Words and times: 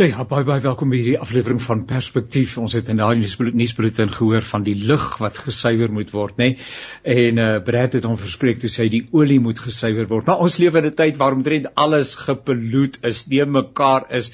Nou 0.00 0.08
ja, 0.08 0.22
baie 0.24 0.46
baie 0.48 0.62
welkom 0.64 0.88
by 0.88 0.96
hierdie 0.96 1.18
aflewering 1.20 1.58
van 1.60 1.82
Perspektief. 1.84 2.54
Ons 2.56 2.72
het 2.72 2.86
in 2.88 3.02
daai 3.02 3.18
nuusbulletin 3.20 4.08
gehoor 4.14 4.46
van 4.48 4.62
die 4.64 4.72
lug 4.72 5.18
wat 5.20 5.36
gesuiwer 5.44 5.90
moet 5.92 6.14
word, 6.14 6.38
nê? 6.40 6.46
Nee? 6.54 6.68
En 7.28 7.40
uh 7.42 7.48
Brad 7.66 7.92
het 7.98 8.06
hom 8.08 8.14
verspreek 8.16 8.62
toe 8.62 8.70
sê 8.72 8.86
die 8.88 9.02
olie 9.12 9.36
moet 9.44 9.60
gesuiwer 9.60 10.08
word. 10.08 10.24
Maar 10.30 10.40
ons 10.40 10.56
lewe 10.56 10.80
in 10.80 10.86
'n 10.88 10.96
tyd 10.96 11.18
waar 11.20 11.36
omtrent 11.36 11.68
alles 11.74 12.14
gepollute 12.16 13.02
is, 13.10 13.26
nie 13.28 13.44
mekaar 13.44 14.06
is. 14.08 14.30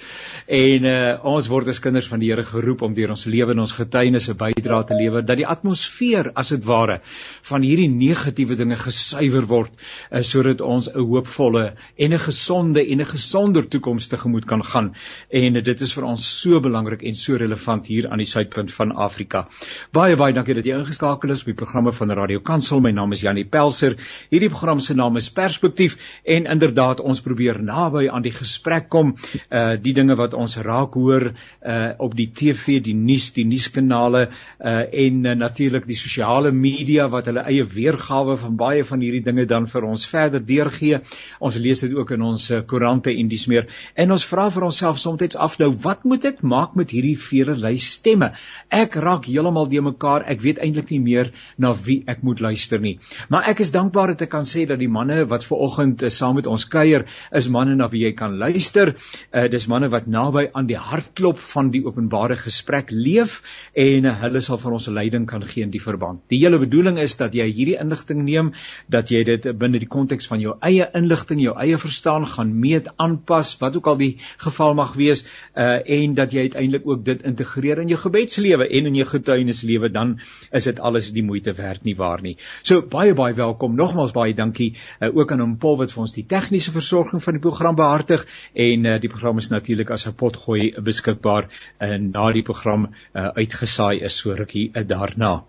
En 0.47 0.87
uh 0.87 1.19
ons 1.35 1.49
word 1.51 1.73
as 1.75 1.83
kinders 1.83 2.07
van 2.07 2.23
die 2.23 2.31
Here 2.31 2.45
geroep 2.47 2.87
om 2.87 2.95
deur 2.95 3.11
ons 3.11 3.27
lewe 3.27 3.51
en 3.51 3.65
ons 3.67 3.73
getuienisse 3.73 4.39
bydra 4.39 4.85
te 4.85 4.95
lewer 4.95 5.27
dat 5.27 5.37
die 5.37 5.47
atmosfeer 5.47 6.31
as 6.35 6.55
dit 6.55 6.65
ware 6.65 7.01
van 7.43 7.63
hierdie 7.63 7.91
negatiewe 7.91 8.55
dinge 8.55 8.77
gesuiwer 8.77 9.51
word, 9.51 9.73
uh, 10.13 10.23
sodat 10.23 10.61
ons 10.61 10.87
'n 10.95 11.01
hoopvolle 11.01 11.75
en 11.99 12.13
'n 12.13 12.19
gesonde 12.19 12.87
en 12.87 13.01
'n 13.01 13.13
gesonder 13.17 13.67
toekoms 13.67 14.07
tegemoet 14.07 14.47
kan 14.47 14.63
gaan. 14.63 14.95
En 15.31 15.56
dit 15.65 15.81
is 15.81 15.93
vir 15.97 16.05
ons 16.09 16.23
so 16.41 16.61
belangrik 16.63 17.03
en 17.07 17.17
so 17.17 17.37
relevant 17.39 17.87
hier 17.91 18.09
aan 18.11 18.21
die 18.21 18.29
suidpunt 18.29 18.73
van 18.75 18.93
Afrika. 18.93 19.47
Baie 19.95 20.17
baie 20.17 20.35
dankie 20.37 20.55
dat 20.57 20.67
jy 20.67 20.77
ingeskakel 20.79 21.33
is 21.35 21.43
op 21.45 21.51
die 21.51 21.57
programme 21.59 21.93
van 21.93 22.13
Radio 22.17 22.41
Kansel. 22.41 22.81
My 22.81 22.93
naam 22.95 23.13
is 23.13 23.23
Janie 23.25 23.45
Pelser. 23.45 23.97
Hierdie 24.31 24.51
program 24.53 24.81
se 24.81 24.95
naam 24.95 25.17
is 25.21 25.29
Perspektief 25.33 25.97
en 26.25 26.47
inderdaad 26.47 27.01
ons 27.01 27.21
probeer 27.25 27.61
naby 27.63 28.07
aan 28.09 28.25
die 28.25 28.35
gesprek 28.35 28.89
kom, 28.93 29.15
uh 29.51 29.77
die 29.77 29.93
dinge 29.97 30.17
wat 30.17 30.35
ons 30.35 30.57
raak 30.65 30.95
hoor 30.95 31.29
uh 31.33 31.91
op 32.03 32.15
die 32.17 32.29
TV, 32.33 32.79
die 32.83 32.95
nuus, 32.95 33.33
die 33.37 33.47
nuuskanale 33.47 34.27
uh 34.29 34.87
en 34.87 35.25
uh, 35.25 35.35
natuurlik 35.37 35.87
die 35.87 35.99
sosiale 35.99 36.53
media 36.53 37.09
wat 37.13 37.27
hulle 37.31 37.45
eie 37.51 37.65
weergawe 37.67 38.37
van 38.41 38.57
baie 38.57 38.85
van 38.85 39.03
hierdie 39.05 39.25
dinge 39.27 39.47
dan 39.47 39.67
vir 39.67 39.85
ons 39.85 40.07
verder 40.07 40.45
deurgee. 40.47 41.03
Ons 41.41 41.61
lees 41.61 41.85
dit 41.85 41.95
ook 41.95 42.15
in 42.17 42.23
ons 42.23 42.51
koerante 42.67 43.13
en 43.13 43.29
dis 43.29 43.47
meer. 43.51 43.67
En 43.95 44.13
ons 44.15 44.27
vra 44.31 44.49
vir 44.51 44.71
onsself 44.71 44.99
soms 44.99 45.17
af 45.47 45.57
nou 45.63 45.71
wat 45.85 46.05
moet 46.09 46.25
ek 46.29 46.43
maak 46.43 46.75
met 46.79 46.93
hierdie 46.95 47.17
velelei 47.21 47.77
stemme? 47.83 48.33
Ek 48.75 48.97
raak 49.03 49.29
heeltemal 49.31 49.69
de 49.71 49.83
mekaar 49.87 50.27
ek 50.27 50.43
weet 50.43 50.61
eintlik 50.65 50.91
nie 50.95 51.03
meer 51.03 51.31
na 51.63 51.73
wie 51.87 52.03
ek 52.11 52.25
moet 52.27 52.43
luister 52.45 52.83
nie. 52.83 52.97
Maar 53.33 53.51
ek 53.53 53.63
is 53.65 53.73
dankbaar 53.75 54.15
dat 54.15 54.27
ek 54.27 54.33
kan 54.35 54.47
sê 54.49 54.67
dat 54.69 54.81
die 54.83 54.91
manne 54.91 55.23
wat 55.31 55.47
ver 55.47 55.63
oggend 55.67 56.03
uh, 56.03 56.11
saam 56.13 56.39
met 56.41 56.49
ons 56.51 56.67
kuier 56.71 57.07
is 57.41 57.49
manne 57.53 57.77
na 57.79 57.89
wie 57.93 58.05
jy 58.07 58.13
kan 58.19 58.37
luister. 58.41 58.95
Uh, 59.33 59.47
dis 59.53 59.69
manne 59.71 59.91
wat 59.93 60.09
naby 60.11 60.49
aan 60.53 60.69
die 60.71 60.79
hartklop 60.79 61.41
van 61.53 61.71
die 61.75 61.85
openbare 61.87 62.39
gesprek 62.41 62.93
leef 62.95 63.41
en 63.75 64.11
uh, 64.11 64.15
hulle 64.25 64.43
sal 64.45 64.61
vir 64.63 64.79
ons 64.79 64.91
leiding 64.99 65.29
kan 65.31 65.45
gee 65.47 65.67
in 65.67 65.75
die 65.75 65.83
verband. 65.83 66.25
Die 66.33 66.41
hele 66.43 66.61
bedoeling 66.63 67.01
is 67.03 67.17
dat 67.21 67.37
jy 67.37 67.47
hierdie 67.51 67.79
inligting 67.83 68.25
neem 68.27 68.53
dat 68.93 69.13
jy 69.13 69.23
dit 69.29 69.51
binne 69.59 69.81
die 69.83 69.91
konteks 69.91 70.29
van 70.31 70.43
jou 70.43 70.57
eie 70.65 70.89
inligting 70.97 71.43
jou 71.45 71.55
eie 71.61 71.79
verstaan 71.79 72.27
gaan 72.37 72.55
meet 72.61 72.91
aanpas 73.03 73.55
wat 73.61 73.77
ook 73.77 73.93
al 73.93 74.01
die 74.01 74.13
geval 74.43 74.75
mag 74.79 74.95
wees 74.99 75.26
uh 75.55 75.79
en 75.97 76.15
dat 76.15 76.33
jy 76.33 76.47
uiteindelik 76.49 76.87
ook 76.87 77.05
dit 77.05 77.23
integreer 77.23 77.79
in 77.83 77.89
jou 77.89 78.01
gebedslewe 78.01 78.69
en 78.69 78.87
in 78.87 78.95
jou 78.95 79.09
getuienislewe 79.09 79.91
dan 79.91 80.19
is 80.51 80.65
dit 80.65 80.81
alles 80.81 81.13
die 81.13 81.25
moeite 81.25 81.53
werd 81.55 81.85
nie 81.85 81.97
waar 81.97 82.23
nie. 82.23 82.37
So 82.63 82.83
baie 82.83 83.15
baie 83.15 83.35
welkom 83.35 83.75
nogmaals 83.75 84.13
baie 84.13 84.35
dankie 84.35 84.73
uh, 84.75 85.11
ook 85.17 85.33
aan 85.33 85.41
hom 85.41 85.57
Paul 85.59 85.77
wat 85.83 85.93
vir 85.93 86.05
ons 86.07 86.15
die 86.17 86.27
tegniese 86.27 86.73
versorging 86.73 87.23
van 87.23 87.39
die 87.39 87.45
program 87.49 87.77
behartig 87.79 88.27
en 88.53 88.85
uh, 88.85 88.99
die 89.01 89.13
program 89.13 89.39
is 89.39 89.51
natuurlik 89.51 89.91
as 89.91 90.07
'n 90.07 90.15
potgooi 90.15 90.75
beskikbaar 90.81 91.49
uh, 91.49 91.97
na 91.99 92.33
die 92.33 92.43
program 92.43 92.89
uh, 92.89 93.29
uitgesaai 93.37 94.01
is 94.01 94.19
so 94.19 94.35
rukkie 94.35 94.71
uh, 94.75 94.83
daarna. 94.87 95.45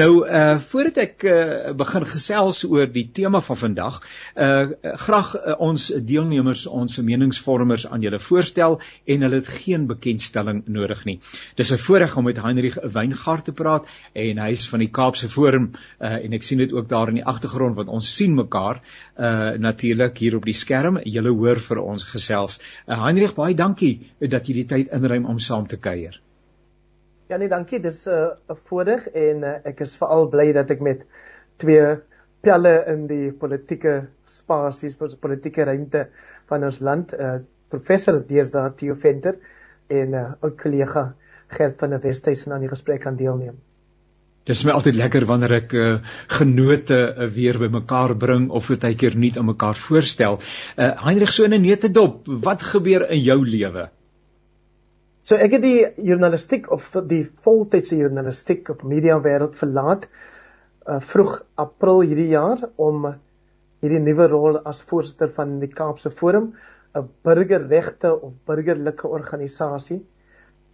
Nou 0.00 0.24
uh 0.26 0.58
voordat 0.70 0.98
ek 1.02 1.24
uh, 1.28 1.72
begin 1.76 2.04
gesels 2.08 2.62
oor 2.64 2.88
die 2.90 3.06
tema 3.12 3.40
van 3.44 3.58
vandag, 3.60 3.98
uh 4.34 4.94
graag 5.04 5.34
uh, 5.36 5.56
ons 5.66 5.90
deelnemers 6.10 6.64
ons 6.66 6.96
meningsvormers 7.04 7.84
aan 7.86 8.00
julle 8.04 8.20
voorstel 8.24 8.78
en 8.80 9.26
hulle 9.26 9.40
het 9.42 9.50
geen 9.60 9.86
bekendstelling 9.90 10.62
nodig 10.66 11.04
nie. 11.04 11.18
Dis 11.60 11.72
'n 11.72 11.82
voorreg 11.86 12.16
om 12.16 12.24
met 12.24 12.40
Heinrich 12.40 12.78
Weingart 12.96 13.44
te 13.44 13.52
praat 13.52 13.86
en 14.12 14.38
hy 14.38 14.50
is 14.56 14.68
van 14.68 14.80
die 14.80 14.90
Kaapse 14.90 15.28
Forum 15.28 15.70
uh, 16.00 16.16
en 16.24 16.32
ek 16.32 16.42
sien 16.42 16.58
dit 16.58 16.72
ook 16.72 16.88
daar 16.88 17.08
in 17.08 17.20
die 17.20 17.26
agtergrond 17.34 17.76
want 17.76 17.88
ons 17.88 18.14
sien 18.16 18.34
mekaar 18.34 18.80
uh 19.18 19.52
natuurlik 19.60 20.18
hier 20.18 20.36
op 20.36 20.44
die 20.44 20.56
skerm. 20.56 20.98
Julle 21.04 21.36
hoor 21.36 21.60
vir 21.60 21.84
ons 21.84 22.04
gesels. 22.04 22.60
Uh, 22.86 22.96
Heinrich, 23.04 23.34
baie 23.34 23.54
dankie 23.54 24.10
dat 24.18 24.48
jy 24.48 24.54
die 24.62 24.66
tyd 24.66 24.88
inruim 24.88 25.26
om 25.26 25.38
saam 25.38 25.66
te 25.66 25.76
kuier. 25.76 26.20
Ja 27.30 27.36
nee, 27.38 27.48
dankie. 27.48 27.78
Dis 27.78 28.06
'n 28.10 28.10
uh, 28.50 28.56
voorreg 28.66 29.04
en 29.14 29.44
uh, 29.46 29.50
ek 29.70 29.84
is 29.84 29.92
veral 29.96 30.26
bly 30.28 30.48
dat 30.52 30.70
ek 30.74 30.80
met 30.82 31.04
twee 31.62 31.84
pelle 32.42 32.72
in 32.90 33.04
die 33.06 33.30
politieke 33.30 33.92
spasies, 34.26 34.96
politieke 34.98 35.64
ruimte 35.68 36.08
van 36.50 36.66
ons 36.66 36.80
land 36.80 37.14
uh, 37.14 37.36
professor 37.70 38.18
deesdae 38.26 38.72
Theo 38.80 38.96
Venter 38.98 39.38
en 39.86 40.10
'n 40.10 40.14
uh, 40.14 40.32
ou 40.42 40.50
kollega 40.50 41.12
Gert 41.54 41.78
van 41.78 41.90
der 41.90 42.02
Westhuizen 42.02 42.52
aan 42.52 42.66
die 42.66 42.72
gesprek 42.72 43.00
kan 43.06 43.16
deelneem. 43.16 43.62
Dit 44.44 44.56
is 44.56 44.64
my 44.64 44.74
altyd 44.74 44.98
lekker 44.98 45.26
wanneer 45.26 45.54
ek 45.60 45.72
uh, 45.72 46.00
genote 46.26 46.98
uh, 46.98 47.30
weer 47.30 47.58
bymekaar 47.62 48.16
bring 48.16 48.50
of 48.50 48.66
dit 48.74 48.84
eendag 48.90 49.14
nuut 49.14 49.38
aan 49.38 49.50
mekaar 49.52 49.78
voorstel. 49.78 50.42
Uh, 50.76 50.90
Heinrich 51.06 51.32
so 51.32 51.44
in 51.44 51.54
'n 51.54 51.62
netedop, 51.62 52.26
wat 52.26 52.62
gebeur 52.74 53.06
in 53.10 53.22
jou 53.22 53.46
lewe? 53.46 53.90
So 55.30 55.36
ek 55.38 55.52
het 55.54 55.62
die 55.62 56.08
journalistiek 56.08 56.64
of 56.74 56.88
die 57.06 57.20
voltydse 57.46 57.94
journalistiek 57.94 58.66
op 58.72 58.80
media 58.82 59.14
wêreld 59.22 59.52
verlaat 59.60 60.08
uh, 60.10 60.96
vroeg 61.12 61.36
April 61.62 62.00
hierdie 62.02 62.32
jaar 62.32 62.64
om 62.82 63.06
hierdie 63.78 64.00
nuwe 64.02 64.26
rol 64.32 64.58
as 64.66 64.80
voorsitter 64.88 65.30
van 65.36 65.52
die 65.62 65.68
Kaapse 65.70 66.10
Forum 66.10 66.48
'n 66.98 67.06
burgerregte 67.28 68.10
of 68.16 68.34
burgerlike 68.50 69.06
organisasie 69.06 70.00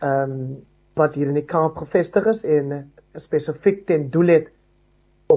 ehm 0.01 0.33
um, 0.39 0.41
wat 0.97 1.21
hier 1.21 1.29
in 1.29 1.37
die 1.37 1.45
Kaap 1.53 1.77
gevestig 1.85 2.33
is 2.33 2.43
en 2.57 2.73
spesifiek 3.27 3.85
ten 3.93 4.09
doel 4.09 4.33
het 4.39 4.51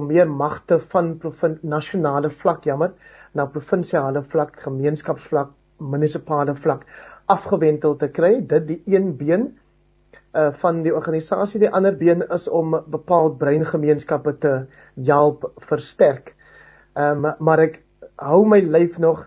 om 0.00 0.08
meer 0.08 0.32
magte 0.32 0.80
van 0.94 1.12
nasionale 1.60 2.30
vlak 2.30 2.64
jammer 2.64 2.96
na 3.34 3.44
provinsiale 3.44 4.24
vlak, 4.32 4.56
gemeenskapsvlak, 4.64 5.52
munisipale 5.76 6.56
vlak 6.56 6.88
afgewentel 7.30 7.96
te 7.96 8.10
kry. 8.10 8.38
Dit 8.46 8.66
die 8.68 8.82
een 8.90 9.14
been 9.16 9.50
uh 10.30 10.50
van 10.62 10.82
die 10.84 10.94
organisasie, 10.94 11.58
die 11.60 11.70
ander 11.74 11.96
been 11.98 12.22
is 12.30 12.46
om 12.48 12.76
bepaald 12.86 13.38
breingemeenskappe 13.38 14.36
te 14.38 14.52
help 15.06 15.50
versterk. 15.70 16.34
Ehm 16.94 17.24
um, 17.24 17.34
maar 17.38 17.64
ek 17.66 17.80
hou 18.20 18.44
my 18.46 18.60
lyf 18.60 18.98
nog 18.98 19.26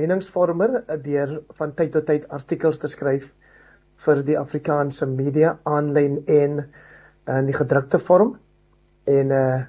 meningsvormer 0.00 0.82
eh, 0.86 0.96
deur 1.02 1.40
van 1.58 1.74
tyd 1.74 1.92
tot 1.92 2.06
tyd 2.06 2.28
artikels 2.28 2.78
te 2.78 2.88
skryf 2.88 3.26
vir 4.04 4.22
die 4.24 4.38
Afrikaanse 4.38 5.06
media 5.06 5.58
aanlyn 5.68 6.22
en 6.26 6.62
in 7.30 7.50
die 7.50 7.56
gedrukte 7.56 7.98
vorm. 7.98 8.36
En 9.04 9.36
uh 9.42 9.60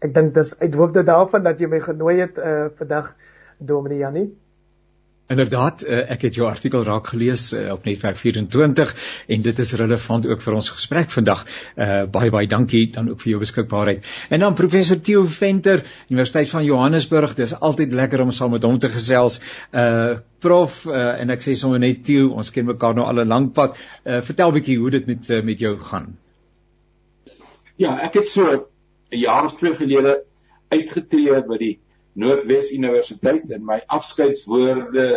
ek 0.00 0.14
dink 0.16 0.30
dis 0.32 0.54
uithoofde 0.62 1.02
daarvan 1.04 1.42
dat 1.44 1.58
jy 1.60 1.68
my 1.68 1.80
genooi 1.84 2.14
het 2.22 2.38
uh 2.38 2.68
vandag 2.78 3.10
Dominee 3.58 3.98
Jannie. 4.00 4.30
Inderdaad, 5.30 5.82
eh, 5.82 6.10
ek 6.10 6.24
het 6.26 6.34
jou 6.34 6.46
artikel 6.48 6.82
raak 6.82 7.06
gelees 7.12 7.52
eh, 7.54 7.68
op 7.70 7.84
Netwerk 7.86 8.16
24 8.18 8.94
en 9.26 9.42
dit 9.42 9.58
is 9.62 9.72
relevant 9.78 10.26
ook 10.26 10.40
vir 10.42 10.54
ons 10.58 10.70
gesprek 10.74 11.10
vandag. 11.14 11.44
Uh 11.76 12.02
baie 12.10 12.30
baie 12.34 12.48
dankie 12.50 12.88
dan 12.90 13.12
ook 13.12 13.20
vir 13.22 13.30
jou 13.30 13.38
beskikbaarheid. 13.38 14.08
En 14.28 14.42
dan 14.42 14.56
professor 14.58 14.98
Theo 15.00 15.22
Venter, 15.30 15.84
Universiteit 16.08 16.50
van 16.50 16.64
Johannesburg. 16.64 17.34
Dit 17.38 17.46
is 17.46 17.54
altyd 17.54 17.92
lekker 17.92 18.24
om 18.24 18.32
saam 18.34 18.50
met 18.50 18.66
hom 18.66 18.78
te 18.78 18.90
gesels. 18.90 19.38
Uh 19.70 20.18
prof 20.40 20.86
uh, 20.88 21.20
en 21.20 21.30
ek 21.30 21.42
sê 21.44 21.52
sommer 21.54 21.78
net 21.78 22.00
Theo, 22.04 22.30
ons 22.40 22.50
ken 22.50 22.64
mekaar 22.64 22.94
nou 22.96 23.04
al 23.06 23.20
'n 23.22 23.28
lank 23.28 23.52
pad. 23.54 23.78
Uh 24.04 24.22
vertel 24.24 24.52
bietjie 24.56 24.78
hoe 24.78 24.90
dit 24.90 25.06
met 25.06 25.30
uh, 25.30 25.42
met 25.44 25.58
jou 25.58 25.76
gaan. 25.78 26.16
Ja, 27.76 27.98
ek 28.02 28.14
het 28.14 28.28
so 28.28 28.50
'n 28.50 29.18
jaar 29.18 29.44
of 29.44 29.54
twee 29.58 29.74
gelede 29.74 30.24
uitgetree 30.68 31.42
by 31.46 31.58
die 31.58 31.78
Noordwes 32.18 32.72
Universiteit 32.74 33.50
en 33.54 33.64
my 33.66 33.80
afskeidswoorde 33.86 35.08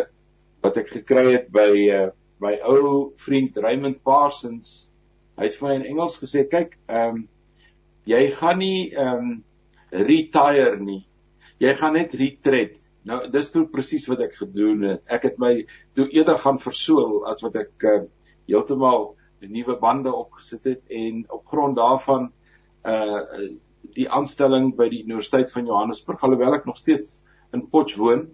wat 0.63 0.77
ek 0.79 0.91
gekry 0.99 1.25
het 1.31 1.47
by 1.53 1.69
uh, 1.89 2.09
my 2.43 2.53
ou 2.69 3.13
vriend 3.19 3.57
Raymond 3.57 4.01
Parsons. 4.05 4.91
Hy's 5.39 5.57
vir 5.57 5.67
my 5.67 5.73
in 5.79 5.87
Engels 5.93 6.19
gesê, 6.21 6.45
kyk, 6.49 6.77
ehm 6.87 7.23
um, 7.23 7.23
jy 8.05 8.21
gaan 8.35 8.59
nie 8.59 8.91
ehm 8.91 9.19
um, 9.31 9.33
retire 9.93 10.77
nie. 10.81 11.03
Jy 11.63 11.73
gaan 11.79 11.95
net 11.97 12.15
retreat. 12.19 12.79
Nou 13.07 13.21
dis 13.31 13.49
toe 13.51 13.65
presies 13.71 14.07
wat 14.11 14.23
ek 14.25 14.37
gedoen 14.41 14.83
het. 14.89 15.03
Ek 15.11 15.27
het 15.29 15.39
my 15.41 15.53
toe 15.95 16.07
eerder 16.11 16.39
gaan 16.39 16.59
versoel 16.59 17.23
as 17.29 17.43
wat 17.45 17.57
ek 17.61 17.87
uh, 17.87 17.99
heeltemal 18.49 19.13
nuwe 19.43 19.75
bande 19.79 20.11
opgesit 20.13 20.63
het 20.63 20.81
en 20.87 21.23
op 21.31 21.45
grond 21.47 21.75
daarvan 21.75 22.31
uh 22.87 23.49
die 23.95 24.09
aanstelling 24.09 24.73
by 24.75 24.89
die 24.89 25.03
Universiteit 25.03 25.51
van 25.51 25.65
Johannesburg 25.69 26.23
alhoewel 26.23 26.57
ek 26.57 26.65
nog 26.65 26.77
steeds 26.77 27.19
in 27.53 27.67
Potch 27.69 27.95
woon. 28.01 28.27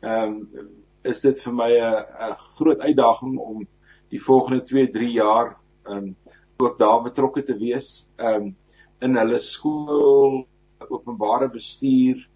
Ehm 0.00 0.40
um, 0.40 0.72
is 1.04 1.20
dit 1.20 1.40
vir 1.44 1.52
my 1.52 1.70
'n 1.76 2.36
groot 2.56 2.80
uitdaging 2.80 3.38
om 3.38 3.66
die 4.08 4.20
volgende 4.22 4.62
2-3 4.70 5.10
jaar 5.12 5.56
ehm 5.84 5.96
um, 5.96 6.16
ook 6.56 6.78
daar 6.78 7.02
betrokke 7.02 7.42
te 7.42 7.56
wees 7.58 8.08
ehm 8.16 8.34
um, 8.34 8.56
in 9.00 9.16
hulle 9.16 9.38
skool, 9.38 10.46
openbare 10.88 11.50
bestuur 11.50 12.28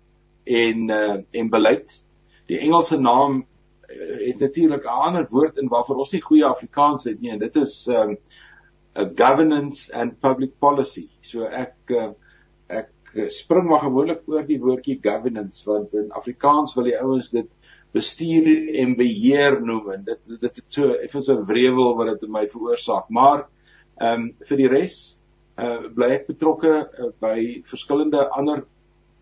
en 0.45 0.91
uh, 0.91 1.17
en 1.31 1.51
beleid. 1.51 2.05
Die 2.47 2.59
Engelse 2.59 3.01
naam 3.01 3.47
het 3.89 4.39
natuurlik 4.39 4.85
'n 4.85 5.01
ander 5.09 5.27
woord 5.31 5.57
in 5.57 5.69
waarvoor 5.69 5.97
ons 5.97 6.13
nie 6.13 6.23
goeie 6.23 6.45
Afrikaans 6.45 7.05
het 7.05 7.21
nie 7.21 7.31
en 7.31 7.39
dit 7.39 7.57
is 7.57 7.87
um 7.87 8.19
a 8.97 9.05
governance 9.15 9.93
and 9.93 10.19
public 10.21 10.59
policy. 10.59 11.09
So 11.21 11.43
ek 11.43 11.75
uh, 11.87 12.11
ek 13.09 13.33
spring 13.33 13.69
maar 13.69 13.85
gewoonlik 13.87 14.27
oor 14.29 14.45
die 14.47 14.61
woordjie 14.61 14.99
governance 15.03 15.65
want 15.67 15.95
in 15.95 16.11
Afrikaans 16.13 16.75
wil 16.77 16.85
die 16.85 16.99
ouens 17.01 17.31
dit 17.31 17.49
bestuur 17.97 18.49
en 18.83 18.97
beheer 18.97 19.61
noem 19.65 19.93
en 19.95 20.05
dit 20.05 20.41
dit 20.41 20.61
het 20.61 20.67
so 20.69 20.93
effens 20.93 21.29
'n 21.29 21.45
wrevel 21.49 21.97
wat 21.97 22.13
dit 22.13 22.27
in 22.27 22.33
my 22.33 22.47
veroorsaak. 22.49 23.09
Maar 23.09 23.47
ehm 24.01 24.23
um, 24.23 24.35
vir 24.49 24.57
die 24.57 24.69
res 24.69 25.19
uh 25.59 25.89
bly 25.95 26.11
ek 26.19 26.27
betrokke 26.27 26.73
uh, 26.79 27.11
by 27.21 27.63
verskillende 27.65 28.29
ander 28.31 28.65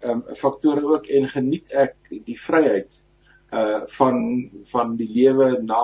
ehm 0.02 0.22
um, 0.28 0.34
faktore 0.34 0.84
ook 0.84 1.06
en 1.06 1.28
geniet 1.28 1.72
ek 1.72 1.96
die 2.10 2.38
vryheid 2.38 3.02
uh 3.52 3.86
van 3.98 4.50
van 4.72 4.96
die 4.96 5.08
lewe 5.08 5.62
na 5.62 5.82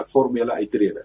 'n 0.00 0.04
formele 0.04 0.52
uittrede. 0.52 1.04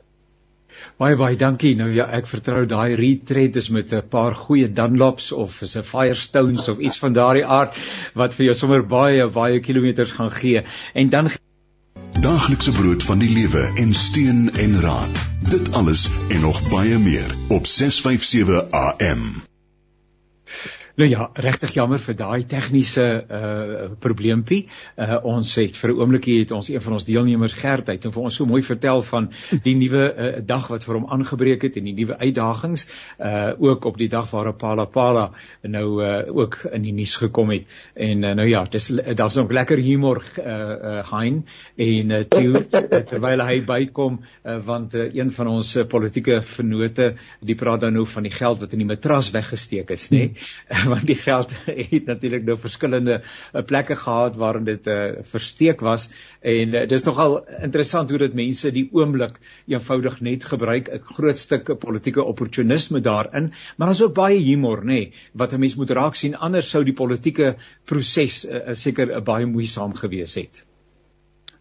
Baie 0.98 1.16
baie 1.16 1.36
dankie. 1.38 1.76
Nou 1.76 1.90
ja, 1.94 2.08
ek 2.20 2.28
vertrou 2.28 2.66
daai 2.66 2.96
retreat 2.96 3.56
is 3.56 3.70
met 3.70 3.94
'n 3.94 4.08
paar 4.10 4.36
goeie 4.36 4.68
Dunlops 4.74 5.32
of 5.32 5.62
is 5.62 5.76
'n 5.78 5.84
Firestones 5.84 6.68
of 6.68 6.80
iets 6.80 6.98
van 6.98 7.14
daardie 7.14 7.46
aard 7.46 7.78
wat 8.14 8.34
vir 8.34 8.46
jou 8.46 8.56
sommer 8.56 8.86
baie 8.86 9.28
baie 9.28 9.60
kilometers 9.60 10.12
gaan 10.12 10.32
gee. 10.32 10.64
En 10.94 11.10
dan 11.10 11.30
daaglikse 12.22 12.72
brood 12.72 13.04
van 13.04 13.20
die 13.20 13.30
lewe 13.30 13.72
en 13.76 13.94
steun 13.94 14.50
en 14.54 14.80
raad. 14.82 15.28
Dit 15.50 15.74
alles 15.74 16.10
en 16.30 16.42
nog 16.42 16.70
baie 16.70 16.98
meer 16.98 17.36
op 17.48 17.66
657 17.66 18.72
AM. 18.72 19.47
Nou 20.98 21.06
ja, 21.06 21.28
regtig 21.38 21.76
jammer 21.76 22.02
vir 22.02 22.16
daai 22.18 22.46
tegniese 22.50 23.04
uh 23.30 23.90
probleempie. 24.02 24.64
Uh 24.98 25.20
ons 25.30 25.52
het 25.60 25.76
vir 25.78 25.92
'n 25.92 26.00
oombliekie 26.00 26.40
het 26.40 26.52
ons 26.52 26.70
een 26.70 26.82
van 26.82 26.94
ons 26.94 27.06
deelnemers 27.06 27.54
Gert 27.54 27.90
uit 27.90 28.06
en 28.06 28.12
vir 28.12 28.24
ons 28.24 28.36
so 28.36 28.46
mooi 28.50 28.64
vertel 28.66 29.04
van 29.06 29.30
die 29.62 29.76
nuwe 29.76 30.02
uh, 30.10 30.42
dag 30.42 30.66
wat 30.68 30.84
vir 30.84 30.98
hom 30.98 31.06
aangebreek 31.06 31.62
het 31.62 31.78
en 31.78 31.84
die 31.86 31.94
nuwe 31.94 32.18
uitdagings 32.18 32.88
uh 33.20 33.54
ook 33.60 33.86
op 33.86 33.98
die 33.98 34.08
dag 34.10 34.32
waar 34.32 34.54
Pala 34.54 34.86
Pala 34.86 35.32
nou 35.62 36.02
uh 36.02 36.36
ook 36.36 36.66
in 36.74 36.82
die 36.82 36.94
nuus 36.94 37.16
gekom 37.16 37.54
het. 37.54 37.70
En 37.94 38.24
uh, 38.24 38.34
nou 38.34 38.48
ja, 38.48 38.66
dis 38.66 38.88
daar's 39.14 39.36
nog 39.36 39.52
lekker 39.52 39.78
humor 39.78 40.24
uh 40.40 40.48
uh 40.50 41.12
hein 41.12 41.46
en 41.76 42.10
uh, 42.10 42.24
toe 42.26 42.66
terwyl 43.06 43.46
hy 43.46 43.62
bykom 43.62 44.20
uh, 44.46 44.58
want 44.66 44.96
uh, 44.96 45.14
een 45.14 45.30
van 45.32 45.48
ons 45.48 45.76
uh, 45.76 45.86
politieke 45.86 46.42
vennote, 46.42 47.14
die 47.40 47.56
praat 47.56 47.82
dan 47.82 47.94
nou 47.94 48.08
van 48.08 48.24
die 48.24 48.34
geld 48.34 48.60
wat 48.60 48.74
in 48.74 48.80
die 48.80 48.90
matras 48.96 49.30
weggesteek 49.32 49.90
is, 49.94 50.10
nê? 50.10 50.18
Nee? 50.18 50.86
want 50.94 51.08
die 51.08 51.18
geld 51.20 51.54
het 51.66 52.06
natuurlik 52.08 52.46
nou 52.48 52.58
verskillende 52.60 53.20
uh, 53.22 53.64
plekke 53.66 53.96
gehad 54.00 54.38
waarin 54.40 54.68
dit 54.68 54.88
uh, 54.88 55.20
versteek 55.32 55.82
was. 55.86 56.10
En 56.42 56.74
uh, 56.74 56.86
dis 56.90 57.04
nogal 57.08 57.40
interessant 57.68 58.10
hoe 58.10 58.22
dit 58.26 58.38
mense 58.38 58.72
die 58.76 58.88
oomblik 58.96 59.40
eenvoudig 59.68 60.20
net 60.22 60.48
gebruik 60.52 60.90
'n 60.94 61.04
groot 61.18 61.38
stuk 61.38 61.74
politieke 61.80 62.24
opportunisme 62.24 63.00
daarin. 63.00 63.52
Maar 63.78 63.88
daar's 63.88 64.02
ook 64.02 64.14
baie 64.14 64.40
humor 64.40 64.84
nê 64.84 64.86
nee, 64.86 65.14
wat 65.34 65.54
'n 65.54 65.60
mens 65.60 65.76
moet 65.76 65.90
raak 65.90 66.16
sien. 66.16 66.36
Anders 66.36 66.70
sou 66.70 66.84
die 66.84 66.94
politieke 66.94 67.56
proses 67.86 68.46
uh, 68.46 68.74
seker 68.74 69.12
uh, 69.12 69.22
baie 69.22 69.46
moeisaam 69.46 69.94
gewees 69.94 70.36
het. 70.36 70.66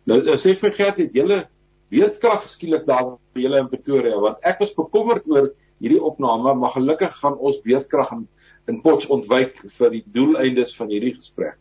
Nou 0.05 0.23
sê 0.39 0.55
vir 0.55 0.69
my 0.69 0.75
geld 0.75 0.97
het 0.97 1.15
julle 1.15 1.45
weerkrag 1.91 2.49
skielik 2.49 2.87
daar 2.87 3.17
by 3.35 3.41
julle 3.41 3.59
in 3.59 3.69
Pretoria? 3.69 4.19
Want 4.21 4.39
ek 4.43 4.59
was 4.63 4.75
bekommerd 4.75 5.27
oor 5.27 5.51
hierdie 5.83 6.03
opname 6.03 6.55
maar 6.55 6.75
gelukkig 6.77 7.19
gaan 7.21 7.37
ons 7.39 7.61
weerkrag 7.65 8.13
in 8.13 8.27
in 8.67 8.81
pots 8.83 9.07
ontwyk 9.07 9.63
vir 9.79 9.95
die 9.95 10.05
doeleindes 10.13 10.75
van 10.77 10.91
hierdie 10.91 11.15
gesprek. 11.15 11.59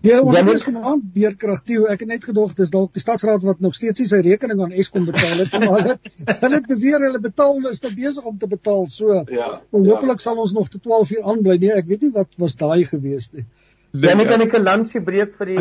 Ja, 0.00 0.22
ons 0.24 0.36
het 0.38 0.62
vanaand 0.64 1.10
beerkrag 1.12 1.60
toe. 1.68 1.82
Ek 1.92 2.00
het 2.00 2.08
net 2.08 2.24
gedog 2.24 2.54
dis 2.56 2.70
dalk 2.72 2.94
die 2.96 3.02
stadsraad 3.02 3.42
wat 3.44 3.58
nog 3.60 3.74
steeds 3.76 4.00
nie 4.00 4.08
sy 4.08 4.22
rekening 4.24 4.62
aan 4.64 4.72
Eskom 4.72 5.04
betaal 5.04 5.42
het 5.42 5.52
nie, 5.52 5.60
maar 5.68 5.82
hulle 5.82 5.96
hulle 6.30 6.54
het 6.54 6.68
beweer 6.70 7.04
hulle 7.04 7.20
betaal 7.20 7.60
is 7.68 7.82
nog 7.84 7.98
besig 7.98 8.30
om 8.30 8.38
te 8.40 8.48
betaal. 8.48 8.86
So, 8.88 9.20
ja. 9.28 9.50
Hopelik 9.76 10.22
ja. 10.22 10.24
sal 10.24 10.40
ons 10.40 10.54
nog 10.56 10.70
tot 10.72 10.82
12 10.86 11.12
uur 11.18 11.28
aanbly. 11.34 11.58
Nee, 11.60 11.74
ek 11.76 11.90
weet 11.92 12.06
nie 12.06 12.12
wat 12.16 12.40
was 12.40 12.56
daai 12.56 12.86
gewees 12.88 13.28
nie. 13.36 13.44
Ja, 13.92 14.14
net 14.16 14.32
kan 14.32 14.40
ek 14.46 14.56
'n 14.56 14.64
lansie 14.64 15.04
breek 15.04 15.36
vir 15.36 15.52
die 15.52 15.60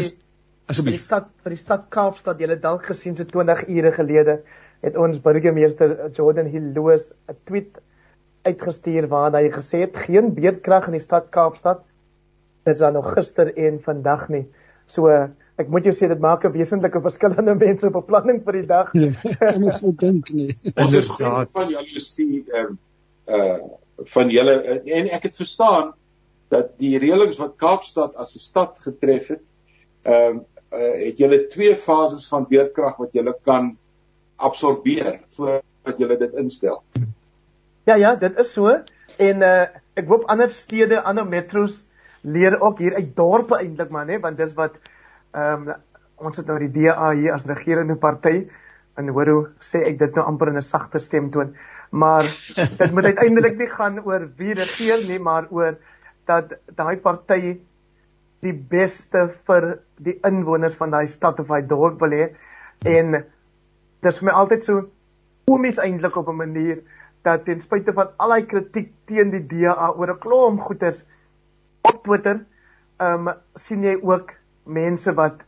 asseblief 0.70 1.02
die 1.02 1.04
stad 1.04 1.30
vir 1.44 1.56
die 1.58 1.62
stad 1.66 1.86
Kaapstad. 1.92 2.40
Jy 2.40 2.52
het 2.54 2.64
dalk 2.64 2.88
gesien 2.88 3.18
so 3.18 3.28
20 3.28 3.68
ure 3.68 3.92
gelede 3.92 4.40
het 4.86 4.96
ons 4.96 5.20
burgemeester 5.20 5.98
Jordan 6.16 6.48
Hilloos 6.48 7.12
'n 7.28 7.36
tweet 7.44 7.76
uitgestuur 8.48 9.08
waar 9.12 9.36
hy 9.36 9.50
gesê 9.54 9.84
het 9.86 9.98
geen 10.06 10.34
beerdkrag 10.36 10.88
in 10.88 10.98
die 10.98 11.04
stad 11.04 11.30
Kaapstad. 11.34 11.84
Dit 12.66 12.78
is 12.78 12.80
dan 12.80 12.94
nog 12.94 13.14
gister 13.14 13.52
en 13.56 13.80
vandag 13.84 14.28
nie. 14.30 14.46
So 14.88 15.10
ek 15.60 15.68
moet 15.68 15.90
jou 15.90 15.94
sê 15.96 16.08
dit 16.08 16.20
maak 16.20 16.46
'n 16.46 16.54
wesentlike 16.56 17.02
verskil 17.02 17.36
aan 17.36 17.58
mense 17.58 17.90
beplanning 17.90 18.44
vir 18.46 18.54
die 18.62 18.68
dag. 18.68 18.94
Ek 18.96 19.58
moet 19.60 19.76
so 19.76 19.92
dink 19.92 20.32
nie. 20.32 20.56
Ons 20.82 20.94
is 20.94 21.10
graag 21.10 21.50
van 21.52 21.70
julle 21.70 22.04
sien 22.04 22.46
ehm 22.48 22.78
uh 23.28 23.60
van 24.08 24.30
julle 24.32 24.54
en 24.88 25.10
ek 25.12 25.24
het 25.28 25.36
verstaan 25.36 25.92
dat 26.50 26.78
die 26.80 26.98
reëlings 26.98 27.38
wat 27.38 27.58
Kaapstad 27.58 28.16
as 28.16 28.36
'n 28.36 28.40
stad 28.40 28.80
getref 28.80 29.28
het, 29.28 29.44
ehm 30.04 30.40
uh, 30.40 30.44
uh, 30.72 31.06
het 31.06 31.18
julle 31.18 31.46
twee 31.48 31.76
fases 31.76 32.28
van 32.28 32.48
beerdkrag 32.50 32.98
wat 32.98 33.14
julle 33.14 33.36
kan 33.44 33.78
absorbeer 34.36 35.20
voordat 35.36 35.98
julle 35.98 36.18
dit 36.18 36.34
instel. 36.34 36.84
Ja 37.90 37.96
ja, 37.98 38.16
dit 38.16 38.38
is 38.38 38.52
so. 38.54 38.70
En 39.18 39.46
uh 39.46 39.68
ek 40.00 40.08
hoop 40.08 40.28
ander 40.32 40.48
stede, 40.54 41.02
ander 41.02 41.26
metros 41.28 41.80
leer 42.22 42.56
ook 42.62 42.78
hier 42.80 42.94
uit 42.96 43.16
dorpe 43.18 43.58
eintlik 43.58 43.90
maar 43.92 44.06
nê, 44.08 44.20
want 44.22 44.38
dis 44.38 44.52
wat 44.56 44.76
ehm 45.34 45.66
um, 45.68 45.80
ons 46.20 46.38
het 46.38 46.48
nou 46.48 46.58
die 46.62 46.70
DA 46.76 47.10
hier 47.16 47.34
as 47.34 47.48
regerende 47.48 47.96
party 48.00 48.46
en 49.00 49.10
hoor 49.16 49.32
hoe 49.32 49.42
sê 49.64 49.82
ek 49.88 49.98
dit 50.00 50.20
nou 50.20 50.26
amper 50.28 50.52
in 50.52 50.60
'n 50.62 50.68
sagter 50.68 51.02
stemtoon. 51.02 51.56
Maar 51.92 52.30
dit 52.82 52.92
moet 52.92 53.10
uiteindelik 53.10 53.58
nie 53.58 53.70
gaan 53.72 54.00
oor 54.06 54.28
wie 54.38 54.54
regeer 54.54 55.08
nie, 55.10 55.20
maar 55.20 55.50
oor 55.50 55.80
dat 56.28 56.54
daai 56.76 56.98
party 56.98 57.58
die 58.46 58.54
beste 58.54 59.30
vir 59.48 59.80
die 59.98 60.20
inwoners 60.24 60.78
van 60.78 60.92
daai 60.92 61.08
stad 61.08 61.40
of 61.40 61.48
daai 61.48 61.66
dorp 61.68 62.00
wil 62.00 62.14
hê 62.14 62.30
en 62.86 63.24
dis 64.04 64.20
vir 64.20 64.30
my 64.30 64.38
altyd 64.44 64.64
so 64.64 64.88
komies 65.50 65.80
eintlik 65.80 66.16
op 66.16 66.30
'n 66.30 66.42
manier 66.46 66.84
dat 67.24 67.46
ten 67.46 67.60
spyte 67.60 67.94
van 67.94 68.14
al 68.18 68.36
die 68.38 68.46
kritiek 68.46 68.94
teen 69.06 69.32
die 69.32 69.46
DA 69.48 69.92
oor 69.92 70.14
'n 70.14 70.20
klomp 70.20 70.62
goeters 70.62 71.06
op 71.82 72.04
Twitter, 72.04 72.46
ehm 73.00 73.28
um, 73.28 73.34
sien 73.56 73.84
jy 73.84 73.96
ook 74.02 74.34
mense 74.66 75.14
wat 75.14 75.44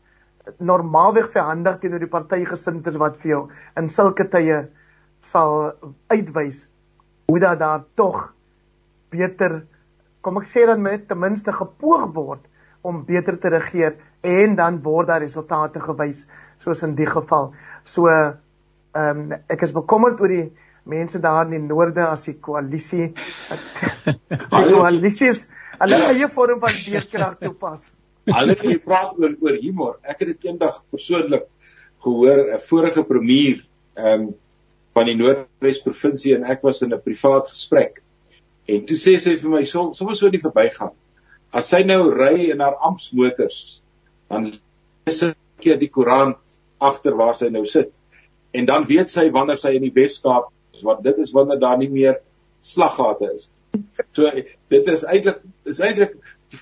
normaalweg 0.58 1.32
verhandig 1.32 1.80
teenoor 1.80 2.00
die 2.00 2.12
party 2.12 2.46
gesinders 2.46 2.98
wat 2.98 3.18
vir 3.22 3.32
jou 3.32 3.42
in 3.78 3.90
sulke 3.90 4.28
tye 4.30 4.68
sal 5.22 5.74
uitwys 6.10 6.68
hoe 7.30 7.40
dat 7.40 7.60
daar 7.60 7.84
tog 7.96 8.34
beter 9.14 9.62
kom 10.22 10.38
ek 10.42 10.50
sê 10.50 10.66
dan 10.66 10.82
met 10.82 11.08
ten 11.08 11.20
minste 11.20 11.54
gepoog 11.54 12.10
word 12.16 12.48
om 12.82 13.04
beter 13.06 13.38
te 13.38 13.52
regeer 13.54 13.98
en 14.22 14.56
dan 14.56 14.82
word 14.86 15.10
daar 15.10 15.22
resultate 15.22 15.82
gewys 15.82 16.26
soos 16.62 16.84
in 16.86 16.96
die 16.98 17.10
geval. 17.10 17.54
So 17.84 18.08
ehm 18.10 18.36
um, 18.94 19.38
ek 19.50 19.64
is 19.64 19.74
bekommerd 19.74 20.20
oor 20.22 20.34
die 20.34 20.52
mense 20.84 21.20
daar 21.20 21.46
in 21.46 21.52
die 21.52 21.68
noorde 21.68 22.08
as 22.08 22.26
die 22.26 22.38
koalisie 22.42 23.12
die 24.28 24.40
koalisies 24.50 25.46
hulle 25.82 26.00
eie 26.12 26.30
vorm 26.30 26.62
van 26.62 26.78
beerkrag 26.86 27.40
toepas. 27.42 27.90
Hulle 28.30 28.54
het 28.54 28.62
gepraat 28.62 29.18
oor 29.18 29.34
oor 29.42 29.58
humor. 29.62 29.98
Ek 30.06 30.22
het 30.22 30.34
dit 30.34 30.50
eendag 30.52 30.84
persoonlik 30.94 31.48
gehoor 32.06 32.46
'n 32.58 32.62
vorige 32.70 33.04
premier 33.04 33.66
ehm 33.98 34.22
um, 34.22 34.34
van 34.94 35.08
die 35.08 35.16
Noordwes 35.16 35.82
provinsie 35.82 36.36
en 36.36 36.44
ek 36.44 36.62
was 36.68 36.82
in 36.82 36.94
'n 36.94 37.02
privaat 37.02 37.48
gesprek. 37.50 38.02
En 38.68 38.86
toe 38.86 38.98
sê 38.98 39.18
sy 39.20 39.36
vir 39.36 39.50
my 39.50 39.64
so 39.64 39.92
sommer 39.92 40.16
so 40.16 40.30
die 40.30 40.42
verbygaan. 40.42 40.92
As 41.54 41.70
sy 41.70 41.84
nou 41.84 42.12
ry 42.12 42.52
in 42.52 42.60
haar 42.60 42.76
ampsmotors, 42.76 43.82
dan 44.30 44.52
lees 45.06 45.20
sy 45.20 45.34
keer 45.60 45.80
die 45.80 45.90
koerant 45.90 46.38
agter 46.80 47.16
waar 47.16 47.36
sy 47.36 47.50
nou 47.50 47.66
sit. 47.66 47.92
En 48.52 48.66
dan 48.66 48.86
weet 48.86 49.10
sy 49.10 49.30
wanneer 49.32 49.58
sy 49.58 49.76
in 49.76 49.82
die 49.82 49.96
Weskaap 49.96 50.52
want 50.82 51.04
dit 51.04 51.18
is 51.18 51.32
wanneer 51.32 51.60
daar 51.60 51.78
nie 51.78 51.90
meer 51.90 52.20
slaggate 52.62 53.32
is. 53.34 53.52
So 54.12 54.30
dit 54.68 54.88
is 54.88 55.04
eintlik 55.04 55.42
is 55.64 55.80
eintlik 55.80 56.16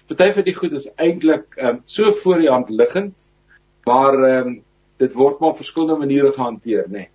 party 0.07 0.31
van 0.33 0.45
die 0.45 0.55
goed 0.55 0.73
is 0.77 0.89
eintlik 0.95 1.55
ehm 1.57 1.79
um, 1.79 1.81
so 1.85 2.11
voor 2.23 2.41
die 2.43 2.49
hand 2.49 2.69
liggend 2.69 3.15
maar 3.89 4.13
ehm 4.13 4.47
um, 4.47 4.57
dit 4.99 5.13
word 5.13 5.39
maar 5.39 5.49
op 5.49 5.61
verskillende 5.61 5.97
maniere 5.97 6.31
gehanteer 6.31 6.85
nê. 6.87 6.91
Nee. 6.91 7.09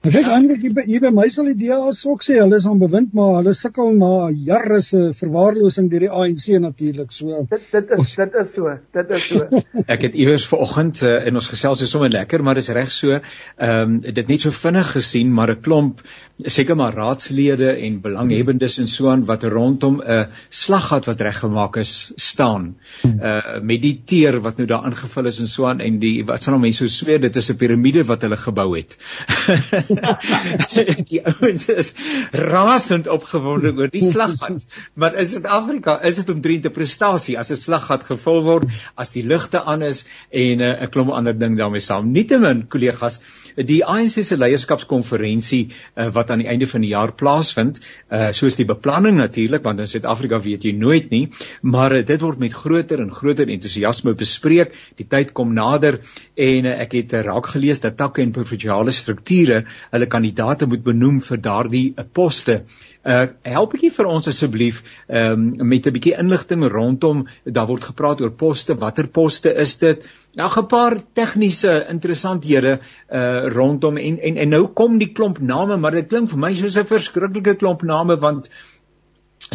Ek 0.00 0.14
kyk 0.14 0.28
eintlik 0.32 0.62
hier 0.64 0.72
by 0.72 0.82
hier 0.88 1.00
by 1.04 1.10
my 1.12 1.26
sal 1.28 1.50
die 1.50 1.58
DA 1.60 1.76
ook 1.76 2.22
sê 2.24 2.38
hulle 2.40 2.56
is 2.56 2.64
aan 2.64 2.78
bewind 2.80 3.10
maar 3.12 3.34
hulle 3.34 3.52
sukkel 3.52 3.90
na 4.00 4.30
jare 4.32 4.78
se 4.80 5.00
verwaarlosing 5.18 5.90
deur 5.92 6.06
die 6.06 6.08
ANC 6.08 6.46
natuurlik 6.64 7.12
so. 7.12 7.42
Dit 7.50 7.66
dit 7.74 7.92
is 7.98 8.14
dit 8.16 8.38
is 8.40 8.54
so, 8.54 8.72
dit 8.96 9.12
is 9.18 9.26
so. 9.28 9.60
Ek 9.94 10.06
het 10.08 10.16
iewers 10.16 10.46
vanoggend 10.48 11.02
uh, 11.04 11.18
in 11.28 11.36
ons 11.36 11.50
gesels 11.52 11.84
is 11.84 11.92
sommer 11.92 12.08
lekker 12.14 12.40
maar 12.40 12.56
dis 12.56 12.72
reg 12.72 12.88
so. 12.96 13.20
Ehm 13.20 13.82
um, 13.82 13.98
dit 14.00 14.32
net 14.32 14.46
so 14.46 14.56
vinnig 14.56 14.88
gesien 14.96 15.34
maar 15.36 15.52
'n 15.52 15.60
klomp 15.60 16.00
seker 16.48 16.80
maar 16.80 16.96
raadslede 16.96 17.74
en 17.76 18.00
belanghebbendes 18.00 18.78
en 18.80 18.88
so 18.88 19.10
aan 19.12 19.26
wat 19.28 19.44
rondom 19.44 20.00
'n 20.00 20.32
slaggat 20.48 21.04
wat 21.12 21.20
reggemaak 21.20 21.76
is 21.76 22.12
staan. 22.16 22.76
Uh 23.04 23.60
met 23.60 23.82
die 23.82 24.00
teer 24.04 24.40
wat 24.40 24.56
nou 24.56 24.66
daar 24.66 24.88
ingevul 24.88 25.26
is 25.26 25.40
en 25.44 25.48
so 25.48 25.68
aan 25.68 25.84
en 25.84 26.00
die 26.00 26.24
wat 26.24 26.42
sal 26.42 26.56
nou 26.56 26.62
mense 26.64 26.88
so 26.88 27.04
sweer 27.04 27.20
dit 27.20 27.36
is 27.36 27.50
'n 27.50 27.56
piramide 27.56 28.04
wat 28.04 28.22
hulle 28.22 28.40
gebou 28.40 28.76
het. 28.76 28.96
die 31.10 31.20
ouens 31.26 31.66
is 31.72 31.92
rasend 32.32 33.08
opgewonde 33.10 33.72
oor 33.76 33.90
die 33.92 34.04
slaggat. 34.04 34.64
Maar 34.94 35.16
in 35.22 35.28
Suid-Afrika 35.30 35.98
is 36.06 36.20
dit 36.20 36.30
omtrent 36.32 36.66
'n 36.66 36.74
prestasie 36.74 37.38
as 37.38 37.50
'n 37.50 37.56
slaggat 37.56 38.06
gevul 38.06 38.42
word, 38.46 38.68
as 38.94 39.12
die 39.12 39.24
ligte 39.26 39.62
aan 39.64 39.82
is 39.82 40.04
en 40.30 40.60
uh, 40.60 40.82
'n 40.82 40.90
klomp 40.90 41.10
ander 41.10 41.36
ding 41.38 41.56
daarmee 41.58 41.80
saam. 41.80 42.12
Nietemin 42.12 42.66
kollegas, 42.68 43.20
die 43.56 43.82
ANC 43.84 44.22
se 44.22 44.36
leierskapskonferensie 44.36 45.70
uh, 45.70 46.08
wat 46.14 46.30
aan 46.30 46.42
die 46.44 46.48
einde 46.48 46.66
van 46.66 46.80
die 46.80 46.92
jaar 46.92 47.12
plaasvind, 47.12 47.80
uh, 48.10 48.30
soos 48.32 48.56
die 48.56 48.66
beplanning 48.68 49.16
natuurlik, 49.18 49.62
want 49.62 49.80
in 49.80 49.90
Suid-Afrika 49.90 50.40
weet 50.40 50.64
jy 50.64 50.72
nooit 50.72 51.10
nie, 51.10 51.28
maar 51.62 51.92
uh, 51.96 52.04
dit 52.06 52.20
word 52.20 52.38
met 52.38 52.54
groter 52.54 53.00
en 53.00 53.12
groter 53.12 53.48
entoesiasme 53.48 54.14
bespreek. 54.14 54.74
Die 54.96 55.06
tyd 55.06 55.32
kom 55.32 55.54
nader 55.54 56.00
en 56.36 56.66
uh, 56.66 56.76
ek 56.84 56.96
het 57.00 57.14
uh, 57.14 57.24
raak 57.26 57.50
gelees 57.54 57.82
dat 57.82 57.98
takke 58.00 58.22
en 58.22 58.32
provinsiale 58.32 58.94
strukture 58.94 59.64
hulle 59.90 60.06
kandidaate 60.06 60.66
moet 60.66 60.82
benoem 60.84 61.20
vir 61.24 61.42
daardie 61.44 61.94
poste. 62.12 62.62
Uh 63.04 63.26
help 63.48 63.72
bietjie 63.72 63.92
vir 63.96 64.08
ons 64.10 64.28
asseblief 64.28 64.82
um, 65.08 65.46
met 65.56 65.86
'n 65.86 65.94
bietjie 65.96 66.16
inligting 66.20 66.64
rondom 66.68 67.26
daar 67.44 67.66
word 67.66 67.84
gepraat 67.84 68.20
oor 68.20 68.30
poste, 68.30 68.74
watter 68.74 69.08
poste 69.08 69.54
is 69.54 69.76
dit? 69.78 70.04
Nou 70.36 70.48
'n 70.48 70.66
paar 70.66 70.98
tegniese 71.14 71.86
interessanthede 71.90 72.80
uh 73.12 73.48
rondom 73.48 73.96
en 73.96 74.18
en 74.18 74.36
en 74.36 74.48
nou 74.48 74.66
kom 74.68 74.98
die 74.98 75.12
klomp 75.12 75.38
name, 75.38 75.76
maar 75.76 75.92
dit 75.92 76.08
klink 76.08 76.30
vir 76.30 76.38
my 76.38 76.54
soos 76.54 76.76
'n 76.76 76.84
verskriklike 76.84 77.56
klomp 77.56 77.82
name 77.82 78.16
want 78.16 78.48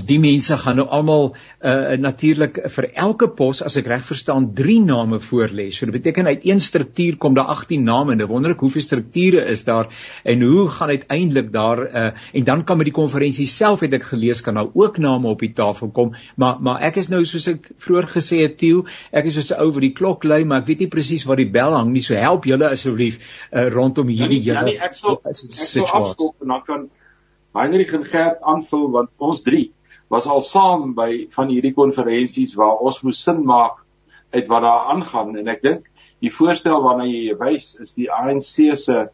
die 0.04 0.18
mense 0.20 0.58
gaan 0.60 0.76
nou 0.76 0.86
almal 0.92 1.30
uh 1.64 1.96
natuurlik 2.00 2.58
vir 2.76 2.88
elke 3.00 3.30
pos 3.32 3.62
as 3.64 3.78
ek 3.80 3.88
reg 3.88 4.04
verstaan 4.04 4.50
3 4.56 4.82
name 4.84 5.20
voorlê. 5.24 5.70
So 5.72 5.86
dit 5.86 5.96
beteken 5.96 6.28
uit 6.28 6.44
een 6.46 6.60
struktuur 6.60 7.18
kom 7.18 7.34
daar 7.34 7.48
18 7.54 7.84
name 7.84 8.12
en 8.14 8.22
ek 8.22 8.28
wonder 8.28 8.52
ek 8.52 8.60
hoeveel 8.60 8.84
strukture 8.84 9.46
is 9.48 9.64
daar 9.64 9.88
en 10.24 10.42
hoe 10.42 10.68
gaan 10.70 10.90
uiteindelik 10.90 11.52
daar 11.54 11.84
uh 11.86 12.12
en 12.34 12.44
dan 12.44 12.64
kan 12.64 12.78
met 12.78 12.86
die 12.92 12.96
konferensie 12.96 13.48
self 13.48 13.80
het 13.80 13.94
ek 13.94 14.04
gelees 14.12 14.42
kan 14.42 14.54
nou 14.54 14.70
ook 14.74 14.98
name 14.98 15.28
op 15.28 15.40
die 15.40 15.54
tafel 15.54 15.90
kom. 15.90 16.16
Maar 16.36 16.60
maar 16.60 16.82
ek 16.82 17.00
is 17.00 17.10
nou 17.10 17.24
soos 17.24 17.48
ek 17.48 17.72
vroeër 17.78 18.10
gesê 18.18 18.42
het 18.44 18.58
Tieu, 18.58 18.84
ek 19.12 19.32
is 19.32 19.40
soos 19.40 19.52
'n 19.52 19.62
ou 19.62 19.72
wat 19.72 19.82
die 19.82 19.94
klok 19.94 20.24
lui, 20.24 20.44
maar 20.44 20.62
ek 20.62 20.68
weet 20.68 20.80
nie 20.80 20.92
presies 20.92 21.24
waar 21.24 21.38
die 21.38 21.50
bel 21.50 21.72
hang 21.72 21.92
nie. 21.94 22.02
So 22.02 22.14
help 22.16 22.46
julle 22.46 22.70
asseblief 22.70 23.20
uh 23.54 23.70
rondom 23.70 24.08
hierdie 24.08 24.42
hele 24.44 24.60
Ja, 24.60 24.64
nee, 24.64 24.80
ek 24.80 24.94
sal 24.94 25.22
ek 25.24 25.36
sal 25.36 25.88
afskop 25.88 26.36
en 26.42 26.48
dan 26.48 26.62
kan 26.66 26.90
Heinrich 27.56 27.94
en 27.94 28.04
Gert 28.04 28.42
aanvul 28.44 28.90
want 28.92 29.10
ons 29.18 29.42
drie 29.42 29.72
was 30.16 30.30
al 30.32 30.44
saam 30.48 30.94
by 30.98 31.26
van 31.36 31.52
hierdie 31.52 31.74
konferensies 31.76 32.56
waar 32.60 32.80
ons 32.88 33.02
moes 33.04 33.20
sin 33.28 33.44
maak 33.46 33.84
uit 34.36 34.48
wat 34.52 34.64
daar 34.64 34.92
aangaan 34.94 35.36
en 35.42 35.52
ek 35.54 35.62
dink 35.64 35.92
die 36.24 36.32
voorstel 36.32 36.82
waarna 36.84 37.08
jy 37.10 37.36
wys 37.40 37.74
is 37.84 37.94
die 37.98 38.08
ANC 38.12 38.54
se 38.86 39.08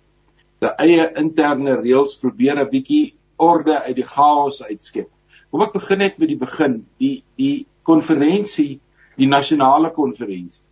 se 0.62 0.70
eie 0.86 1.08
interne 1.18 1.80
reëls 1.80 2.20
probeer 2.22 2.60
'n 2.62 2.70
bietjie 2.70 3.16
orde 3.42 3.80
uit 3.82 3.96
die 3.96 4.06
chaos 4.06 4.62
uitskep. 4.62 5.10
Kom 5.52 5.64
ek 5.66 5.74
begin 5.74 6.00
net 6.00 6.20
met 6.20 6.30
die 6.30 6.38
begin. 6.38 6.76
Die 7.00 7.24
die 7.38 7.66
konferensie, 7.84 8.80
die 9.18 9.28
nasionale 9.28 9.92
konferensie 9.92 10.68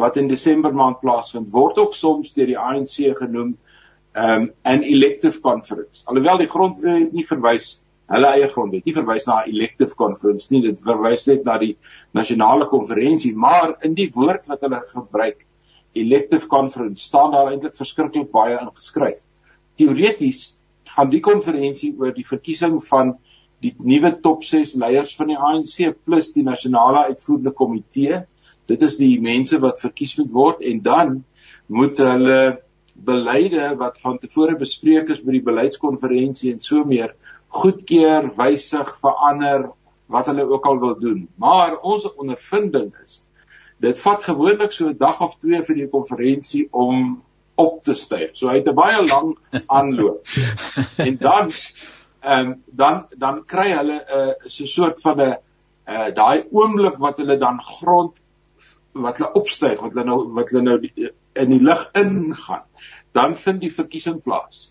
wat 0.00 0.16
in 0.16 0.28
Desember 0.28 0.72
maand 0.72 1.02
plaasvind, 1.02 1.50
word 1.52 1.76
ook 1.76 1.92
soms 1.94 2.32
deur 2.32 2.46
die 2.48 2.58
ANC 2.58 2.94
genoem 3.18 3.50
um, 4.14 4.44
'n 4.64 4.72
um, 4.72 4.82
elective 4.82 5.40
conference. 5.40 6.00
Alhoewel 6.06 6.38
die 6.38 6.48
grondwet 6.48 7.12
nie 7.12 7.26
verwys 7.26 7.82
hulle 8.10 8.32
eie 8.34 8.48
grondwet. 8.50 8.84
Nie 8.86 8.94
verwys 8.96 9.26
na 9.28 9.40
'n 9.42 9.52
elective 9.52 9.94
conference 9.96 10.50
nie, 10.50 10.62
dit 10.62 10.78
verwys 10.86 11.26
net 11.28 11.44
na 11.44 11.58
die 11.58 11.76
nasionale 12.14 12.66
konferensie, 12.66 13.34
maar 13.36 13.76
in 13.86 13.94
die 13.94 14.10
woord 14.14 14.48
wat 14.48 14.60
hulle 14.66 14.82
gebruik, 14.86 15.46
elective 15.94 16.46
conference, 16.46 17.02
staan 17.02 17.32
daar 17.32 17.50
eintlik 17.50 17.76
verskriklik 17.76 18.30
baie 18.30 18.58
ingeskryf. 18.58 19.18
Teoreties 19.78 20.58
gaan 20.96 21.10
die 21.10 21.20
konferensie 21.20 21.94
oor 21.98 22.12
die 22.14 22.26
verkiesing 22.26 22.80
van 22.84 23.16
die 23.60 23.74
nuwe 23.78 24.12
top 24.22 24.44
6 24.44 24.74
leiers 24.80 25.14
van 25.16 25.30
die 25.32 25.38
ANC 25.38 25.94
plus 26.04 26.32
die 26.32 26.44
nasionale 26.46 27.10
uitvoerende 27.10 27.52
komitee. 27.52 28.22
Dit 28.66 28.82
is 28.82 28.96
die 28.96 29.20
mense 29.20 29.58
wat 29.60 29.80
verkies 29.82 30.16
moet 30.18 30.32
word 30.32 30.62
en 30.62 30.82
dan 30.82 31.24
moet 31.68 31.98
hulle 31.98 32.40
beleide 33.04 33.74
wat 33.80 34.00
van 34.00 34.18
tevore 34.18 34.56
bespreek 34.56 35.08
is 35.08 35.22
by 35.24 35.38
die 35.38 35.46
beleidskonferensie 35.46 36.52
en 36.52 36.60
so 36.60 36.84
meer 36.84 37.14
goedkeur, 37.48 38.30
wysig, 38.36 38.92
verander 39.02 39.70
wat 40.10 40.26
hulle 40.30 40.46
ook 40.50 40.66
al 40.66 40.78
wil 40.78 40.96
doen. 41.00 41.28
Maar 41.38 41.78
ons 41.80 42.06
ondervinding 42.14 42.92
is 43.04 43.24
dit 43.80 44.00
vat 44.04 44.22
gewoonlik 44.22 44.72
so 44.72 44.88
'n 44.88 44.98
dag 44.98 45.20
of 45.20 45.38
twee 45.40 45.62
vir 45.62 45.74
die 45.74 45.88
konferensie 45.88 46.68
om 46.70 47.22
op 47.54 47.84
te 47.84 47.94
styg. 47.94 48.30
So 48.36 48.48
hy 48.48 48.60
het 48.60 48.68
'n 48.68 48.74
baie 48.74 49.06
lang 49.06 49.38
aanloop. 49.78 50.24
en 50.96 51.16
dan 51.16 51.52
ehm 52.20 52.46
um, 52.46 52.62
dan 52.66 53.06
dan 53.16 53.44
kry 53.44 53.70
hulle 53.72 53.98
'n 54.04 54.18
uh, 54.18 54.34
so 54.46 54.64
'n 54.64 54.66
soort 54.66 55.00
van 55.00 55.16
'n 55.16 55.30
uh, 55.30 55.36
uh, 55.88 56.08
daai 56.14 56.44
oomblik 56.50 56.98
wat 56.98 57.16
hulle 57.16 57.38
dan 57.38 57.62
grond 57.62 58.20
wat 58.92 59.16
hulle 59.16 59.32
opstyg, 59.32 59.80
wat 59.80 59.92
hulle 59.94 60.04
nou 60.04 60.32
wat 60.34 60.50
hulle 60.50 60.62
nou 60.62 60.78
die, 60.80 61.10
in 61.32 61.50
die 61.54 61.62
lig 61.62 61.90
ingaan. 61.92 62.64
Dan 63.12 63.36
vind 63.36 63.60
die 63.60 63.72
verkiesing 63.74 64.22
plaas. 64.22 64.70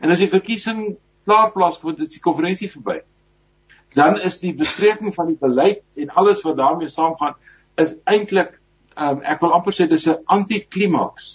En 0.00 0.10
as 0.10 0.22
die 0.22 0.30
verkiesing 0.30 0.96
klaar 1.24 1.52
plaasgevind 1.52 1.98
het, 1.98 2.08
is 2.08 2.18
die 2.18 2.24
konferensie 2.24 2.70
verby. 2.70 3.00
Dan 3.96 4.20
is 4.20 4.40
die 4.40 4.54
bespreking 4.56 5.14
van 5.14 5.32
die 5.32 5.38
beleid 5.40 5.82
en 5.96 6.12
alles 6.20 6.42
wat 6.44 6.56
daarmee 6.56 6.88
saamgaan 6.92 7.36
is 7.80 7.96
eintlik 8.04 8.58
um, 8.98 9.20
ek 9.22 9.42
wil 9.42 9.54
amper 9.56 9.74
sê 9.74 9.86
dis 9.88 10.06
'n 10.08 10.22
antiklimaks 10.26 11.28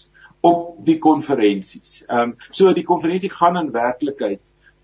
op 0.44 0.86
die 0.86 1.00
konferensies. 1.00 2.03
Ehm 2.08 2.34
um, 2.34 2.36
so 2.51 2.74
die 2.74 2.88
konferensie 2.88 3.32
gaan 3.32 3.58
in 3.58 3.72
werklikheid 3.72 4.42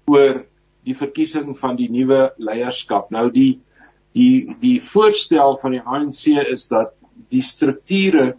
oor 0.08 0.46
die 0.88 0.96
verkiesing 0.96 1.58
van 1.60 1.76
die 1.76 1.90
nuwe 1.92 2.34
leierskap. 2.38 3.12
Nou 3.12 3.30
die 3.32 3.62
die 4.18 4.56
die 4.62 4.80
voorstel 4.82 5.58
van 5.62 5.76
die 5.76 5.84
ANC 5.84 6.26
is 6.48 6.68
dat 6.68 6.96
die 7.30 7.44
strukture 7.44 8.38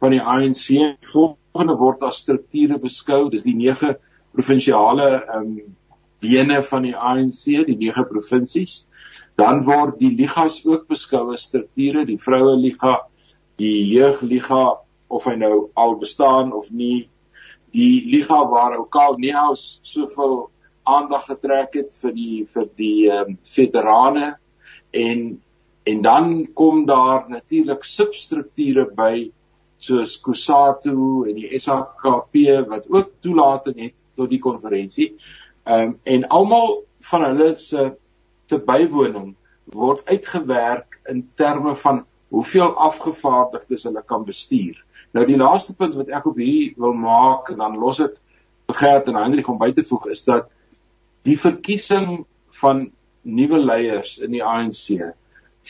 van 0.00 0.12
die 0.12 0.20
ANC 0.20 0.66
volgende 1.12 1.76
word 1.80 2.04
as 2.06 2.20
strukture 2.24 2.78
beskou. 2.82 3.26
Dis 3.32 3.46
die 3.46 3.56
9 3.56 3.96
provinsiale 4.36 5.10
ehm 5.24 5.50
um, 5.58 5.74
bene 6.24 6.62
van 6.64 6.86
die 6.86 6.94
ANC, 6.96 7.42
die 7.68 7.76
nege 7.76 8.06
provinsies. 8.08 8.86
Dan 9.36 9.60
word 9.66 9.98
die 10.00 10.14
ligas 10.16 10.62
ook 10.64 10.86
beskou 10.88 11.28
as 11.34 11.44
strukture, 11.44 12.06
die 12.08 12.18
vroue 12.18 12.56
liga, 12.56 12.96
die 13.60 13.84
jeugliga 13.92 14.78
of 15.12 15.28
hy 15.28 15.36
nou 15.36 15.68
al 15.76 15.96
bestaan 16.00 16.52
of 16.56 16.70
nie. 16.72 17.08
Die 17.76 18.06
liga 18.08 18.40
waar 18.48 18.78
Okal 18.80 19.18
Neus 19.20 19.78
soveel 19.84 20.48
aandag 20.88 21.26
getrek 21.28 21.76
het 21.76 21.92
vir 22.00 22.14
die 22.16 22.44
vir 22.52 22.68
die 22.80 23.08
ehm 23.10 23.34
um, 23.34 23.38
veterane 23.56 24.36
en 24.92 25.26
en 25.86 26.00
dan 26.02 26.48
kom 26.54 26.86
daar 26.86 27.28
natuurlik 27.30 27.84
substrukture 27.84 28.88
by 28.96 29.30
soos 29.78 30.16
Kusatu 30.20 31.26
en 31.28 31.36
die 31.36 31.58
SAKP 31.58 32.36
wat 32.68 32.88
ook 32.88 33.12
toelating 33.20 33.80
het 33.88 33.94
tot 34.16 34.30
die 34.30 34.42
konferensie. 34.42 35.14
Ehm 35.66 35.88
um, 35.88 35.98
en 36.04 36.28
almal 36.28 36.82
van 37.10 37.24
hulle 37.24 37.56
se 37.56 37.92
se 38.46 38.58
bywoning 38.58 39.34
word 39.64 40.04
uitgewerk 40.08 41.00
in 41.10 41.28
terme 41.34 41.74
van 41.76 42.04
hoeveel 42.28 42.74
afgevaardigdes 42.76 43.82
hulle 43.82 44.02
kan 44.06 44.24
bestuur. 44.24 44.84
Nou 45.10 45.26
die 45.26 45.36
laaste 45.36 45.74
punt 45.74 45.94
wat 45.94 46.10
ek 46.14 46.26
op 46.26 46.38
hier 46.38 46.72
wil 46.76 46.94
maak 46.94 47.50
en 47.50 47.62
dan 47.62 47.78
los 47.78 48.00
ek 48.00 48.16
Gert 48.66 49.06
en 49.08 49.14
Hendrik 49.14 49.46
om 49.48 49.58
by 49.58 49.70
te 49.72 49.84
voeg 49.86 50.08
is 50.10 50.24
dat 50.26 50.48
die 51.26 51.36
verkiesing 51.38 52.24
van 52.60 52.88
nuwe 53.22 53.58
leiers 53.62 54.16
in 54.18 54.34
die 54.34 54.42
ANC 54.42 55.12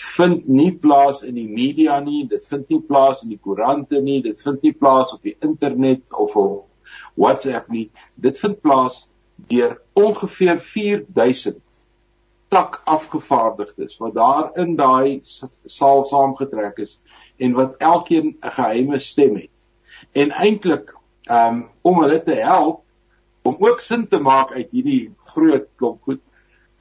vind 0.00 0.48
nie 0.48 0.72
plaas 0.76 1.22
in 1.22 1.34
die 1.34 1.48
media 1.48 2.00
nie, 2.00 2.26
dit 2.28 2.44
vind 2.48 2.68
nie 2.70 2.80
plaas 2.80 3.22
in 3.24 3.30
die 3.32 3.40
koerante 3.42 4.00
nie, 4.00 4.20
dit 4.22 4.40
vind 4.42 4.62
nie 4.62 4.72
plaas 4.76 5.12
op 5.14 5.22
die 5.22 5.36
internet 5.40 6.02
of 6.12 6.36
op 6.36 6.66
WhatsApp 7.16 7.68
nie. 7.72 7.88
Dit 8.14 8.38
vind 8.38 8.60
plaas 8.60 9.06
deur 9.48 9.78
ongeveer 9.96 10.60
4000 10.60 11.62
tak 12.52 12.80
afgevaardigdes 12.84 13.96
wat 13.98 14.14
daar 14.14 14.50
in 14.62 14.76
daai 14.76 15.20
saal 15.22 16.04
saamgetrek 16.04 16.78
is 16.84 16.98
en 17.36 17.56
wat 17.56 17.76
elkeen 17.82 18.36
'n 18.40 18.50
geheime 18.58 18.98
stem 18.98 19.34
het. 19.36 19.56
En 20.12 20.30
eintlik 20.30 20.94
um 21.30 21.68
om 21.82 22.00
hulle 22.02 22.22
te 22.22 22.34
help 22.34 22.82
om 23.42 23.56
ook 23.58 23.80
sin 23.80 24.08
te 24.08 24.18
maak 24.18 24.52
uit 24.52 24.70
hierdie 24.70 25.14
groot 25.32 25.68
klomp 25.76 26.02
goed, 26.02 26.20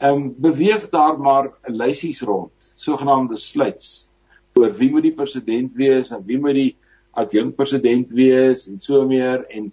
um 0.04 0.36
beweeg 0.38 0.90
daar 0.90 1.20
maar 1.20 1.54
lysies 1.64 2.22
rond, 2.22 2.72
sogenaamde 2.75 3.38
sluits 3.38 4.10
oor 4.56 4.74
wie 4.75 4.92
moet 4.92 5.04
die 5.08 5.16
president 5.16 5.74
wees 5.75 6.12
en 6.12 6.24
wie 6.25 6.40
moet 6.40 6.56
die 6.58 6.72
adjunk 7.12 7.56
president 7.56 8.12
wees 8.12 8.68
en 8.68 8.80
so 8.80 9.06
meer 9.08 9.46
en 9.50 9.72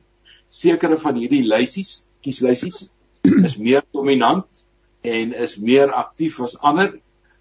sekere 0.48 0.98
van 0.98 1.18
hierdie 1.18 1.44
lysies 1.46 2.04
kieslysies 2.22 2.88
is 3.48 3.56
meer 3.56 3.82
dominant 3.90 4.64
en 5.02 5.34
is 5.34 5.56
meer 5.58 5.90
aktief 5.90 6.40
as 6.40 6.58
ander 6.58 6.94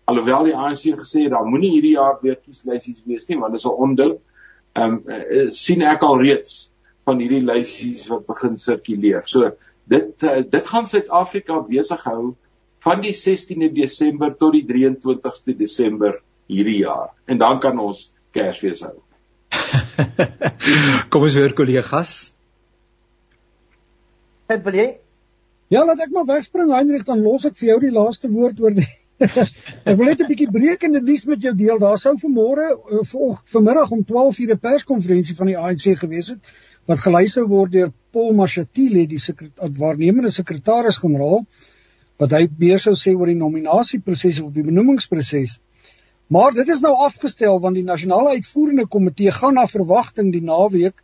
alhoewel 0.09 0.49
die 0.49 0.57
ANC 0.57 0.83
gesê 0.99 1.25
het 1.25 1.33
daar 1.35 1.47
moenie 1.47 1.71
hierdie 1.75 1.95
jaar 1.95 2.19
weer 2.21 2.37
kieslysies 2.39 3.01
wees 3.05 3.27
nie 3.29 3.39
want 3.39 3.55
dit 3.55 3.61
is 3.61 3.67
'n 3.69 3.81
onding. 3.85 4.13
Ehm 4.73 5.01
um, 5.05 5.51
sien 5.51 5.81
ek 5.81 6.03
al 6.03 6.19
reeds 6.21 6.71
van 7.05 7.19
hierdie 7.19 7.43
lysies 7.43 8.07
wat 8.07 8.25
begin 8.25 8.57
sirkuleer. 8.57 9.23
So 9.25 9.51
dit 9.85 10.23
uh, 10.23 10.41
dit 10.49 10.67
gaan 10.67 10.87
Suid-Afrika 10.87 11.59
besig 11.67 12.03
hou 12.03 12.35
van 12.81 13.01
die 13.03 13.13
16de 13.13 13.69
Desember 13.75 14.33
tot 14.37 14.55
die 14.57 14.65
23ste 14.65 15.55
Desember 15.57 16.21
hierdie 16.51 16.81
jaar. 16.81 17.11
En 17.25 17.37
dan 17.41 17.59
kan 17.63 17.79
ons 17.79 18.09
Kersfees 18.31 18.81
hou. 18.85 18.95
Kom 21.11 21.27
ons 21.27 21.35
weer 21.35 21.53
kollegas. 21.53 22.31
Het 24.51 24.63
wil 24.65 24.79
jy? 24.79 24.87
Ja, 25.71 25.85
laat 25.87 26.01
ek 26.03 26.11
maar 26.15 26.27
wegspring 26.27 26.71
Heinrich 26.73 27.05
dan 27.07 27.21
los 27.23 27.45
ek 27.47 27.55
vir 27.59 27.73
jou 27.73 27.77
die 27.85 27.93
laaste 27.95 28.31
woord 28.31 28.59
oor 28.63 28.75
die 28.75 28.87
ek 29.85 29.97
wil 29.99 30.07
net 30.07 30.23
'n 30.23 30.27
bietjie 30.31 30.49
brekende 30.51 30.99
nuus 31.05 31.27
met 31.29 31.43
jou 31.45 31.53
deel. 31.55 31.77
Daar 31.79 31.99
sou 32.01 32.15
vanmôre 32.17 32.71
uh, 32.73 33.03
vanmiddag 33.53 33.91
om 33.93 34.01
12:00 34.07 34.55
'n 34.55 34.59
perskonferensie 34.59 35.35
van 35.37 35.51
die 35.51 35.57
ANC 35.57 35.85
gewees 36.01 36.33
het 36.33 36.55
wat 36.89 37.03
gelei 37.05 37.27
sou 37.29 37.45
word 37.47 37.71
deur 37.71 37.91
Paul 38.11 38.33
Mashatile, 38.33 39.05
die 39.07 39.19
sekret 39.21 39.53
waarnemende 39.77 40.31
sekretaris-generaal, 40.33 41.45
wat 42.21 42.35
hy 42.37 42.45
meer 42.61 42.81
sou 42.81 42.93
sê 42.97 43.15
oor 43.17 43.31
die 43.31 43.39
nominasieproses 43.39 44.43
of 44.43 44.53
die 44.53 44.65
benoemingsproses. 44.65 45.57
Maar 46.31 46.53
dit 46.53 46.69
is 46.69 46.83
nou 46.83 46.93
afgestel 47.07 47.57
want 47.63 47.75
die 47.75 47.87
nasionale 47.87 48.35
uitvoerende 48.37 48.85
komitee 48.85 49.33
gaan 49.33 49.57
na 49.57 49.65
verwagting 49.67 50.29
die 50.31 50.43
naweek 50.45 51.01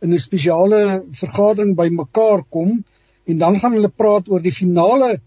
in 0.00 0.12
'n 0.12 0.22
spesiale 0.22 1.04
vergadering 1.20 1.76
bymekaar 1.76 2.42
kom 2.48 2.82
en 3.24 3.38
dan 3.38 3.60
gaan 3.60 3.76
hulle 3.76 3.92
praat 3.92 4.28
oor 4.28 4.40
die 4.40 4.56
finale 4.56 5.20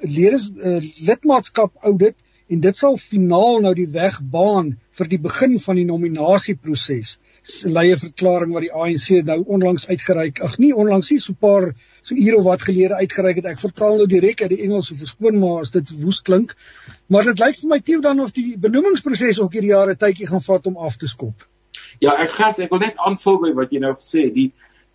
lede 0.00 0.40
uh, 0.40 0.80
lidmaatskap 1.06 1.72
audit 1.80 2.16
en 2.48 2.60
dit 2.60 2.76
sal 2.76 2.96
finaal 2.96 3.60
nou 3.64 3.74
die 3.74 3.88
weg 3.92 4.18
baan 4.34 4.74
vir 4.98 5.08
die 5.08 5.20
begin 5.20 5.58
van 5.58 5.76
die 5.76 5.88
nominasieproses. 5.88 7.18
Leie 7.66 7.96
verklaring 7.98 8.52
wat 8.54 8.62
die 8.62 8.72
ANC 8.72 9.08
nou 9.26 9.40
onlangs 9.56 9.88
uitgereik, 9.88 10.40
ag 10.46 10.58
nie 10.62 10.72
onlangs 10.74 11.10
nie, 11.10 11.18
so 11.18 11.32
'n 11.32 11.40
paar 11.40 11.74
so 12.02 12.14
ure 12.14 12.36
of 12.36 12.44
wat 12.44 12.62
gelede 12.62 12.94
uitgereik 12.94 13.36
het. 13.36 13.46
Ek 13.46 13.58
vertaal 13.58 13.96
nou 13.96 14.06
direk 14.06 14.42
uit 14.42 14.50
die 14.50 14.62
Engels 14.62 14.86
so 14.86 14.94
verskoon 14.94 15.38
maar 15.38 15.60
as 15.60 15.70
dit 15.70 15.90
woes 16.02 16.22
klink. 16.22 16.56
Maar 17.06 17.24
dit 17.24 17.38
lyk 17.38 17.58
vir 17.60 17.68
my 17.68 17.80
tief 17.80 18.00
dan 18.00 18.20
of 18.20 18.32
die 18.32 18.58
benoemingsproses 18.58 19.40
ook 19.40 19.52
hierdie 19.52 19.72
jare 19.74 19.96
tydjie 19.96 20.26
gaan 20.26 20.42
vat 20.42 20.66
om 20.66 20.76
af 20.76 20.96
te 20.96 21.08
skop. 21.08 21.46
Ja, 22.00 22.16
ek 22.22 22.30
gaan 22.30 22.54
ek 22.58 22.70
wil 22.70 22.82
net 22.82 22.96
aanvul 22.96 23.38
by 23.42 23.52
wat 23.58 23.72
jy 23.72 23.82
nou 23.82 23.94
gesê 23.94 24.26
het. 24.26 24.34
Die 24.34 24.52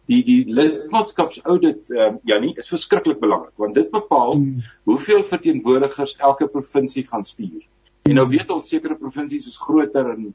die 0.07 0.23
die 0.23 0.43
lidmaatskapsaudit 0.47 1.91
ehm 1.91 2.15
uh, 2.15 2.19
Janie 2.23 2.53
is 2.55 2.69
verskriklik 2.71 3.19
belangrik 3.19 3.55
want 3.59 3.75
dit 3.75 3.89
bepaal 3.91 4.37
hmm. 4.37 4.61
hoeveel 4.87 5.23
verteenwoordigers 5.23 6.15
elke 6.17 6.47
provinsie 6.47 7.03
gaan 7.07 7.25
stuur. 7.25 7.65
En 8.07 8.15
nou 8.15 8.27
weet 8.31 8.49
ons 8.55 8.69
sekere 8.69 8.95
provinsies 8.95 9.47
is 9.47 9.59
groter 9.59 10.13
en 10.13 10.29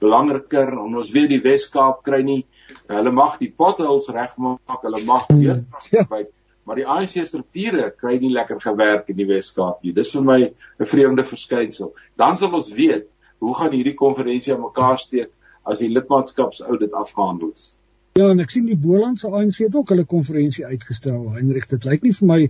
belangriker 0.00 0.72
en 0.72 0.96
ons 0.96 1.12
weet 1.14 1.28
die 1.32 1.42
Wes-Kaap 1.44 2.02
kry 2.06 2.22
nie 2.22 2.42
hulle 2.88 3.12
mag 3.12 3.38
die 3.40 3.50
potholes 3.50 4.08
regmaak, 4.12 4.82
hulle 4.82 5.04
mag 5.04 5.28
weer 5.32 5.62
vragbyt, 5.70 6.28
ja. 6.28 6.34
maar 6.68 6.80
die 6.80 6.86
ANC 6.86 7.16
strukture 7.24 7.90
kry 7.96 8.18
nie 8.20 8.32
lekker 8.32 8.60
gewerk 8.60 9.08
in 9.12 9.18
die 9.20 9.28
Wes-Kaap 9.28 9.82
nie. 9.82 9.94
Dis 9.96 10.12
vir 10.16 10.24
my 10.24 10.40
'n 10.44 10.86
vreemde 10.86 11.24
verskynsel. 11.24 11.94
Dan 12.16 12.36
sal 12.36 12.54
ons 12.54 12.72
weet 12.72 13.08
hoe 13.38 13.54
gaan 13.54 13.72
hierdie 13.72 13.96
konferensie 13.96 14.54
aan 14.54 14.64
mekaar 14.66 14.98
steek 14.98 15.32
as 15.64 15.78
die 15.78 15.90
lidmaatskapsaudit 15.92 16.92
afgehandel 16.92 17.52
is. 17.54 17.74
Ja, 18.18 18.30
en 18.32 18.40
ek 18.40 18.50
sien 18.50 18.66
die 18.66 18.76
Bolandse 18.76 19.30
ANC 19.30 19.60
het 19.62 19.74
ook 19.74 19.92
hulle 19.94 20.04
konferensie 20.04 20.66
uitgestel. 20.66 21.30
Heinrich, 21.36 21.68
dit 21.70 21.84
lyk 21.84 22.02
nie 22.02 22.14
vir 22.16 22.26
my 22.26 22.40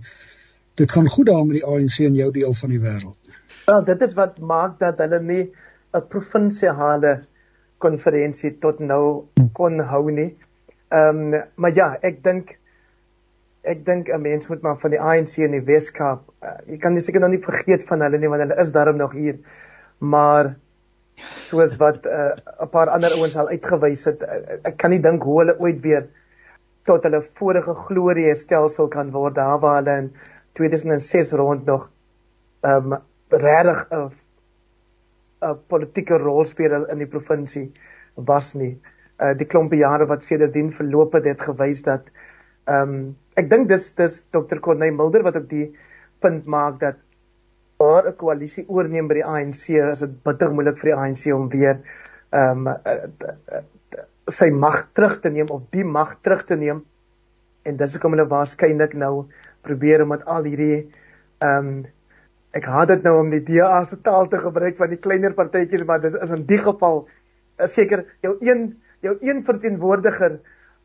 dit 0.79 0.91
gaan 0.91 1.07
goed 1.07 1.27
daar 1.27 1.45
met 1.45 1.59
die 1.59 1.65
ANC 1.67 1.99
in 2.07 2.15
jou 2.15 2.31
deel 2.31 2.53
van 2.53 2.69
die 2.69 2.79
wêreld 2.79 3.17
nie. 3.27 3.35
Ja, 3.67 3.81
dit 3.85 4.01
is 4.01 4.15
wat 4.17 4.39
maak 4.39 4.79
dat 4.79 4.97
hulle 5.03 5.19
nie 5.21 5.43
'n 5.93 6.07
provinsiale 6.09 7.11
konferensie 7.83 8.53
tot 8.61 8.79
nou 8.79 9.27
kon 9.57 9.79
hou 9.79 10.05
nie. 10.11 10.31
Ehm 10.89 11.33
um, 11.33 11.43
maar 11.55 11.75
ja, 11.75 11.89
ek 12.01 12.23
dink 12.23 12.55
ek 13.63 13.83
dink 13.85 14.09
'n 14.09 14.21
mens 14.21 14.47
moet 14.47 14.61
maar 14.61 14.79
van 14.79 14.91
die 14.91 15.01
ANC 15.01 15.37
in 15.37 15.51
die 15.51 15.65
Weskaap, 15.65 16.21
uh, 16.41 16.57
jy 16.67 16.77
kan 16.77 16.93
nie 16.93 17.01
seker 17.01 17.21
nog 17.21 17.29
nie 17.35 17.43
vergeet 17.43 17.85
van 17.87 18.01
hulle 18.01 18.17
nie 18.17 18.29
want 18.29 18.41
hulle 18.41 18.61
is 18.61 18.71
daarom 18.71 18.97
nog 18.97 19.13
hier. 19.13 19.39
Maar 19.99 20.55
soos 21.49 21.75
wat 21.77 22.05
uh, 22.05 22.31
'n 22.35 22.63
uh, 22.63 22.69
paar 22.71 22.89
ander 22.89 23.11
ouens 23.11 23.35
al 23.35 23.49
uitgewys 23.49 24.05
het. 24.05 24.21
Uh, 24.21 24.59
ek 24.63 24.77
kan 24.77 24.89
nie 24.89 25.01
dink 25.01 25.23
hoe 25.23 25.39
hulle 25.39 25.59
ooit 25.59 25.79
weer 25.81 26.07
tot 26.85 27.03
hulle 27.03 27.21
vorige 27.39 27.75
glorie 27.75 28.25
herstelsel 28.25 28.87
kan 28.87 29.11
word 29.11 29.35
daar 29.35 29.59
waar 29.59 29.83
hulle 29.83 29.97
in 29.97 30.11
2006 30.53 31.31
rond 31.31 31.65
nog 31.65 31.89
ehm 32.61 32.93
um, 32.93 32.99
regtig 33.29 33.85
'n 33.91 34.11
'n 35.41 35.59
politieke 35.67 36.17
rolspeler 36.17 36.89
in 36.91 36.99
die 36.99 37.07
provinsie 37.07 37.71
was 38.15 38.53
nie. 38.55 38.77
Uh 39.19 39.33
die 39.37 39.47
klompe 39.47 39.75
jare 39.75 40.07
wat 40.07 40.23
sedertdien 40.23 40.71
verloop 40.71 41.13
het, 41.13 41.25
het 41.25 41.41
gewys 41.41 41.83
dat 41.83 42.07
ehm 42.67 42.95
um, 42.95 43.15
ek 43.39 43.49
dink 43.49 43.69
dis 43.69 43.91
dis 43.95 44.19
Dr. 44.31 44.59
Corneil 44.59 44.93
Mulder 44.93 45.23
wat 45.23 45.35
op 45.35 45.49
die 45.49 45.71
punt 46.19 46.45
maak 46.45 46.79
dat 46.79 46.99
waar 47.79 48.07
'n 48.09 48.15
koalisie 48.15 48.65
oorneem 48.67 49.07
by 49.07 49.13
die 49.13 49.25
ANC, 49.25 49.69
is 49.69 49.99
dit 49.99 50.23
bitter 50.23 50.51
moeilik 50.51 50.79
vir 50.79 50.91
die 50.91 50.99
ANC 51.01 51.25
om 51.33 51.49
weer 51.49 51.79
ehm 52.31 52.67
um, 52.67 52.75
sy 54.29 54.49
mag 54.51 54.89
terug 54.93 55.21
te 55.21 55.29
neem 55.29 55.49
of 55.49 55.61
die 55.71 55.83
mag 55.83 56.17
terug 56.21 56.45
te 56.45 56.55
neem. 56.55 56.83
En 57.63 57.77
dis 57.77 57.93
hoekom 57.93 58.11
hulle 58.11 58.27
waarskynlik 58.29 58.93
nou 58.93 59.13
probeer 59.61 60.03
om 60.03 60.11
met 60.13 60.25
al 60.25 60.43
hierdie 60.43 60.91
ehm 61.39 61.67
um, 61.67 61.85
ek 62.57 62.65
haat 62.65 62.89
dit 62.89 63.03
nou 63.05 63.15
om 63.19 63.29
die 63.29 63.43
DA 63.45 63.83
se 63.85 63.99
taal 64.01 64.27
te 64.29 64.39
gebruik 64.41 64.77
van 64.77 64.89
die 64.89 65.01
kleiner 65.01 65.33
partytjies, 65.37 65.85
maar 65.85 66.01
dit 66.01 66.15
is 66.17 66.31
in 66.33 66.45
die 66.49 66.57
geval 66.57 67.03
is 67.59 67.73
seker 67.73 68.05
jou 68.25 68.35
een 68.41 68.71
jou 69.05 69.15
een 69.21 69.43
verteenwoordiger 69.47 70.39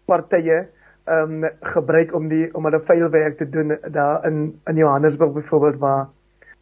partye 0.06 0.66
ehm 1.04 1.44
um, 1.44 1.50
gebruik 1.60 2.14
om 2.16 2.28
die 2.28 2.46
om 2.56 2.64
hulle 2.64 2.80
veilwerk 2.88 3.38
te 3.38 3.48
doen 3.48 3.76
daar 3.92 4.24
in 4.26 4.60
in 4.70 4.76
Johannesburg 4.76 5.32
byvoorbeeld 5.32 5.78
waar 5.78 6.06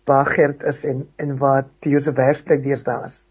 waar 0.05 0.27
Gert 0.27 0.63
is 0.63 0.85
en 0.85 1.09
en 1.17 1.37
waar 1.39 1.69
Theo 1.79 1.99
se 1.99 2.13
werkplek 2.13 2.63
deesdae 2.63 3.05
is. 3.07 3.25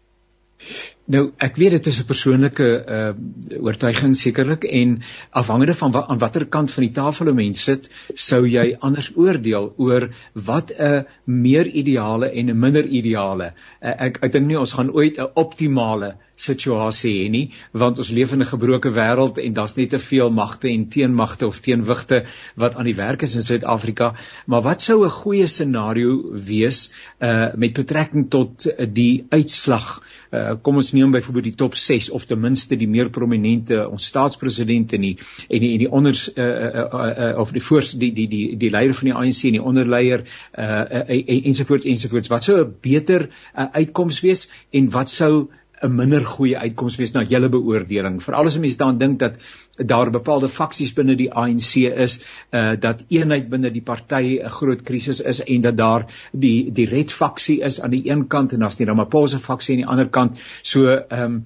Nou, 1.10 1.32
ek 1.42 1.56
weet 1.58 1.74
dit 1.74 1.86
is 1.90 1.98
'n 1.98 2.06
persoonlike 2.06 2.66
uh 2.96 3.10
oortuiging 3.58 4.14
sekerlik 4.16 4.64
en 4.64 5.02
afhangende 5.30 5.74
van 5.74 5.90
wat 5.90 6.08
aan 6.08 6.18
watter 6.18 6.46
kant 6.46 6.70
van 6.70 6.84
die 6.86 6.92
tafel 6.94 7.26
'n 7.30 7.34
mens 7.34 7.62
sit, 7.62 7.90
sou 8.14 8.46
jy 8.46 8.76
anders 8.78 9.10
oordeel 9.16 9.72
oor 9.76 10.08
wat 10.32 10.70
'n 10.70 11.04
meer 11.24 11.66
ideale 11.66 12.30
en 12.30 12.50
'n 12.50 12.58
minder 12.58 12.86
ideale. 12.86 13.52
Uh, 13.82 13.94
ek 13.98 14.18
ek 14.22 14.32
dink 14.32 14.46
nie 14.46 14.58
ons 14.58 14.72
gaan 14.72 14.90
ooit 14.90 15.18
'n 15.18 15.30
optimale 15.34 16.14
situasie 16.36 17.12
hê 17.22 17.30
nie, 17.30 17.50
want 17.72 17.98
ons 17.98 18.10
leef 18.10 18.32
in 18.32 18.40
'n 18.42 18.52
gebroke 18.52 18.90
wêreld 18.90 19.38
en 19.38 19.52
daar's 19.52 19.76
net 19.76 19.90
te 19.90 19.98
veel 19.98 20.30
magte 20.30 20.68
en 20.68 20.88
teenmagte 20.88 21.46
of 21.46 21.60
teenwigte 21.60 22.24
wat 22.56 22.76
aan 22.76 22.84
die 22.84 22.94
werk 22.94 23.22
is 23.22 23.34
in 23.34 23.42
Suid-Afrika. 23.42 24.14
Maar 24.46 24.62
wat 24.62 24.80
sou 24.80 25.04
'n 25.04 25.10
goeie 25.10 25.46
scenario 25.46 26.32
wees 26.32 26.90
uh 27.20 27.54
met 27.54 27.72
betrekking 27.72 28.30
tot 28.30 28.66
die 28.94 29.26
uitslag? 29.30 30.02
Uh 30.32 30.54
kom 30.62 30.76
ons 30.76 30.91
neem 30.92 31.10
byvoorbeeld 31.10 31.44
die 31.44 31.54
top 31.54 31.74
6 31.74 32.10
of 32.10 32.24
ten 32.26 32.40
minste 32.40 32.76
die 32.76 32.88
meer 32.88 33.10
prominente 33.10 33.88
ons 33.88 34.06
staatspresident 34.06 34.92
en 34.92 35.06
die 35.06 35.14
en 35.48 35.64
die 35.64 35.72
en 35.72 35.78
die 35.84 35.90
onder 35.90 36.18
uh, 36.34 36.44
uh, 36.44 36.84
uh, 36.84 37.30
uh, 37.30 37.38
of 37.38 37.52
die 37.52 37.62
voor 37.62 37.86
die 37.98 38.12
die 38.12 38.28
die 38.28 38.44
die 38.56 38.70
leier 38.70 38.94
van 38.94 39.10
die 39.10 39.16
ANC 39.16 39.42
en 39.48 39.58
die 39.58 39.64
onderleier 39.72 40.24
uh, 40.24 40.84
uh, 41.02 41.42
ensovoorts 41.42 41.88
ensovoorts 41.88 42.32
wat 42.32 42.44
sou 42.44 42.60
'n 42.64 42.74
beter 42.80 43.28
uh, 43.28 43.66
uitkoms 43.72 44.20
wees 44.20 44.50
en 44.70 44.90
wat 44.90 45.10
sou 45.10 45.48
'n 45.82 45.94
minder 45.96 46.24
goeie 46.24 46.58
uitkoms 46.58 46.96
wees 47.00 47.12
na 47.14 47.22
julle 47.26 47.48
beoordeling. 47.50 48.20
Veral 48.22 48.50
as 48.50 48.58
mense 48.62 48.78
dan 48.78 48.98
dink 48.98 49.18
dat 49.18 49.40
daar 49.76 50.10
bepaalde 50.14 50.48
faksies 50.48 50.92
binne 50.94 51.16
die 51.18 51.30
ANC 51.32 51.72
is, 52.06 52.20
uh 52.52 52.74
dat 52.78 53.04
eenheid 53.08 53.48
binne 53.50 53.72
die 53.74 53.82
party 53.82 54.38
'n 54.38 54.50
groot 54.58 54.82
krisis 54.82 55.20
is 55.20 55.42
en 55.42 55.62
dat 55.62 55.76
daar 55.76 56.06
die 56.32 56.70
die 56.72 56.86
red 56.86 57.12
faksie 57.12 57.60
is 57.62 57.80
aan 57.80 57.90
die 57.90 58.04
een 58.10 58.28
kant 58.28 58.52
en 58.52 58.62
as 58.62 58.76
die 58.76 58.86
Ramaphosa 58.86 59.38
faksie 59.38 59.74
aan 59.74 59.82
die 59.84 59.90
ander 59.90 60.08
kant. 60.08 60.38
So 60.62 60.86
ehm 60.86 61.24
um, 61.24 61.44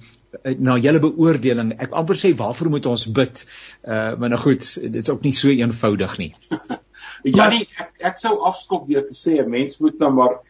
na 0.59 0.77
julle 0.77 0.99
beoordeling, 0.99 1.71
ek 1.79 1.91
amper 1.91 2.15
sê 2.15 2.35
waarvoor 2.35 2.69
moet 2.69 2.85
ons 2.85 3.05
bid? 3.11 3.45
Uh 3.83 4.13
maar 4.19 4.29
nou 4.29 4.39
goed, 4.39 4.81
dit 4.81 4.95
is 4.95 5.09
ook 5.09 5.23
nie 5.23 5.31
so 5.31 5.49
eenvoudig 5.49 6.17
nie. 6.17 6.35
Janie, 7.37 7.65
ek, 7.79 7.93
ek 8.11 8.17
sou 8.21 8.37
afskop 8.45 8.87
deur 8.87 9.05
te 9.07 9.17
sê 9.17 9.41
'n 9.41 9.49
mens 9.49 9.79
moet 9.79 9.99
nou 9.99 10.11
maar 10.13 10.41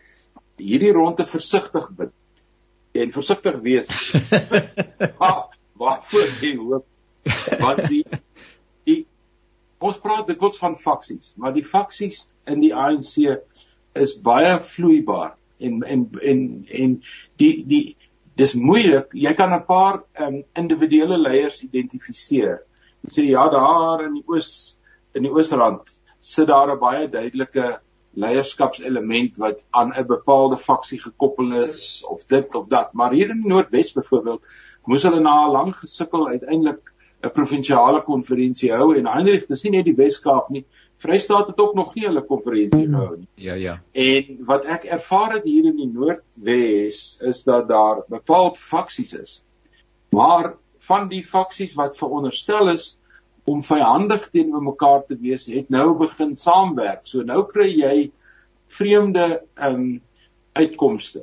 hierdie 0.58 0.92
ronde 0.92 1.26
versigtig 1.26 1.90
bid 1.96 2.12
en 2.98 3.12
versigtig 3.12 3.60
wees. 3.62 3.90
Wat 5.78 6.06
voor 6.10 6.30
jy 6.42 6.56
hoop 6.58 6.86
want 7.60 7.84
die 7.92 8.04
die 8.88 9.02
ons 9.84 10.00
praat 10.02 10.32
kos 10.40 10.58
van 10.62 10.78
faksies, 10.80 11.34
maar 11.38 11.54
die 11.54 11.66
faksies 11.66 12.28
in 12.50 12.64
die 12.64 12.74
ANC 12.74 13.28
is 13.98 14.16
baie 14.24 14.56
vloeibaar 14.74 15.36
en 15.60 15.84
en 15.84 16.08
en 16.22 16.42
en 16.82 16.96
die 17.42 17.54
die 17.68 17.84
dis 18.38 18.54
moeilik. 18.54 19.14
Jy 19.14 19.34
kan 19.34 19.54
'n 19.54 19.66
paar 19.66 20.04
um, 20.22 20.44
individuele 20.56 21.18
leiers 21.18 21.62
identifiseer. 21.66 22.64
Jy 23.04 23.14
sê 23.14 23.28
ja, 23.30 23.50
daar 23.50 24.06
in 24.06 24.14
die 24.20 24.26
oos 24.28 24.78
in 25.14 25.24
die 25.24 25.34
Oosrand 25.34 25.90
sit 26.20 26.48
daar 26.48 26.74
'n 26.74 26.80
baie 26.80 27.08
duidelike 27.08 27.80
leierskapselement 28.18 29.38
wat 29.38 29.64
aan 29.70 29.94
'n 29.94 30.08
bepaalde 30.08 30.58
faksie 30.58 31.00
gekoppel 31.00 31.52
is 31.54 32.04
of 32.10 32.26
dit 32.26 32.56
of 32.56 32.68
dat. 32.68 32.94
Maar 32.94 33.12
hier 33.12 33.30
in 33.30 33.42
die 33.42 33.52
Noordwes 33.52 33.94
byvoorbeeld 33.94 34.46
moes 34.86 35.04
hulle 35.04 35.20
na 35.20 35.46
'n 35.46 35.52
lang 35.52 35.76
gesukkel 35.76 36.28
uiteindelik 36.28 36.94
'n 37.22 37.32
provinsiale 37.32 38.04
konferensie 38.04 38.72
hou 38.74 38.96
en 38.98 39.08
Heinrich, 39.08 39.48
dis 39.48 39.64
nie 39.64 39.72
net 39.72 39.86
die 39.86 39.96
Wes-Kaap 39.96 40.50
nie. 40.50 40.66
Vrystaat 40.98 41.48
het 41.48 41.60
ook 41.60 41.74
nog 41.76 41.96
nie 41.96 42.06
hulle 42.06 42.26
konferensie 42.26 42.86
hmm. 42.86 42.96
gehou 42.96 43.18
nie. 43.18 43.28
Ja, 43.36 43.54
ja. 43.54 43.82
En 43.92 44.38
wat 44.46 44.66
ek 44.66 44.84
ervaar 44.84 45.34
het 45.34 45.44
hier 45.44 45.66
in 45.66 45.76
die 45.78 45.92
Noordwes 45.94 47.18
is 47.22 47.44
dat 47.44 47.68
daar 47.68 48.04
bepaalde 48.08 48.58
faksies 48.58 49.14
is. 49.14 49.44
Maar 50.10 50.56
van 50.78 51.08
die 51.08 51.24
faksies 51.24 51.74
wat 51.74 51.98
veronderstel 51.98 52.70
is 52.70 52.97
om 53.48 53.62
vyandig 53.64 54.28
teenoor 54.30 54.64
mekaar 54.64 55.06
te 55.08 55.16
wees, 55.20 55.46
het 55.48 55.70
nou 55.72 55.94
begin 55.98 56.36
saamwerk. 56.36 57.06
So 57.08 57.24
nou 57.24 57.46
kry 57.48 57.70
jy 57.72 57.96
vreemde 58.76 59.28
ehm 59.56 59.74
um, 59.74 60.02
uitkomste. 60.58 61.22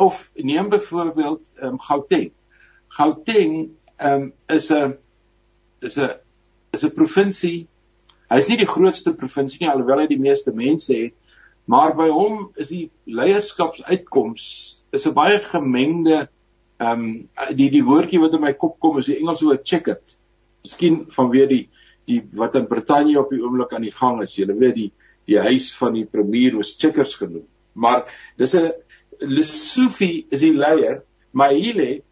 Of 0.00 0.30
neem 0.34 0.70
byvoorbeeld 0.72 1.52
ehm 1.60 1.76
um, 1.76 1.78
Gauteng. 1.78 2.32
Gauteng 2.88 3.54
ehm 3.96 4.22
um, 4.22 4.32
is 4.46 4.70
'n 4.72 4.96
is 5.80 5.98
'n 5.98 6.10
is 6.72 6.82
'n 6.82 6.90
provinsie. 6.96 7.68
Hy 8.30 8.38
is 8.38 8.48
nie 8.48 8.58
die 8.58 8.72
grootste 8.74 9.14
provinsie 9.14 9.60
nie 9.60 9.70
alhoewel 9.70 10.02
hy 10.02 10.06
die 10.06 10.18
meeste 10.18 10.52
mense 10.52 10.94
het, 10.94 11.14
maar 11.64 11.94
by 11.94 12.08
hom 12.08 12.50
is 12.56 12.68
die 12.68 12.90
leierskapsuitkoms 13.04 14.44
is 14.90 15.06
'n 15.06 15.14
baie 15.14 15.38
gemengde 15.38 16.28
ehm 16.78 16.90
um, 16.90 17.28
die 17.54 17.70
die 17.70 17.84
woordjie 17.84 18.20
wat 18.20 18.34
in 18.34 18.40
my 18.40 18.52
kop 18.52 18.80
kom 18.80 18.98
is 18.98 19.06
die 19.06 19.20
Engelse 19.20 19.44
woord 19.44 19.62
checkered. 19.68 20.18
Miskien 20.62 21.04
vanweer 21.10 21.48
die 21.48 21.64
die 22.10 22.20
wat 22.34 22.56
in 22.58 22.66
Brittanje 22.66 23.20
op 23.20 23.30
die 23.30 23.42
oomblik 23.42 23.72
aan 23.72 23.86
die 23.86 23.94
gang 23.94 24.22
is. 24.22 24.34
Jy 24.36 24.48
weet 24.50 24.78
die 24.78 24.90
die 25.30 25.38
huis 25.38 25.70
van 25.78 25.94
die 25.94 26.06
premier 26.10 26.56
was 26.58 26.74
checkers 26.78 27.14
genoem. 27.20 27.46
Maar 27.74 28.06
dis 28.36 28.54
'n 28.54 28.72
Lesofie 29.22 30.26
is 30.30 30.40
die 30.40 30.54
leier, 30.54 31.02
maar 31.30 31.52
Hile 31.54 32.02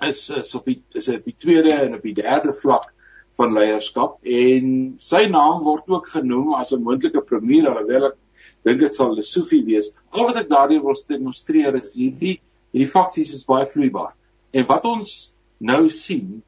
is 0.00 0.30
is 0.30 0.54
op 0.54 0.64
die 0.64 0.82
is 0.94 1.08
op 1.08 1.24
die 1.24 1.34
tweede 1.38 1.72
en 1.72 1.94
op 1.94 2.02
die 2.02 2.14
derde 2.14 2.52
vlak 2.52 2.92
van 3.36 3.52
leierskap 3.52 4.18
en 4.22 4.96
sy 5.00 5.26
naam 5.28 5.64
word 5.64 5.88
ook 5.88 6.06
genoem 6.06 6.54
as 6.54 6.72
'n 6.72 6.82
moontlike 6.82 7.20
premier 7.20 7.68
alhoewel 7.68 8.06
ek 8.06 8.16
dink 8.64 8.80
dit 8.80 8.94
sal 8.94 9.14
Lesofie 9.14 9.64
wees. 9.64 9.92
Al 10.10 10.26
wat 10.26 10.36
ek 10.36 10.48
daardie 10.48 10.80
wil 10.80 10.96
demonstreer 11.08 11.74
is 11.74 11.94
hierdie 11.94 12.40
hierdie 12.72 12.90
faksies 12.90 13.32
is 13.32 13.44
baie 13.44 13.66
vloeibaar. 13.66 14.14
En 14.52 14.66
wat 14.66 14.84
ons 14.84 15.32
nou 15.58 15.88
sien 15.88 16.42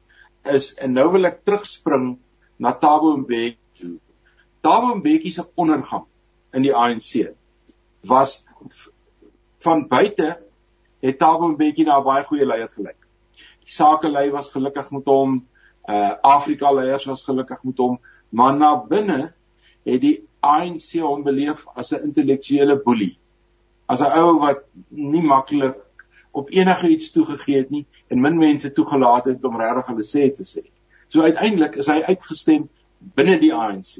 is 0.45 0.73
en 0.75 0.93
nou 0.93 1.11
wil 1.11 1.25
ek 1.25 1.43
terugspring 1.43 2.17
na 2.57 2.73
Thabo 2.73 3.17
Mbeki. 3.17 3.97
Thabo 4.61 4.95
Mbeki 4.95 5.31
se 5.31 5.43
ondergang 5.55 6.05
in 6.53 6.63
die 6.63 6.75
ANC 6.75 7.35
was 8.07 8.43
van 9.59 9.87
buite 9.87 10.37
het 10.99 11.19
Thabo 11.19 11.47
Mbeki 11.47 11.83
na 11.83 11.99
'n 11.99 12.03
baie 12.03 12.23
goeie 12.23 12.45
leier 12.45 12.69
gelyk 12.69 12.99
die 13.69 13.75
sakelei 13.77 14.31
was 14.33 14.49
gelukkig 14.49 14.89
met 14.91 15.05
hom, 15.05 15.35
uh 15.89 16.13
Afrika 16.25 16.71
leiers 16.73 17.05
was 17.05 17.21
gelukkig 17.23 17.61
met 17.63 17.77
hom, 17.77 17.99
maar 18.29 18.55
na 18.57 18.71
binne 18.89 19.33
het 19.85 20.01
die 20.01 20.15
ANC 20.41 20.95
hom 21.03 21.23
beleef 21.23 21.67
as 21.75 21.93
'n 21.93 22.09
intellektuele 22.09 22.79
boelie. 22.81 23.17
As 23.87 24.01
'n 24.01 24.11
ou 24.17 24.39
wat 24.39 24.65
nie 24.89 25.21
maklik 25.21 25.77
op 26.39 26.51
enige 26.55 26.89
iets 26.89 27.11
toegegee 27.15 27.63
het 27.63 27.73
nie 27.73 27.85
en 28.07 28.21
min 28.21 28.37
mense 28.39 28.71
toegelaat 28.75 29.29
het 29.31 29.45
om 29.45 29.59
regtig 29.59 29.91
hulle 29.91 30.05
sê 30.07 30.29
te 30.35 30.47
sê. 30.47 30.65
So 31.09 31.25
uiteindelik 31.25 31.75
is 31.81 31.89
hy 31.89 32.01
uitgestem 32.05 32.67
binne 33.17 33.39
die 33.41 33.53
ANC. 33.55 33.99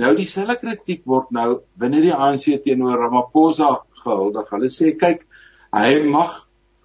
Nou 0.00 0.14
dieselfde 0.16 0.56
kritiek 0.60 1.02
word 1.08 1.32
nou 1.34 1.60
binne 1.80 2.00
die 2.04 2.14
ANC 2.14 2.46
teenoor 2.64 3.00
Ramaphosa 3.02 3.72
gehuldig. 4.04 4.48
Hulle 4.54 4.70
sê 4.72 4.94
kyk, 4.98 5.26
hy 5.74 6.00
mag 6.06 6.36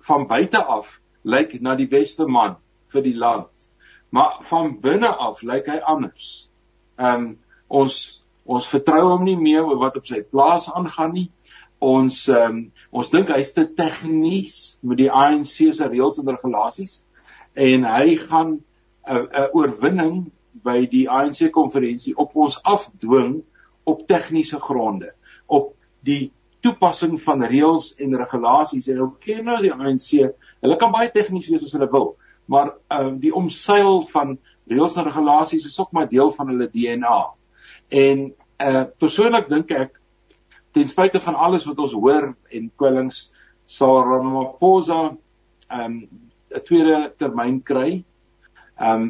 van 0.08 0.28
buite 0.30 0.62
af 0.62 1.00
lyk 1.26 1.58
na 1.62 1.76
die 1.78 1.90
beste 1.90 2.28
man 2.28 2.58
vir 2.94 3.06
die 3.06 3.16
land. 3.18 3.52
Maar 4.14 4.40
van 4.50 4.76
binne 4.82 5.10
af 5.10 5.42
lyk 5.44 5.70
hy 5.72 5.80
anders. 5.96 6.48
Ehm 7.00 7.16
um, 7.16 7.34
ons 7.68 7.96
ons 8.46 8.68
vertrou 8.70 9.08
hom 9.10 9.24
nie 9.26 9.40
meer 9.42 9.66
oor 9.66 9.80
wat 9.82 9.96
op 9.98 10.06
sy 10.06 10.20
plaas 10.22 10.68
aangaan 10.70 11.16
nie. 11.16 11.30
Ons 11.86 12.22
um, 12.34 12.62
ons 12.92 13.12
dink 13.14 13.32
hy's 13.34 13.52
te 13.56 13.66
tegnies 13.78 14.62
met 14.82 15.02
die 15.04 15.10
ANC 15.12 15.58
se 15.78 15.90
reëls 15.90 16.22
en 16.22 16.32
regulasies 16.32 17.00
en 17.68 17.86
hy 17.90 18.16
gaan 18.22 18.56
'n 18.56 18.62
uh, 19.08 19.20
'n 19.20 19.28
uh, 19.42 19.48
oorwinning 19.54 20.16
by 20.66 20.86
die 20.90 21.06
ANC 21.10 21.52
konferensie 21.52 22.16
op 22.18 22.36
ons 22.36 22.58
afdwing 22.64 23.44
op 23.84 24.08
tegniese 24.08 24.60
gronde 24.60 25.12
op 25.46 25.76
die 26.02 26.32
toepassing 26.66 27.20
van 27.22 27.44
reëls 27.46 27.94
en 28.02 28.18
regulasies. 28.18 28.88
En 28.88 29.02
ook 29.02 29.20
ken 29.20 29.46
nou 29.46 29.62
die 29.62 29.74
ANC 29.74 30.10
hulle 30.62 30.78
kan 30.78 30.92
baie 30.92 31.12
tegnies 31.12 31.50
wees 31.50 31.64
as 31.64 31.76
hulle 31.78 31.92
wil 31.92 32.16
maar 32.46 32.76
uh, 32.92 33.14
die 33.20 33.34
omseil 33.34 34.02
van 34.12 34.38
reëls 34.70 34.98
en 34.98 35.08
regulasies 35.10 35.66
is 35.66 35.80
ook 35.80 35.92
maar 35.92 36.10
deel 36.10 36.32
van 36.32 36.50
hulle 36.52 36.70
DNA 36.74 37.20
en 38.06 38.26
uh, 38.62 38.84
persoonlik 39.02 39.50
dink 39.50 39.72
ek 39.72 40.00
ten 40.76 40.88
spyte 40.92 41.22
van 41.24 41.36
alles 41.40 41.66
wat 41.70 41.80
ons 41.80 41.94
hoor 41.96 42.34
en 42.52 42.72
kwellings 42.76 43.30
sal 43.66 44.02
Ramaphosa 44.04 45.16
ehm 45.72 45.86
um, 45.86 46.24
'n 46.56 46.62
tweede 46.68 46.98
termyn 47.18 47.62
kry. 47.64 48.04
Ehm 48.80 49.02
um, 49.02 49.06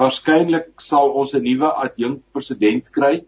waarskynlik 0.00 0.80
sal 0.80 1.12
ons 1.20 1.34
'n 1.34 1.42
nuwe 1.42 1.70
adjunk 1.84 2.22
president 2.32 2.90
kry. 2.90 3.24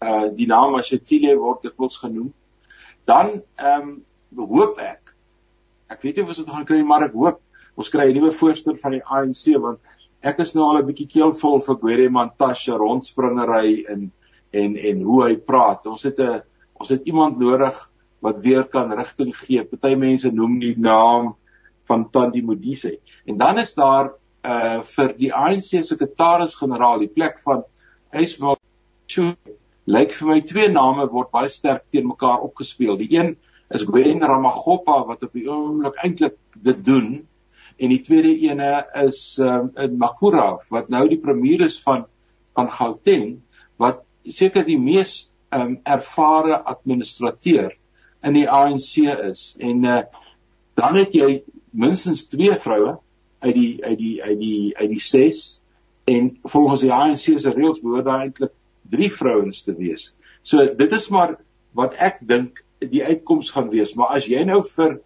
Uh 0.00 0.28
die 0.36 0.46
naam 0.46 0.72
Mashatile 0.76 1.36
word 1.38 1.62
dikwels 1.62 1.96
genoem. 1.96 2.32
Dan 3.04 3.42
ehm 3.56 3.88
um, 4.36 4.46
hoop 4.52 4.78
ek. 4.78 5.14
Ek 5.88 6.02
weet 6.02 6.16
nie 6.16 6.22
of 6.22 6.28
ons 6.28 6.42
dit 6.44 6.50
gaan 6.54 6.68
kry 6.68 6.82
maar 6.82 7.08
ek 7.08 7.16
hoop 7.16 7.40
ons 7.76 7.88
kry 7.88 8.10
'n 8.10 8.18
nuwe 8.18 8.32
voorsteur 8.32 8.76
van 8.76 8.92
die 8.92 9.04
ANC 9.04 9.56
want 9.56 9.80
ek 10.20 10.40
is 10.44 10.54
nou 10.54 10.68
al 10.68 10.82
'n 10.82 10.86
bietjie 10.86 11.08
keelvol 11.08 11.60
vir 11.60 11.80
Gwere 11.80 12.10
Mantashe 12.10 12.76
rondspringery 12.76 13.84
en 13.88 14.12
en 14.52 14.76
en 14.76 15.02
hoe 15.02 15.24
hy 15.24 15.36
praat. 15.36 15.86
Ons 15.86 16.02
het 16.02 16.20
'n 16.20 16.42
ons 16.78 16.90
het 16.94 17.06
iemand 17.10 17.38
nodig 17.38 17.76
wat 18.24 18.40
weer 18.42 18.64
kan 18.66 18.92
rigting 18.92 19.34
gee. 19.36 19.64
Party 19.64 19.94
mense 19.98 20.30
noem 20.34 20.58
die 20.62 20.74
naam 20.78 21.34
van 21.88 22.10
Tandi 22.10 22.42
Modise. 22.42 22.98
En 23.26 23.38
dan 23.38 23.58
is 23.58 23.74
daar 23.74 24.14
uh 24.46 24.80
vir 24.86 25.14
die 25.18 25.32
ANC 25.34 25.82
sekretaris-generaal 25.82 27.02
die 27.02 27.10
plek 27.10 27.40
van 27.42 27.64
Ismail 28.14 28.58
Chute 29.06 29.56
lyk 29.88 30.12
vir 30.14 30.28
my 30.28 30.40
twee 30.44 30.68
name 30.68 31.06
word 31.10 31.30
baie 31.32 31.48
sterk 31.48 31.86
teen 31.92 32.06
mekaar 32.06 32.44
opgespeel. 32.44 32.98
Die 33.00 33.10
een 33.16 33.36
is 33.74 33.84
Gwen 33.88 34.22
Ramagoppa 34.24 35.00
wat 35.08 35.24
op 35.26 35.34
die 35.36 35.48
oomblik 35.48 35.98
eintlik 36.04 36.36
dit 36.54 36.84
doen. 36.84 37.08
En 37.78 37.92
die 37.94 38.00
tweede 38.04 38.32
ene 38.48 38.84
is 39.04 39.38
um, 39.38 39.70
in 39.78 39.98
Makura 39.98 40.58
wat 40.74 40.88
nou 40.92 41.06
die 41.08 41.20
premier 41.22 41.66
is 41.68 41.78
van 41.82 42.06
van 42.58 42.70
Gauteng 42.74 43.38
wat 43.78 44.02
seker 44.26 44.64
die 44.66 44.78
mees 44.80 45.28
um, 45.54 45.78
ervare 45.82 46.62
administrateur 46.62 47.74
in 48.22 48.36
die 48.36 48.48
ANC 48.50 48.96
is. 49.30 49.54
En 49.58 49.84
uh, 49.84 50.02
dan 50.78 50.98
het 50.98 51.14
jy 51.14 51.42
minstens 51.70 52.26
twee 52.30 52.54
vroue 52.60 52.98
uit 53.38 53.54
die 53.54 53.72
uit 53.84 53.98
die 53.98 54.14
uit 54.22 54.38
die 54.38 54.76
uit 54.76 54.90
die 54.90 55.02
ses. 55.02 55.60
En 56.08 56.38
volgens 56.42 56.84
die 56.86 56.92
ANC 56.92 57.26
se 57.28 57.52
reëls 57.52 57.82
behoort 57.84 58.06
daar 58.08 58.24
eintlik 58.24 58.54
drie 58.88 59.10
vrouens 59.12 59.62
te 59.62 59.74
wees. 59.76 60.12
So 60.42 60.64
dit 60.74 60.92
is 60.92 61.08
maar 61.12 61.36
wat 61.76 61.98
ek 62.00 62.22
dink 62.26 62.64
die 62.78 63.04
uitkoms 63.04 63.50
gaan 63.50 63.68
wees, 63.72 63.94
maar 63.98 64.14
as 64.16 64.28
jy 64.30 64.44
nou 64.48 64.62
vir 64.64 65.00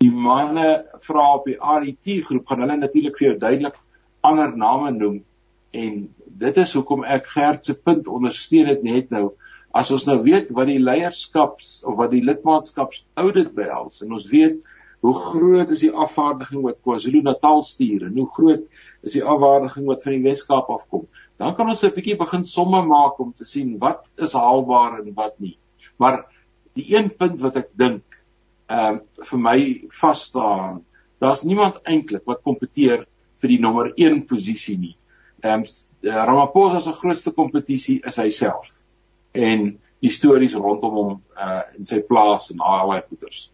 die 0.00 0.12
manne 0.12 0.84
vra 1.04 1.24
op 1.38 1.48
die 1.48 1.56
RET 1.56 2.08
groep 2.26 2.46
gaan 2.48 2.62
hulle 2.64 2.76
natuurlik 2.80 3.18
vir 3.18 3.30
jou 3.30 3.38
duidelik 3.40 3.78
ander 4.26 4.52
name 4.56 4.92
noem. 4.96 5.18
En 5.76 5.98
dit 6.26 6.60
is 6.62 6.72
hoekom 6.76 7.04
ek 7.04 7.28
Gert 7.32 7.64
se 7.64 7.76
punt 7.76 8.08
ondersteun 8.08 8.68
dit 8.72 8.84
net 8.86 9.12
nou 9.14 9.30
as 9.76 9.92
ons 9.94 10.06
nou 10.08 10.18
weet 10.24 10.50
wat 10.56 10.70
die 10.70 10.80
leierskaps 10.80 11.82
of 11.84 11.98
wat 12.00 12.14
die 12.14 12.24
lidmaatskaps 12.24 13.04
audit 13.22 13.52
behels 13.56 14.02
en 14.04 14.16
ons 14.16 14.30
weet 14.32 14.62
hoe 15.04 15.14
groot 15.14 15.70
is 15.74 15.84
die 15.84 15.92
afvaardiging 15.92 16.62
wat 16.64 16.80
KwaZulu-Natal 16.82 17.62
stuur 17.68 18.08
en 18.08 18.16
hoe 18.16 18.30
groot 18.38 18.64
is 19.06 19.18
die 19.18 19.24
afvaardiging 19.34 19.86
wat 19.90 20.02
van 20.06 20.16
die 20.16 20.24
Wes-Kaap 20.24 20.72
afkom 20.72 21.04
dan 21.38 21.54
kan 21.56 21.68
ons 21.68 21.84
'n 21.84 21.94
bietjie 21.94 22.16
begin 22.16 22.44
somme 22.44 22.82
maak 22.82 23.18
om 23.20 23.32
te 23.32 23.44
sien 23.44 23.78
wat 23.78 24.08
is 24.16 24.32
haalbaar 24.32 25.00
en 25.00 25.14
wat 25.14 25.38
nie. 25.38 25.58
Maar 25.98 26.24
die 26.74 26.96
een 26.96 27.10
punt 27.16 27.40
wat 27.40 27.56
ek 27.56 27.70
dink 27.76 28.04
ehm 28.68 28.94
uh, 28.94 29.00
vir 29.30 29.38
my 29.38 29.58
vas 30.00 30.22
staan, 30.22 30.84
daar's 31.20 31.42
niemand 31.42 31.82
eintlik 31.84 32.24
wat 32.26 32.42
kompeteer 32.42 33.06
vir 33.40 33.48
die 33.48 33.60
nommer 33.60 33.92
1 33.96 34.24
posisie 34.26 34.78
nie. 34.78 34.96
Ehm 35.42 35.62
um, 35.62 35.66
Ramaphosa 36.06 36.80
se 36.80 36.92
grootste 36.92 37.32
kompetisie 37.32 38.00
is 38.06 38.16
hy 38.16 38.30
self. 38.30 38.75
En 39.36 39.68
die 40.04 40.12
stories 40.12 40.56
rondom 40.56 40.96
hom 41.00 41.12
uh 41.36 41.62
in 41.76 41.86
sy 41.88 42.02
plaas 42.08 42.50
en 42.52 42.62
al 42.64 42.92
daai 42.92 43.04
goeters. 43.08 43.50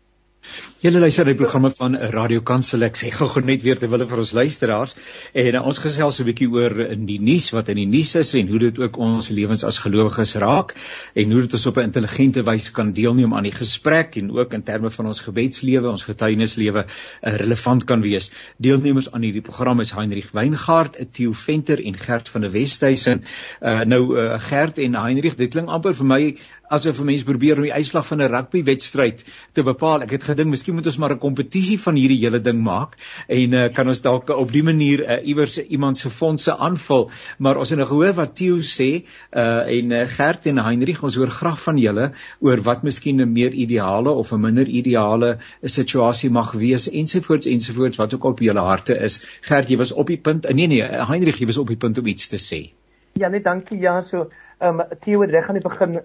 Julle 0.83 0.99
luister 0.99 1.25
die 1.25 1.37
programme 1.39 1.71
van 1.71 1.95
Radio 2.11 2.41
Kansel. 2.43 2.83
Ek 2.83 2.97
sê 2.99 3.13
gou-gou 3.15 3.45
net 3.47 3.63
weer 3.63 3.79
terwyl 3.79 4.03
vir 4.11 4.23
ons 4.25 4.33
luisteraars 4.35 4.95
en 5.39 5.59
uh, 5.59 5.61
ons 5.71 5.79
gesels 5.79 6.19
'n 6.19 6.27
bietjie 6.27 6.49
oor 6.51 6.75
in 6.83 7.05
die 7.07 7.21
nuus 7.23 7.53
wat 7.55 7.69
in 7.71 7.79
die 7.79 7.87
nuus 7.87 8.17
is 8.19 8.33
en 8.35 8.51
hoe 8.51 8.59
dit 8.59 8.81
ook 8.83 8.99
ons 8.99 9.29
lewens 9.31 9.63
as 9.65 9.79
gelowiges 9.85 10.35
raak 10.43 10.75
en 11.15 11.31
hoe 11.31 11.45
dit 11.45 11.55
ons 11.55 11.67
op 11.71 11.79
'n 11.79 11.87
intelligente 11.87 12.43
wyse 12.43 12.73
kan 12.73 12.91
deelneem 12.93 13.35
aan 13.35 13.47
die 13.47 13.55
gesprek 13.55 14.17
en 14.19 14.33
ook 14.35 14.55
in 14.59 14.63
terme 14.63 14.91
van 14.91 15.07
ons 15.07 15.21
gebedslewe, 15.21 15.89
ons 15.89 16.03
getuienislewe 16.03 16.87
uh, 16.87 17.37
relevant 17.37 17.85
kan 17.85 18.03
wees. 18.03 18.33
Deelnemers 18.59 19.13
aan 19.13 19.23
hierdie 19.23 19.47
program 19.47 19.79
is 19.81 19.95
Heinrich 19.95 20.33
Weingart, 20.33 20.99
Theo 21.13 21.33
Venter 21.33 21.79
en 21.79 21.95
Gert 21.95 22.29
van 22.29 22.41
der 22.41 22.51
Westhuizen. 22.51 23.23
Uh, 23.63 23.85
nou 23.85 24.19
uh, 24.19 24.41
Gert 24.41 24.79
en 24.79 24.95
Heinrich, 24.95 25.37
dit 25.37 25.51
klink 25.51 25.69
amper 25.69 25.95
vir 25.95 26.07
my 26.07 26.37
asof 26.73 27.01
'n 27.01 27.05
mens 27.05 27.23
probeer 27.29 27.57
om 27.57 27.67
die 27.67 27.73
uitslag 27.73 28.07
van 28.07 28.23
'n 28.23 28.31
rugbywedstryd 28.33 29.25
te 29.53 29.63
bepaal. 29.63 30.03
Ek 30.03 30.11
het 30.11 30.25
gedink 30.25 30.51
miskien 30.51 30.75
moet 30.75 30.87
ons 30.87 30.99
maar 30.99 31.13
'n 31.13 31.19
kompetisie 31.19 31.79
van 31.81 31.95
hierdie 31.95 32.19
hele 32.25 32.41
ding 32.41 32.63
maak 32.63 32.97
en 33.29 33.53
uh, 33.53 33.69
kan 33.73 33.89
ons 33.89 34.01
dalk 34.03 34.31
op 34.31 34.53
die 34.53 34.63
manier 34.63 35.01
uh, 35.01 35.27
iewers 35.27 35.59
iemand 35.59 35.99
se 35.99 36.11
fondse 36.11 36.57
aanvul. 36.57 37.11
Maar 37.39 37.57
ons 37.57 37.71
het 37.71 37.79
nou 37.79 37.89
gehoor 37.89 38.15
wat 38.15 38.37
Theo 38.37 38.59
sê 38.61 39.05
uh, 39.33 39.79
en 39.79 39.91
uh, 39.91 40.07
Gert 40.07 40.47
en 40.47 40.59
Heinrich, 40.59 41.03
ons 41.03 41.15
hoor 41.15 41.31
graag 41.31 41.61
van 41.63 41.79
julle 41.79 42.13
oor 42.41 42.63
wat 42.63 42.83
miskien 42.83 43.21
'n 43.21 43.33
meer 43.33 43.53
ideale 43.53 44.11
of 44.11 44.33
'n 44.33 44.41
minder 44.41 44.67
ideale 44.67 45.39
situasie 45.63 46.31
mag 46.31 46.53
wees 46.53 46.91
ensovoorts 46.91 47.47
ensovoorts 47.47 47.97
wat 47.97 48.15
ook 48.15 48.25
op 48.25 48.39
julle 48.39 48.61
harte 48.61 48.99
is. 48.99 49.21
Gert, 49.41 49.69
jy 49.69 49.77
was 49.77 49.93
op 49.93 50.07
die 50.07 50.19
punt. 50.19 50.49
Nee 50.55 50.67
nee, 50.67 50.83
Heinrich, 50.83 51.39
jy 51.39 51.47
was 51.47 51.59
op 51.59 51.69
die 51.69 51.77
punt 51.77 51.99
om 51.99 52.07
iets 52.07 52.29
te 52.29 52.39
sê. 52.39 52.73
Ja 53.13 53.29
nee, 53.29 53.41
dankie. 53.41 53.79
Ja, 53.79 54.01
so 54.01 54.31
ehm 54.59 54.81
um, 54.81 54.99
Theo 55.01 55.21
het 55.21 55.31
reg 55.31 55.49
aan 55.49 55.59
die 55.61 55.69
begin 55.69 56.01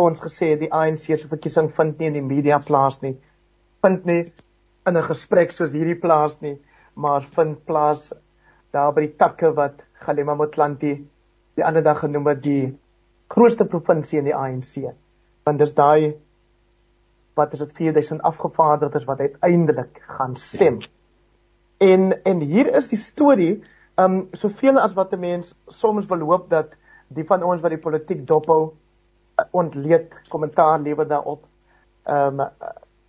ons 0.00 0.20
gesê 0.20 0.54
die 0.58 0.70
ANC 0.72 1.06
se 1.10 1.28
verkiesing 1.28 1.70
vind 1.76 1.98
nie 1.98 2.08
in 2.10 2.16
die 2.16 2.24
media 2.24 2.58
plaas 2.64 3.00
nie. 3.02 3.16
Vind 3.84 4.06
nie 4.06 4.32
in 4.86 4.96
'n 4.96 5.08
gesprek 5.08 5.52
soos 5.52 5.72
hierdie 5.72 6.00
plaas 6.00 6.40
nie, 6.40 6.56
maar 6.94 7.22
vind 7.36 7.64
plaas 7.66 8.12
daar 8.72 8.92
by 8.92 9.06
die 9.06 9.16
takke 9.16 9.52
wat 9.56 9.84
Galema 10.00 10.34
Motlanthe 10.34 11.04
die 11.56 11.64
ander 11.64 11.82
dag 11.82 12.00
genoem 12.00 12.26
het 12.26 12.42
die 12.42 12.78
grootste 13.28 13.64
provinsie 13.64 14.18
in 14.18 14.24
die 14.24 14.34
ANC. 14.34 14.94
Want 15.44 15.58
dis 15.58 15.74
daai 15.74 16.16
wat 17.36 17.52
is 17.52 17.58
dit 17.58 17.72
4000 17.76 18.22
afgevaardigdes 18.22 19.04
wat 19.04 19.20
uiteindelik 19.20 20.02
gaan 20.06 20.36
stem. 20.36 20.80
En 21.78 22.12
en 22.24 22.40
hier 22.40 22.74
is 22.74 22.88
die 22.88 22.98
storie, 22.98 23.62
um 23.98 24.28
soveel 24.32 24.78
as 24.78 24.94
wat 24.94 25.12
'n 25.12 25.20
mens 25.20 25.54
soms 25.68 26.06
wil 26.06 26.20
hoop 26.20 26.50
dat 26.50 26.76
die 27.08 27.24
van 27.24 27.42
ons 27.42 27.60
wat 27.60 27.70
die 27.70 27.84
politiek 27.84 28.26
dophou 28.26 28.72
ontleed 29.50 30.14
kommentaar 30.28 30.80
lewer 30.80 31.08
daarop. 31.08 31.44
Ehm 32.04 32.40
um, 32.40 32.48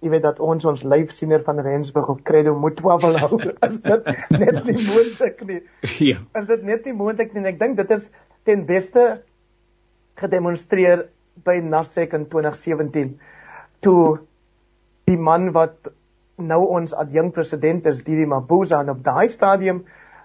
jy 0.02 0.10
weet 0.10 0.24
dat 0.26 0.40
ons 0.42 0.64
ons 0.66 0.82
lyfsiener 0.84 1.44
van 1.46 1.60
Rensburg 1.62 2.08
of 2.10 2.22
Credo 2.26 2.56
moet 2.58 2.76
twyfel 2.80 3.20
hou. 3.22 3.38
Is 3.68 3.82
dit 3.86 4.08
net 4.34 4.64
nie 4.66 4.78
moontlik 4.88 5.44
nie? 5.46 5.62
Ja. 6.12 6.18
Is 6.40 6.48
dit 6.50 6.64
net 6.66 6.86
nie 6.90 6.96
moontlik 6.98 7.36
nie? 7.36 7.46
Ek 7.46 7.60
dink 7.60 7.78
dit 7.78 7.94
is 7.94 8.10
ten 8.50 8.66
beste 8.66 9.22
gedemonstreer 10.18 11.06
by 11.46 11.60
Nasek 11.64 12.16
in 12.18 12.26
2017 12.34 13.14
toe 13.86 14.20
die 15.10 15.18
man 15.18 15.52
wat 15.54 15.92
nou 16.42 16.62
ons 16.74 16.94
adjunk 16.98 17.36
president 17.36 17.86
is, 17.90 18.02
Didi 18.06 18.26
Mabuza, 18.26 18.82
op 18.90 19.04
daai 19.06 19.30
stadium 19.30 19.84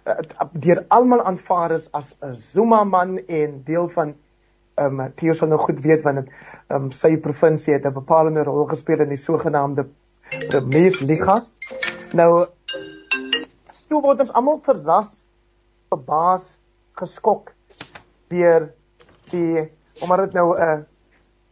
uh, 0.09 0.17
deur 0.53 0.85
almal 0.95 1.25
aanvaar 1.29 1.77
is 1.77 1.91
as 1.93 2.15
'n 2.23 2.35
Zuma 2.53 2.85
man 2.85 3.19
en 3.29 3.63
deel 3.65 3.89
van 3.89 4.15
ehm 4.77 5.01
um, 5.01 5.13
Theo 5.17 5.35
sal 5.35 5.49
nou 5.49 5.59
goed 5.59 5.81
weet 5.85 6.03
want 6.05 6.27
ehm 6.27 6.75
um, 6.77 6.91
sy 6.93 7.17
provinsie 7.17 7.75
het 7.75 7.87
'n 7.87 7.95
bepalende 7.95 8.45
rol 8.45 8.67
gespeel 8.73 9.01
in 9.01 9.09
die 9.09 9.23
sogenaamde 9.23 9.87
Mees 10.67 11.01
Liga. 11.01 11.43
Nou 12.13 12.47
toe 13.89 14.01
word 14.03 14.21
ons 14.21 14.33
almal 14.33 14.61
verras, 14.67 15.25
verbaas, 15.89 16.57
geskok 16.99 17.53
deur 18.29 18.73
die 19.31 19.71
omdat 20.03 20.27
dit 20.27 20.35
nou 20.35 20.49
'n 20.59 20.85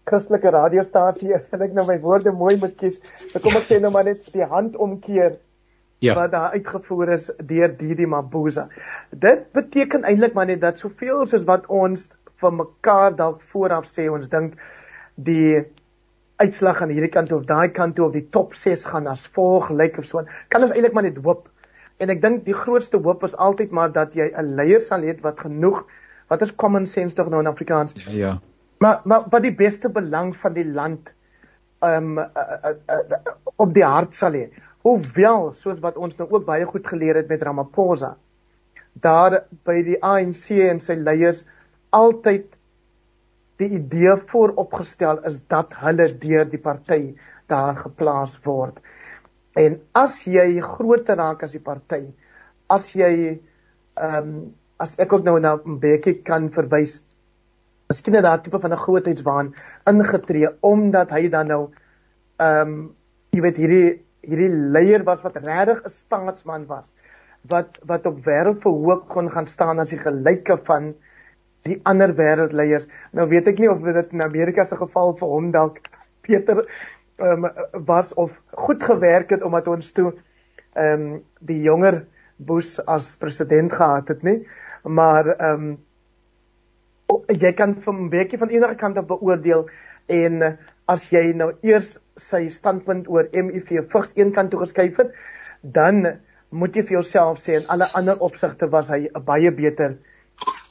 Christelike 0.05 0.51
radiostasie 0.51 1.33
is, 1.33 1.49
sal 1.49 1.63
ek 1.63 1.73
nou 1.73 1.87
my 1.87 1.97
woorde 2.01 2.33
mooi 2.33 2.57
moet 2.61 2.77
kies. 2.77 3.01
So 3.33 3.41
kom 3.41 3.57
ek 3.57 3.65
sê 3.65 3.81
nou 3.81 3.91
maar 3.91 4.05
net 4.05 4.27
die 4.33 4.45
handomkeer 4.45 5.39
ja. 6.05 6.15
wat 6.15 6.31
daar 6.31 6.53
uitgevoer 6.53 7.13
is 7.17 7.31
deur 7.39 7.73
Didi 7.79 8.07
Mabuza. 8.07 8.69
Dit 9.11 9.53
beteken 9.53 10.05
eintlik 10.05 10.35
maar 10.35 10.47
net 10.47 10.61
dat 10.61 10.79
soveel 10.79 11.27
soos 11.27 11.47
wat 11.49 11.67
ons 11.67 12.11
vir 12.43 12.53
mekaar 12.53 13.17
dalk 13.17 13.43
vooraf 13.53 13.87
sê 13.91 14.09
ons 14.13 14.29
dink 14.29 14.55
die 15.15 15.63
uitslag 16.43 16.83
aan 16.83 16.93
hierdie 16.95 17.13
kant 17.15 17.33
of 17.33 17.45
daai 17.47 17.71
kant 17.75 17.97
toe 17.97 18.09
of 18.09 18.15
die 18.15 18.27
top 18.37 18.55
6 18.59 18.87
gaan 18.91 19.07
as 19.11 19.27
volg 19.37 19.71
lyk 19.71 19.99
of 19.99 20.09
so. 20.09 20.25
Kan 20.51 20.67
ons 20.67 20.75
eintlik 20.75 20.97
maar 20.97 21.07
net 21.07 21.21
hoop. 21.23 21.47
En 22.03 22.11
ek 22.11 22.23
dink 22.23 22.43
die 22.49 22.57
grootste 22.59 22.99
hoop 22.99 23.23
is 23.29 23.37
altyd 23.39 23.71
maar 23.71 23.93
dat 23.95 24.17
jy 24.19 24.31
'n 24.33 24.57
leier 24.59 24.81
sal 24.81 25.07
hê 25.07 25.15
wat 25.23 25.41
genoeg 25.47 25.85
wat 26.29 26.43
is 26.43 26.55
common 26.57 26.87
sense 26.87 27.15
tog 27.15 27.31
nou 27.31 27.41
in 27.41 27.47
Afrikaans. 27.47 27.95
Ja 28.07 28.13
ja. 28.13 28.33
Maar 28.79 29.01
maar 29.05 29.29
wat 29.31 29.43
die 29.43 29.55
beste 29.55 29.89
belang 29.89 30.35
van 30.37 30.53
die 30.53 30.67
land 30.67 31.11
um, 31.81 32.19
uh, 32.19 32.27
uh, 32.65 32.75
uh, 32.91 33.35
op 33.57 33.75
die 33.75 33.85
hart 33.85 34.13
sal 34.13 34.33
hê. 34.33 34.51
Hoewel 34.83 35.53
soos 35.53 35.81
wat 35.81 35.97
ons 35.97 36.17
nou 36.17 36.29
ook 36.31 36.45
baie 36.45 36.65
goed 36.67 36.87
geleer 36.87 37.15
het 37.15 37.29
met 37.29 37.43
Ramaphosa 37.43 38.17
daar 38.95 39.45
by 39.67 39.83
die 39.83 39.99
ANC 40.03 40.51
en 40.69 40.81
sy 40.81 40.95
leiers 40.95 41.43
altyd 41.95 42.51
die 43.63 43.71
idee 43.79 44.17
vooropgestel 44.31 45.23
is 45.31 45.39
dat 45.53 45.73
hulle 45.85 46.09
deur 46.19 46.49
die 46.51 46.61
party 46.63 47.01
daar 47.53 47.79
geplaas 47.85 48.35
word. 48.45 48.81
En 49.55 49.79
as 49.95 50.19
jy 50.27 50.61
groter 50.65 51.21
raak 51.21 51.45
as 51.47 51.55
die 51.55 51.63
party, 51.63 52.03
as 52.75 52.91
jy 52.99 53.15
ehm 53.95 54.21
um, 54.21 54.37
as 54.83 54.97
ek 54.99 55.13
ook 55.15 55.23
nou 55.23 55.37
na 55.39 55.53
Mbeki 55.63 56.17
kan 56.27 56.49
verwys, 56.53 56.97
miskien 57.89 58.17
het 58.19 58.25
daar 58.27 58.41
tipe 58.43 58.59
van 58.59 58.73
'n 58.73 58.83
grootheidswaan 58.85 59.55
ingetree 59.87 60.49
omdat 60.61 61.11
hy 61.15 61.29
dan 61.29 61.47
nou 61.47 61.63
ehm 62.43 62.69
um, 62.69 62.97
jy 63.33 63.41
weet 63.41 63.57
hierdie 63.57 63.91
hierdie 64.27 64.51
leier 64.75 65.05
was 65.05 65.23
wat 65.23 65.37
regtig 65.37 65.85
'n 65.85 65.95
staatsman 65.95 66.67
was 66.67 66.95
wat 67.49 67.79
wat 67.87 68.07
op 68.07 68.19
wêreldverhoog 68.27 69.07
kon 69.09 69.31
gaan 69.31 69.47
staan 69.47 69.79
as 69.79 69.91
die 69.91 69.99
gelyke 69.99 70.57
van 70.67 70.95
die 71.65 71.81
ander 71.89 72.13
wêreldleiers. 72.17 72.89
Nou 73.17 73.27
weet 73.31 73.49
ek 73.49 73.61
nie 73.63 73.71
of 73.73 73.85
dit 73.85 74.13
in 74.13 74.25
Amerika 74.25 74.65
se 74.69 74.77
geval 74.77 75.15
vir 75.21 75.31
hom 75.31 75.51
dalk 75.55 75.81
Peter 76.25 76.65
um, 77.21 77.49
was 77.89 78.13
of 78.21 78.35
goed 78.67 78.83
gewerk 78.85 79.33
het 79.33 79.43
omdat 79.43 79.69
ons 79.73 79.93
toe 79.97 80.13
ehm 80.75 81.07
um, 81.07 81.23
die 81.41 81.61
jonger 81.63 82.05
Bush 82.37 82.79
as 82.91 83.15
president 83.17 83.73
gehad 83.73 84.09
het, 84.11 84.23
nie? 84.27 84.41
Maar 84.83 85.35
ehm 85.37 85.67
um, 85.71 85.75
jy 87.29 87.53
kan 87.53 87.77
van 87.85 88.05
'n 88.05 88.11
bietjie 88.11 88.39
van 88.39 88.49
enige 88.49 88.75
kant 88.75 88.99
af 88.99 89.07
beoordeel 89.07 89.69
en 90.07 90.59
as 90.87 91.09
jy 91.11 91.33
nou 91.33 91.53
eers 91.63 91.99
sy 92.17 92.49
standpunt 92.49 93.09
oor 93.09 93.29
MIV 93.33 93.87
vigs 93.89 94.13
een 94.17 94.33
kant 94.33 94.51
toe 94.51 94.61
geskuif 94.61 94.97
het, 94.97 95.15
dan 95.63 96.19
moet 96.51 96.77
jy 96.77 96.83
vir 96.83 96.99
jouself 97.01 97.39
sê 97.39 97.57
in 97.61 97.69
alle 97.69 97.89
ander 97.95 98.21
opsigte 98.21 98.69
was 98.71 98.89
hy 98.89 99.09
'n 99.09 99.25
baie 99.25 99.51
beter 99.51 99.97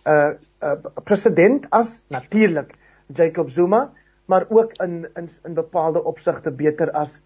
uh 0.06 0.34
uh, 0.64 1.04
president 1.04 1.68
as 1.70 2.06
natuurlik 2.10 2.74
Jacob 3.08 3.50
Zuma, 3.50 3.92
maar 4.26 4.46
ook 4.50 4.74
in 4.82 5.08
in 5.16 5.30
in 5.44 5.54
bepaalde 5.54 6.04
opsigte 6.04 6.52
beter 6.52 6.92
as 6.92 7.20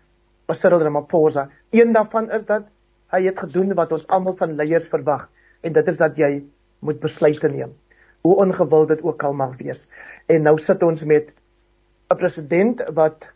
Cyril 0.48 0.80
Ramaphosa. 0.80 1.50
Een 1.70 1.92
daarvan 1.94 2.32
is 2.32 2.46
dat 2.46 2.64
hy 3.12 3.24
het 3.26 3.40
gedoen 3.40 3.74
wat 3.76 3.92
ons 3.92 4.08
almal 4.08 4.36
van 4.36 4.56
leiers 4.56 4.88
verwag 4.88 5.28
en 5.62 5.74
dit 5.74 5.88
is 5.88 5.98
dat 5.98 6.18
jy 6.18 6.44
moet 6.80 7.00
besluite 7.00 7.50
neem. 7.50 7.74
Hoe 8.22 8.36
ongewild 8.36 8.88
dit 8.88 9.04
ook 9.04 9.24
al 9.24 9.34
mag 9.34 9.58
wees. 9.58 9.88
En 10.28 10.44
nou 10.44 10.58
sit 10.60 10.84
ons 10.84 11.04
met 11.04 11.32
'n 12.12 12.16
president 12.16 12.84
wat 12.94 13.28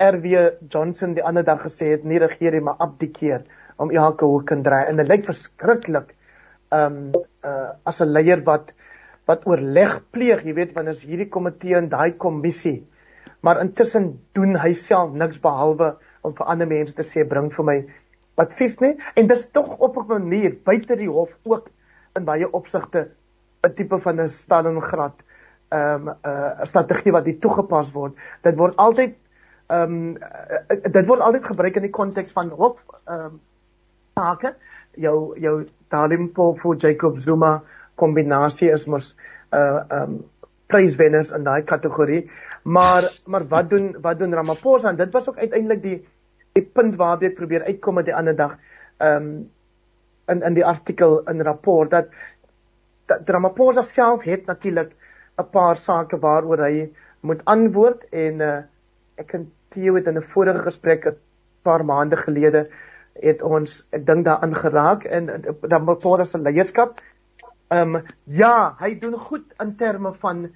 RW 0.00 0.36
Johnson 0.68 1.14
die 1.14 1.24
ander 1.24 1.44
dag 1.44 1.62
gesê 1.62 1.90
het 1.92 2.04
nie 2.04 2.18
regeer 2.18 2.52
nie 2.52 2.64
maar 2.64 2.78
abdikeer 2.78 3.42
om 3.76 3.90
elke 3.90 4.24
hoek 4.24 4.50
en 4.50 4.62
draai 4.62 4.86
en 4.86 4.96
dit 4.96 5.08
lyk 5.08 5.24
verskriklik 5.24 6.14
um 6.70 7.12
uh 7.44 7.72
as 7.84 8.00
'n 8.00 8.12
leier 8.12 8.44
wat 8.44 8.72
wat 9.26 9.46
oorleg 9.46 10.00
pleeg, 10.10 10.42
jy 10.44 10.54
weet, 10.54 10.72
wanneer 10.74 10.96
is 10.96 11.04
hierdie 11.06 11.28
komitee 11.30 11.76
en 11.78 11.88
daai 11.88 12.16
kommissie. 12.18 12.86
Maar 13.46 13.60
intussen 13.62 14.18
doen 14.34 14.56
hy 14.58 14.72
self 14.74 15.12
niks 15.12 15.38
behalwe 15.40 15.94
om 16.26 16.34
vir 16.34 16.46
ander 16.46 16.66
mense 16.66 16.94
te 16.96 17.06
sê 17.06 17.24
bring 17.28 17.50
vir 17.54 17.64
my 17.64 17.76
advies 18.40 18.78
nie 18.80 18.96
en 19.20 19.28
dis 19.28 19.46
tog 19.52 19.78
op 19.78 19.96
'n 19.96 20.06
manier 20.08 20.56
buite 20.64 20.96
die 20.96 21.08
hof 21.08 21.30
ook 21.44 21.70
in 22.16 22.24
baie 22.24 22.52
opsigte 22.52 23.10
'n 23.66 23.74
tipe 23.74 23.98
van 23.98 24.20
'n 24.20 24.28
Stalingrad 24.28 25.22
ehm 25.70 26.08
um, 26.08 26.08
'n 26.08 26.16
uh, 26.26 26.64
strategie 26.64 27.12
wat 27.12 27.24
hier 27.24 27.38
toegepas 27.38 27.92
word. 27.92 28.14
Dit 28.42 28.56
word 28.56 28.76
altyd 28.76 29.14
ehm 29.68 30.16
um, 30.16 30.18
dit 30.92 31.06
word 31.06 31.20
altyd 31.20 31.44
gebruik 31.44 31.76
in 31.76 31.82
die 31.82 31.96
konteks 32.00 32.32
van 32.32 32.50
hof 32.50 32.78
ehm 33.06 33.24
um, 33.24 33.40
take 34.14 34.54
jou 34.96 35.38
jou 35.38 35.66
Dalim 35.90 36.32
Popo 36.32 36.74
Jacob 36.74 37.18
Zuma 37.18 37.62
kombinasie 37.94 38.70
is 38.72 38.86
mos 38.86 39.16
uh 39.52 39.82
um 39.90 40.24
pryswenners 40.70 41.30
in 41.30 41.44
daai 41.44 41.62
kategorie. 41.62 42.30
Maar 42.62 43.10
maar 43.26 43.46
wat 43.48 43.70
doen 43.70 43.96
wat 44.00 44.18
doen 44.18 44.34
Ramaphosa 44.34 44.88
en 44.88 44.96
dit 44.96 45.12
was 45.12 45.28
ook 45.28 45.38
uiteindelik 45.38 45.82
die 45.82 45.98
die 46.52 46.66
punt 46.66 46.96
waarby 46.96 47.30
ek 47.30 47.38
probeer 47.38 47.64
uitkom 47.66 47.94
met 48.00 48.10
die 48.10 48.14
ander 48.14 48.36
dag 48.36 48.58
ehm 48.98 49.16
um, 49.16 49.48
in 50.30 50.42
in 50.46 50.54
die 50.54 50.66
artikel 50.66 51.20
in 51.30 51.42
rapport 51.42 51.90
dat, 51.90 52.10
dat 53.10 53.28
Ramaphosa 53.28 53.82
self 53.82 54.22
het 54.22 54.46
natuurlik 54.46 54.92
'n 55.38 55.50
paar 55.50 55.76
sake 55.76 56.18
waaroor 56.18 56.62
hy 56.66 56.90
moet 57.20 57.42
antwoord 57.44 58.04
en 58.10 58.40
uh, 58.40 58.62
ek 59.16 59.34
en 59.34 59.50
Theo 59.70 59.94
het 59.94 60.06
in 60.06 60.18
'n 60.18 60.30
vorige 60.34 60.62
gesprek 60.62 61.06
'n 61.06 61.16
paar 61.62 61.84
maande 61.84 62.16
gelede 62.16 62.68
het 63.20 63.42
ons 63.42 63.80
ek 63.94 64.06
dink 64.06 64.24
daaraan 64.26 64.54
geraak 64.56 65.04
in 65.04 65.30
Ramaphosa 65.62 66.24
se 66.24 66.40
leierskap. 66.40 67.00
Ehm 67.70 67.96
um, 68.00 68.06
ja, 68.24 68.74
hy 68.80 68.96
doen 68.98 69.18
goed 69.18 69.46
in 69.62 69.76
terme 69.76 70.12
van 70.22 70.48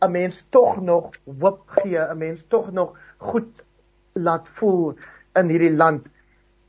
'n 0.00 0.10
mens 0.10 0.44
tog 0.50 0.80
nog 0.80 1.10
hoop 1.24 1.62
gee, 1.66 1.98
'n 1.98 2.18
mens 2.18 2.44
tog 2.48 2.70
nog 2.72 2.98
goed 3.18 3.64
laat 4.12 4.48
voel 4.48 4.94
in 5.34 5.48
hierdie 5.48 5.76
land. 5.76 6.06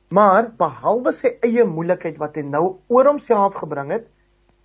Maar 0.10 0.52
behalwe 0.58 1.12
sy 1.12 1.38
eie 1.42 1.66
moeilikheid 1.66 2.18
wat 2.18 2.36
hy 2.36 2.42
nou 2.42 2.80
oor 2.88 3.06
homself 3.06 3.56
gebring 3.56 3.92
het, 3.92 4.08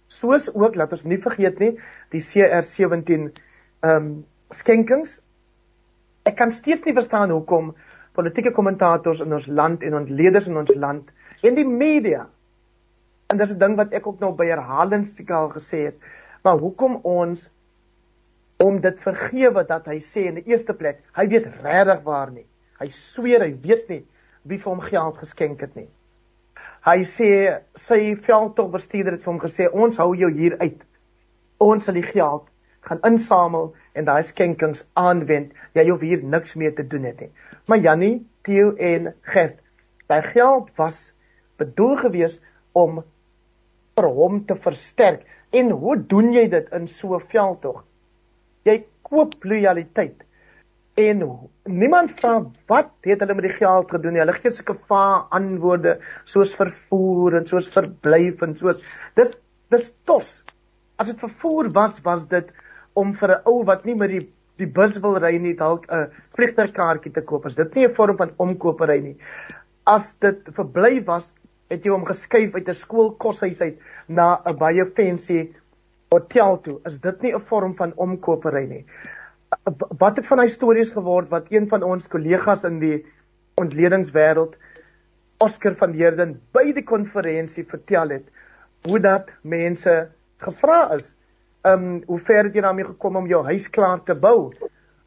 soos 0.09 0.49
ook 0.55 0.75
laat 0.75 0.93
ons 0.93 1.05
nie 1.05 1.21
vergeet 1.23 1.59
nie, 1.59 1.79
die 2.11 2.23
CR17 2.23 3.31
ehm 3.81 3.97
um, 3.97 4.25
skenkings. 4.51 5.21
Ek 6.23 6.37
kan 6.37 6.53
steeds 6.53 6.85
nie 6.85 6.95
verstaan 6.95 7.31
hoekom 7.31 7.75
politieke 8.17 8.53
kommentators 8.57 9.21
in 9.25 9.35
ons 9.37 9.47
land 9.47 9.85
en 9.85 10.01
ons 10.01 10.11
leiers 10.11 10.49
in 10.51 10.57
ons 10.57 10.73
land 10.75 11.11
en 11.45 11.59
die 11.59 11.67
media. 11.69 12.27
En 13.31 13.39
dis 13.39 13.51
'n 13.51 13.59
ding 13.59 13.77
wat 13.77 13.93
ek 13.93 14.07
ook 14.07 14.21
nou 14.21 14.33
by 14.33 14.47
herhalings 14.47 15.21
al 15.29 15.51
gesê 15.51 15.85
het, 15.91 15.99
maar 16.43 16.59
hoekom 16.59 17.01
ons 17.03 17.51
om 18.65 18.81
dit 18.81 19.01
vergewe 19.01 19.65
dat 19.69 19.87
hy 19.87 19.99
sê 20.01 20.29
in 20.31 20.35
die 20.35 20.47
eerste 20.47 20.75
plek, 20.75 21.03
hy 21.13 21.27
weet 21.29 21.47
regtig 21.63 22.03
waar 22.05 22.31
nie. 22.31 22.47
Hy 22.81 22.89
sweer 22.89 23.45
hy 23.45 23.53
weet 23.63 23.89
nie 23.89 24.05
wie 24.47 24.59
vir 24.59 24.71
hom 24.71 24.81
geld 24.81 25.17
geskenk 25.19 25.61
het 25.61 25.75
nie. 25.77 25.89
Hy 26.87 27.03
sê 27.03 27.31
sy 27.75 28.15
veldtogbestuurder 28.15 29.17
het 29.17 29.25
vir 29.25 29.33
hom 29.33 29.41
gesê 29.43 29.67
ons 29.73 29.97
hou 29.99 30.15
jou 30.15 30.31
hier 30.31 30.57
uit. 30.61 30.85
Ons 31.59 31.85
sal 31.85 31.99
die 31.99 32.07
geld 32.07 32.47
gaan 32.87 33.03
insamel 33.09 33.73
en 33.99 34.07
daai 34.07 34.23
skenkings 34.27 34.85
aanwend. 34.95 35.53
Jy 35.75 35.89
hoef 35.89 36.05
hier 36.07 36.23
niks 36.23 36.55
meer 36.55 36.75
te 36.77 36.87
doen 36.87 37.09
het 37.09 37.21
nie. 37.21 37.31
Maar 37.67 37.83
Jannie, 37.83 38.27
Theo 38.47 38.75
en 38.79 39.13
Gert, 39.23 39.59
daai 40.07 40.23
geld 40.31 40.71
was 40.79 41.11
bedoel 41.59 41.97
gewees 42.05 42.39
om 42.77 43.03
vir 43.97 44.09
hom 44.19 44.45
te 44.47 44.59
versterk. 44.61 45.25
En 45.51 45.73
hoe 45.73 45.97
doen 45.99 46.33
jy 46.35 46.47
dit 46.53 46.73
in 46.77 46.89
so 46.89 47.17
'n 47.17 47.27
veldtog? 47.33 47.85
Jy 48.65 48.85
koop 49.03 49.45
lojaliteit 49.45 50.27
en 50.97 51.23
niemand 51.69 52.15
vra 52.21 52.39
wat 52.71 52.93
het 53.05 53.21
hulle 53.21 53.35
met 53.37 53.45
die 53.51 53.57
geld 53.59 53.91
gedoen 53.93 54.15
nie. 54.17 54.23
Hulle 54.23 54.37
gee 54.39 54.51
sulke 54.51 54.79
vae 54.89 55.27
antwoorde 55.37 55.99
soos 56.25 56.55
vervoer 56.57 57.37
en 57.41 57.49
soos 57.49 57.69
verblyf 57.75 58.43
en 58.47 58.55
soos 58.57 58.81
dis 59.19 59.35
dis 59.75 59.91
tos. 60.09 60.45
As 60.97 61.11
dit 61.11 61.21
vervoer 61.21 61.69
was, 61.75 62.01
was 62.05 62.25
dit 62.31 62.49
om 62.97 63.15
vir 63.21 63.35
'n 63.37 63.43
ou 63.53 63.65
wat 63.65 63.85
nie 63.85 63.95
met 63.95 64.11
die 64.11 64.25
die 64.57 64.71
bus 64.79 64.97
wil 65.05 65.19
ry 65.21 65.37
nie 65.39 65.55
dalk 65.55 65.87
'n 65.93 66.11
vliegtuigkaartjie 66.37 67.13
te 67.13 67.23
koop. 67.23 67.47
As 67.47 67.55
dit 67.55 67.75
nie 67.75 67.87
'n 67.87 67.95
vorm 67.95 68.17
van 68.17 68.33
omkopery 68.37 69.01
nie. 69.01 69.17
As 69.87 70.15
dit 70.15 70.39
verblyf 70.53 71.05
was, 71.07 71.35
het 71.71 71.85
jy 71.85 71.91
hom 71.91 72.07
geskuif 72.07 72.55
uit 72.55 72.69
'n 72.69 72.75
skoolkoshuis 72.75 73.61
uit 73.61 73.79
na 74.09 74.41
'n 74.47 74.57
baie 74.57 74.87
fancy 74.97 75.53
hotel 76.11 76.61
toe. 76.61 76.81
Is 76.87 76.99
dit 77.01 77.23
nie 77.23 77.35
'n 77.35 77.41
vorm 77.41 77.77
van 77.77 77.93
omkopery 77.97 78.67
nie? 78.67 78.85
wat 79.99 80.17
het 80.19 80.27
van 80.27 80.43
hy 80.43 80.49
stories 80.51 80.93
geword 80.95 81.31
wat 81.31 81.51
een 81.55 81.69
van 81.71 81.85
ons 81.87 82.09
kollegas 82.11 82.65
in 82.69 82.79
die 82.83 82.97
ontledingswêreld 83.61 84.57
Oscar 85.45 85.77
van 85.79 85.95
Heerden 85.95 86.37
by 86.57 86.73
die 86.77 86.85
konferensie 86.87 87.67
vertel 87.69 88.15
het 88.17 88.27
hoe 88.89 89.01
dat 89.03 89.31
mense 89.43 89.95
gevra 90.43 90.81
is 90.97 91.15
um 91.73 92.03
hoe 92.07 92.19
ver 92.29 92.45
het 92.45 92.55
jy 92.55 92.63
daarmee 92.63 92.91
gekom 92.93 93.17
om 93.17 93.27
jou 93.27 93.43
huis 93.45 93.69
klaar 93.71 94.03
te 94.05 94.15
bou 94.15 94.53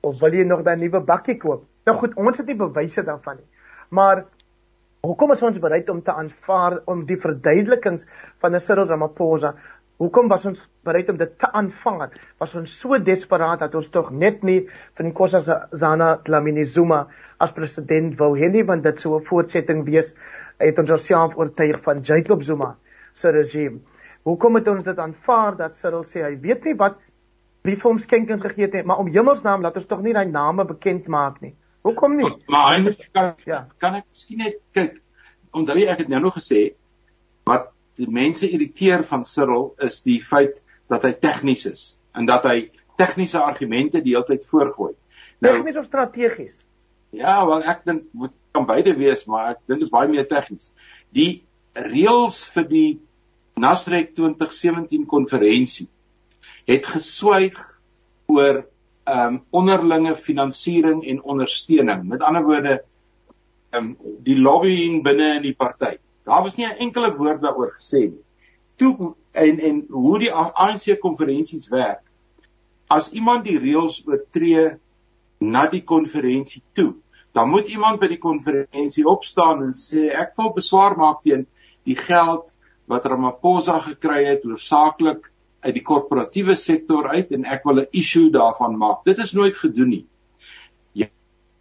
of 0.01 0.19
wil 0.19 0.33
jy 0.33 0.45
nog 0.47 0.63
daai 0.63 0.77
nuwe 0.77 1.01
bakkie 1.05 1.37
koop 1.37 1.65
nou 1.85 1.95
goed 2.01 2.17
ons 2.17 2.37
het 2.37 2.47
nie 2.47 2.59
bewyse 2.59 3.03
daarvan 3.03 3.41
nie 3.41 3.47
maar 3.89 4.25
hoekom 5.07 5.31
is 5.31 5.43
ons 5.43 5.59
bereid 5.59 5.89
om 5.89 6.01
te 6.03 6.11
aanvaar 6.11 6.81
om 6.85 7.05
die 7.05 7.17
verduidelikings 7.17 8.07
van 8.39 8.55
'n 8.55 8.59
Cyril 8.59 8.87
Ramaphosa 8.87 9.55
Hoekom 9.99 10.29
was 10.31 10.45
ons 10.47 10.59
bereid 10.87 11.09
om 11.11 11.17
dit 11.19 11.31
te 11.43 11.47
aanvaar? 11.59 12.13
Was 12.39 12.53
ons 12.55 12.71
so 12.81 12.95
desperaat 13.03 13.59
dat 13.65 13.73
ons 13.75 13.89
tog 13.91 14.13
net 14.15 14.45
nie 14.47 14.61
van 14.95 15.09
Nkosi 15.09 15.41
Zana 15.81 16.13
Dlamini 16.23 16.63
Zuma 16.63 17.01
as 17.43 17.51
president 17.57 18.15
wou 18.21 18.29
hê 18.39 18.47
nie, 18.47 18.63
want 18.63 18.85
dit 18.87 18.99
sou 18.99 19.17
'n 19.17 19.25
voortsetting 19.27 19.83
wees 19.83 20.13
het 20.59 20.79
ons 20.79 20.91
osself 20.91 21.35
oortuig 21.35 21.83
van 21.83 21.99
Jacob 21.99 22.43
Zuma 22.43 22.77
se 23.13 23.31
regime. 23.31 23.81
Hoekom 24.27 24.59
het 24.59 24.67
ons 24.67 24.83
dit 24.83 24.99
aanvaar 24.99 25.55
dat 25.57 25.77
Cyril 25.79 26.03
sê 26.07 26.23
hy 26.25 26.35
weet 26.43 26.65
nie 26.67 26.75
wat 26.79 26.99
wie 27.67 27.75
vir 27.75 27.89
hom 27.89 27.99
skenkings 27.99 28.43
gegee 28.43 28.67
het 28.67 28.77
nie, 28.77 28.85
maar 28.87 29.01
om 29.01 29.09
hemelsnaam 29.11 29.63
laat 29.63 29.77
ons 29.79 29.87
tog 29.89 30.01
nie 30.03 30.15
daai 30.15 30.27
name 30.31 30.65
bekend 30.67 31.07
maak 31.11 31.41
nie. 31.43 31.53
Hoekom 31.87 32.17
nie? 32.19 32.29
Maar 32.51 32.79
hy 32.79 32.95
kan 33.15 33.33
ja. 33.47 33.65
kan 33.79 33.99
ek 33.99 34.07
miskien 34.11 34.43
net 34.43 34.59
kyk. 34.75 34.99
Onthou 35.55 35.77
jy 35.79 35.87
ek 35.91 36.03
het 36.03 36.11
nou 36.11 36.21
nog 36.27 36.37
gesê 36.37 36.73
wat 37.49 37.71
die 37.99 38.07
mense 38.11 38.47
irriteer 38.47 39.03
van 39.07 39.25
Cyril 39.27 39.73
is 39.85 40.01
die 40.05 40.19
feit 40.23 40.59
dat 40.91 41.05
hy 41.07 41.13
tegnies 41.19 41.65
is 41.69 41.83
en 42.15 42.27
dat 42.29 42.47
hy 42.47 42.69
tegniese 42.99 43.39
argumente 43.39 44.03
die 44.03 44.15
hele 44.15 44.27
tyd 44.27 44.45
voorgooi. 44.47 44.93
Nou 45.39 45.55
tegnies 45.57 45.79
of 45.79 45.87
strategies? 45.87 46.55
Ja, 47.15 47.39
wel 47.47 47.63
ek 47.63 47.85
dink 47.87 48.07
moet 48.11 48.35
kan 48.55 48.65
beide 48.69 48.95
wees, 48.97 49.25
maar 49.29 49.53
ek 49.55 49.61
dink 49.69 49.85
is 49.85 49.93
baie 49.93 50.09
meer 50.11 50.27
tegnies. 50.29 50.71
Die 51.15 51.45
reëls 51.73 52.43
vir 52.53 52.67
die 52.69 52.89
Nasrek 53.59 54.13
2017 54.15 55.05
konferensie 55.05 55.89
het 56.69 56.85
geswyg 56.85 57.57
oor 58.29 58.65
ehm 59.09 59.33
um, 59.33 59.37
onderlinge 59.49 60.13
finansiering 60.15 61.01
en 61.05 61.21
ondersteuning. 61.23 62.03
Met 62.03 62.21
ander 62.21 62.43
woorde 62.45 62.75
ehm 63.69 63.85
um, 63.85 64.17
die 64.23 64.37
lobbying 64.37 65.03
binne 65.03 65.35
in 65.39 65.41
die 65.41 65.55
party. 65.55 65.97
Daar 66.23 66.43
was 66.43 66.55
nie 66.55 66.67
'n 66.67 66.77
enkele 66.85 67.15
woord 67.15 67.41
daaroor 67.41 67.73
gesê 67.77 67.99
nie. 67.99 68.23
Toe 68.75 69.15
en 69.31 69.59
en 69.59 69.85
hoe 69.89 70.19
die 70.19 70.33
ANC 70.33 70.99
konferensies 70.99 71.67
werk. 71.67 72.01
As 72.87 73.09
iemand 73.09 73.45
die 73.45 73.59
reëls 73.59 74.03
oortree 74.05 74.77
na 75.39 75.67
die 75.67 75.83
konferensie 75.83 76.61
toe, 76.73 76.95
dan 77.31 77.49
moet 77.49 77.67
iemand 77.67 77.99
by 77.99 78.07
die 78.07 78.21
konferensie 78.21 79.05
opstaan 79.07 79.63
en 79.63 79.73
sê 79.73 80.09
ek 80.09 80.35
wil 80.37 80.53
beswaar 80.53 80.97
maak 80.97 81.21
teen 81.23 81.45
die 81.83 81.95
geld 81.95 82.55
wat 82.89 83.05
Ramaphosa 83.05 83.79
gekry 83.85 84.23
het 84.25 84.45
hoofsaaklik 84.47 85.29
uit 85.61 85.73
die 85.75 85.83
korporatiewe 85.85 86.55
sektor 86.57 87.09
uit 87.11 87.33
en 87.35 87.45
ek 87.45 87.65
wil 87.67 87.81
'n 87.81 87.91
issue 87.91 88.31
daarvan 88.33 88.77
maak. 88.77 89.03
Dit 89.05 89.19
is 89.19 89.33
nooit 89.33 89.55
gedoen 89.55 89.89
nie. 89.89 90.05
Ja, 90.93 91.07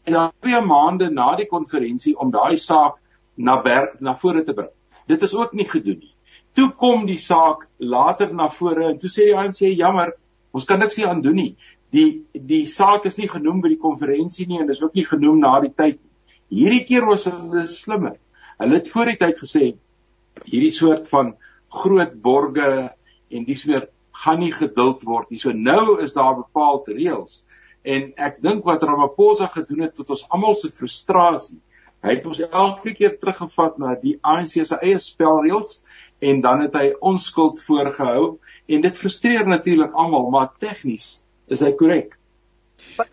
en 0.05 0.13
dan 0.13 0.33
2 0.41 0.61
maande 0.61 1.11
na 1.11 1.35
die 1.37 1.47
konferensie 1.47 2.17
om 2.19 2.31
daai 2.31 2.57
saak 2.57 2.97
na 3.37 3.61
ber, 3.63 3.97
na 4.01 4.15
vore 4.15 4.45
te 4.45 4.55
bring. 4.55 4.71
Dit 5.07 5.23
is 5.23 5.35
ook 5.35 5.53
nie 5.53 5.69
gedoen 5.69 5.99
nie. 5.99 6.15
Toe 6.53 6.71
kom 6.71 7.07
die 7.07 7.19
saak 7.19 7.69
later 7.77 8.35
na 8.35 8.49
vore 8.49 8.85
en 8.85 8.99
toe 8.99 9.11
sê 9.11 9.29
die 9.29 9.37
ANC 9.37 9.61
jammer, 9.77 10.13
ons 10.53 10.65
kan 10.65 10.79
niks 10.79 10.97
hier 10.97 11.09
aan 11.09 11.21
doen 11.23 11.35
nie. 11.35 11.57
Die 11.91 12.25
die 12.33 12.67
saak 12.67 13.05
is 13.05 13.17
nie 13.17 13.29
genoem 13.29 13.61
by 13.61 13.69
die 13.69 13.85
konferensie 13.85 14.47
nie 14.47 14.61
en 14.61 14.71
is 14.71 14.83
ook 14.83 14.95
nie 14.95 15.05
genoem 15.05 15.39
na 15.41 15.61
die 15.61 15.75
tyd 15.77 16.01
nie. 16.01 16.11
Hierdie 16.49 16.85
keer 16.85 17.05
was 17.07 17.25
hulle 17.25 17.67
slimmer. 17.67 18.17
Hulle 18.59 18.75
het 18.75 18.89
voor 18.89 19.05
die 19.05 19.17
tyd 19.17 19.39
gesê 19.39 19.77
hierdie 20.45 20.75
soort 20.75 21.09
van 21.09 21.35
groot 21.83 22.15
borge 22.23 22.71
en 23.31 23.45
dis 23.45 23.65
weer 23.69 23.89
gaan 24.25 24.41
nie 24.41 24.53
geduld 24.53 25.03
word 25.07 25.31
nie. 25.31 25.39
So 25.39 25.53
nou 25.53 25.99
is 26.03 26.15
daar 26.17 26.37
bepaalde 26.39 26.97
reëls 26.97 27.43
en 27.89 28.13
ek 28.17 28.43
dink 28.43 28.67
wat 28.67 28.83
Ramaphosa 28.83 29.47
gedoen 29.53 29.87
het 29.87 29.95
tot 29.95 30.11
ons 30.11 30.27
almal 30.35 30.57
se 30.59 30.71
frustrasie 30.75 31.61
Hy 32.05 32.15
het 32.15 32.27
ons 32.31 32.41
elke 32.47 32.93
keer 32.95 33.17
teruggevat 33.19 33.79
na 33.83 33.97
die 33.99 34.15
ANC 34.23 34.55
se 34.55 34.77
eie 34.79 35.01
spelreëls 35.03 35.81
en 36.23 36.43
dan 36.45 36.63
het 36.63 36.77
hy 36.79 36.93
onskuld 37.11 37.59
voorgehou 37.67 38.39
en 38.69 38.85
dit 38.85 38.95
frustreer 38.95 39.47
natuurlik 39.49 39.95
almal, 39.99 40.29
maar 40.31 40.53
tegnies 40.63 41.09
is 41.51 41.63
hy 41.65 41.73
korrek. 41.79 42.15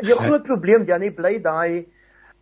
Jou 0.05 0.17
groot 0.19 0.45
probleem 0.45 0.85
Janie 0.89 1.13
bly 1.13 1.37
daai 1.41 1.85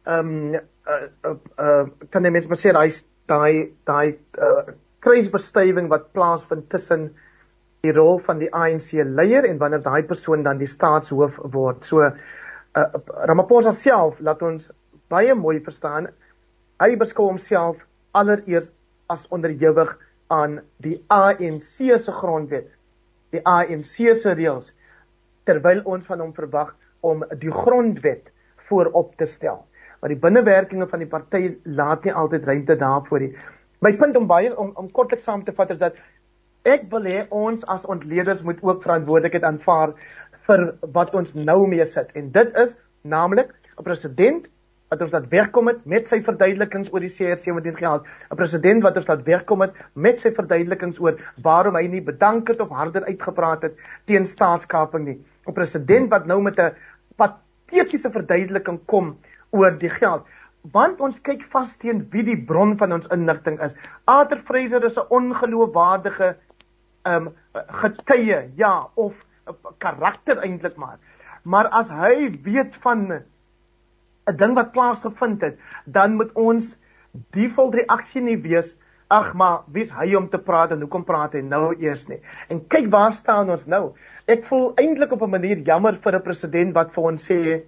ehm 0.04 0.20
um, 0.20 0.56
uh, 0.84 1.06
uh, 1.24 1.38
uh, 1.64 1.84
kan 2.12 2.26
jy 2.28 2.32
mens 2.36 2.48
maar 2.52 2.60
sê 2.60 2.74
daai 2.76 2.90
daai 3.28 3.74
daai 3.88 4.16
uh, 4.40 4.74
kruisbestuiving 5.04 5.90
wat 5.92 6.12
plaasvind 6.14 6.70
tussen 6.70 7.10
die 7.84 7.92
rol 7.92 8.20
van 8.24 8.40
die 8.40 8.52
ANC 8.52 8.94
leier 9.04 9.46
en 9.48 9.60
wanneer 9.60 9.84
daai 9.84 10.04
persoon 10.08 10.44
dan 10.44 10.58
die 10.58 10.72
staatshoof 10.72 11.40
word. 11.52 11.84
So 11.84 12.04
uh, 12.04 12.14
Ramaphosa 13.28 13.74
self 13.76 14.20
laat 14.20 14.42
ons 14.42 14.72
baie 15.12 15.36
mooi 15.36 15.60
verstaan 15.64 16.08
Hy 16.82 16.98
beskou 17.00 17.30
homself 17.30 17.78
allereers 18.18 18.66
as 19.14 19.22
onderhewig 19.32 19.92
aan 20.34 20.58
die 20.84 20.98
ANC 21.14 21.78
se 21.78 22.16
grondwet, 22.18 22.66
die 23.32 23.40
ANC 23.48 23.94
se 24.20 24.34
reëls, 24.34 24.72
terwyl 25.48 25.84
ons 25.86 26.10
van 26.10 26.24
hom 26.24 26.34
verwag 26.36 26.74
om 27.06 27.24
die 27.40 27.54
grondwet 27.54 28.32
voorop 28.68 29.14
te 29.22 29.28
stel. 29.30 29.62
Maar 30.04 30.12
die 30.12 30.20
binnewerkinge 30.20 30.84
van 30.92 31.00
die 31.00 31.08
party 31.08 31.40
laat 31.64 32.04
nie 32.04 32.12
altyd 32.12 32.44
ruimte 32.44 32.76
daarvoor 32.76 33.22
nie. 33.24 33.30
My 33.80 33.94
punt 34.02 34.18
om 34.20 34.26
baie 34.28 34.50
om 34.52 34.74
om 34.82 34.90
kortliks 34.92 35.24
saam 35.24 35.46
te 35.48 35.54
vat 35.56 35.72
is 35.72 35.80
dat 35.80 35.96
ek 36.68 36.90
wil 36.92 37.08
hê 37.08 37.22
ons 37.32 37.64
as 37.72 37.86
ontleeders 37.88 38.42
moet 38.44 38.60
ook 38.68 38.84
verantwoordelikheid 38.84 39.48
aanvaar 39.48 39.96
vir 40.50 40.66
wat 40.98 41.16
ons 41.16 41.32
nou 41.40 41.62
mee 41.72 41.88
sit 41.96 42.12
en 42.20 42.28
dit 42.36 42.60
is 42.66 42.76
naamlik 43.16 43.56
'n 43.80 43.88
president 43.88 44.52
wat 44.92 45.08
ons 45.08 45.16
laat 45.16 45.32
wegkom 45.32 45.72
het 45.72 45.86
met 45.96 46.12
sy 46.12 46.20
verduidelikings 46.22 46.92
oor 46.92 47.00
die 47.08 47.16
CR17 47.16 47.80
geld. 47.80 48.04
'n 48.32 48.36
President 48.36 48.84
wat 48.84 48.98
ons 48.98 49.08
laat 49.08 49.24
wegkom 49.24 49.62
het 49.62 49.84
met 49.96 50.20
sy 50.20 50.36
verduidelikings 50.36 51.00
oor 51.00 51.16
waarom 51.42 51.80
hy 51.80 51.88
nie 51.88 52.04
bedank 52.12 52.52
het 52.52 52.60
of 52.60 52.76
harder 52.76 53.08
uitgepraat 53.08 53.64
het 53.64 53.80
teen 54.06 54.28
staatskaping 54.28 55.06
nie. 55.06 55.20
'n 55.48 55.54
President 55.54 56.10
wat 56.10 56.26
nou 56.26 56.42
met 56.42 56.60
'n 56.60 56.76
patetiese 57.16 58.12
verduideliking 58.12 58.86
kom 58.86 59.16
oor 59.54 59.78
die 59.80 59.92
geld. 59.94 60.26
Want 60.74 61.02
ons 61.04 61.20
kyk 61.22 61.44
vas 61.52 61.76
teen 61.78 62.06
wie 62.12 62.24
die 62.24 62.40
bron 62.50 62.78
van 62.80 62.96
ons 62.96 63.10
inligting 63.14 63.60
is. 63.62 63.76
Arthur 64.08 64.42
Fraser 64.48 64.84
is 64.88 64.98
'n 64.98 65.10
ongeloofwaardige 65.10 66.36
um, 67.06 67.34
getuie, 67.84 68.52
ja, 68.56 68.88
of 68.96 69.14
karakter 69.78 70.40
eintlik 70.40 70.78
maar. 70.78 71.00
Maar 71.44 71.68
as 71.68 71.90
hy 71.90 72.40
weet 72.44 72.76
van 72.86 73.12
'n 73.12 74.38
ding 74.38 74.56
wat 74.56 74.72
plaasgevind 74.72 75.42
het, 75.42 75.60
dan 75.86 76.16
moet 76.16 76.32
ons 76.34 76.78
default 77.32 77.76
reaksie 77.76 78.22
nie 78.22 78.38
wees 78.42 78.78
ag 79.14 79.34
maar 79.34 79.64
wie's 79.68 79.92
hy 79.94 80.16
om 80.16 80.30
te 80.30 80.40
praat 80.40 80.72
en 80.72 80.82
hoekom 80.82 81.04
praat 81.06 81.36
hy 81.38 81.42
nou 81.46 81.76
eers 81.76 82.08
nie. 82.10 82.20
En 82.50 82.64
kyk 82.68 82.90
waar 82.94 83.14
staan 83.14 83.52
ons 83.54 83.66
nou. 83.70 83.94
Ek 84.26 84.46
voel 84.46 84.74
eintlik 84.80 85.12
op 85.12 85.22
'n 85.22 85.30
manier 85.30 85.58
jammer 85.58 85.96
vir 85.96 86.16
'n 86.16 86.24
president 86.24 86.74
wat 86.74 86.94
vir 86.94 87.04
ons 87.04 87.30
sê 87.30 87.64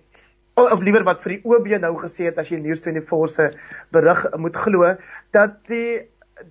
of, 0.56 0.72
of 0.72 0.84
liewer 0.84 1.04
wat 1.08 1.24
vir 1.24 1.36
die 1.36 1.42
OB 1.44 1.70
nou 1.84 1.94
gesê 2.02 2.30
het 2.30 2.40
as 2.42 2.52
jy 2.52 2.60
News24 2.64 3.32
se 3.34 3.50
berig 3.96 4.26
moet 4.42 4.60
glo 4.66 4.94
dat 5.36 5.60
die 5.72 6.06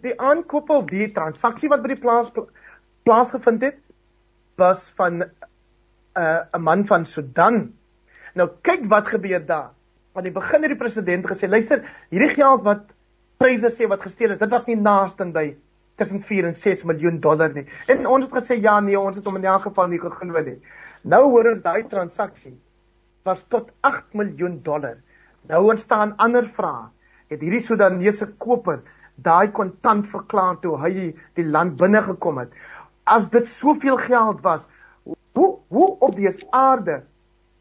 die 0.05 0.15
aankoop 0.17 0.71
of 0.73 0.87
die 0.89 1.11
transaksie 1.13 1.69
wat 1.73 1.83
by 1.85 1.93
die 1.93 2.01
plaas 2.01 2.31
plaasgevind 3.05 3.65
het 3.67 3.81
was 4.61 4.85
van 4.97 5.23
'n 5.23 5.31
uh, 6.17 6.43
'n 6.55 6.63
man 6.63 6.87
van 6.87 7.07
Sudan. 7.07 7.75
Nou 8.35 8.49
kyk 8.63 8.87
wat 8.89 9.09
gebeur 9.09 9.47
daar 9.47 9.71
aan 10.15 10.23
die 10.23 10.33
begin 10.33 10.63
het 10.63 10.71
die 10.71 10.79
president 10.79 11.27
gesê, 11.27 11.49
luister, 11.49 11.83
hierdie 12.11 12.35
geld 12.35 12.63
wat 12.63 12.83
pryse 13.37 13.71
sê 13.71 13.89
wat 13.89 14.01
gesteel 14.01 14.31
is, 14.31 14.39
dit 14.39 14.51
was 14.51 14.67
nie 14.67 14.77
naaste 14.77 15.25
by 15.25 15.57
tussen 15.97 16.23
4 16.23 16.45
en 16.45 16.55
6 16.55 16.85
miljoen 16.85 17.21
dollar 17.21 17.53
nie. 17.53 17.67
En 17.87 18.07
ons 18.07 18.25
het 18.25 18.33
gesê 18.33 18.61
ja 18.63 18.81
nee, 18.81 18.99
ons 18.99 19.17
het 19.17 19.25
hom 19.25 19.37
in 19.37 19.45
elk 19.45 19.63
geval 19.63 19.89
nie 19.89 19.99
geglo 19.99 20.41
nie. 20.43 20.61
Nou 21.03 21.23
hoor 21.31 21.51
ons 21.53 21.63
daai 21.63 21.85
transaksie 21.89 22.55
was 23.25 23.45
tot 23.49 23.71
8 23.81 24.13
miljoen 24.13 24.59
dollar. 24.63 24.99
Nou 25.49 25.63
ontstaan 25.73 26.13
ander 26.21 26.45
vrae. 26.57 26.91
Het 27.33 27.41
hierdie 27.41 27.63
Sudanese 27.65 28.29
koper 28.39 28.83
daai 29.25 29.49
kontant 29.57 30.11
verklaar 30.13 30.59
toe 30.61 30.75
hy 30.83 30.93
die 31.39 31.47
land 31.49 31.79
binne 31.81 32.03
gekom 32.05 32.43
het? 32.43 32.53
As 33.09 33.31
dit 33.33 33.49
soveel 33.49 33.97
geld 34.03 34.45
was, 34.45 34.69
hoe 35.05 35.51
hoe 35.73 35.89
op 36.05 36.15
die 36.17 36.31
aarde 36.51 37.03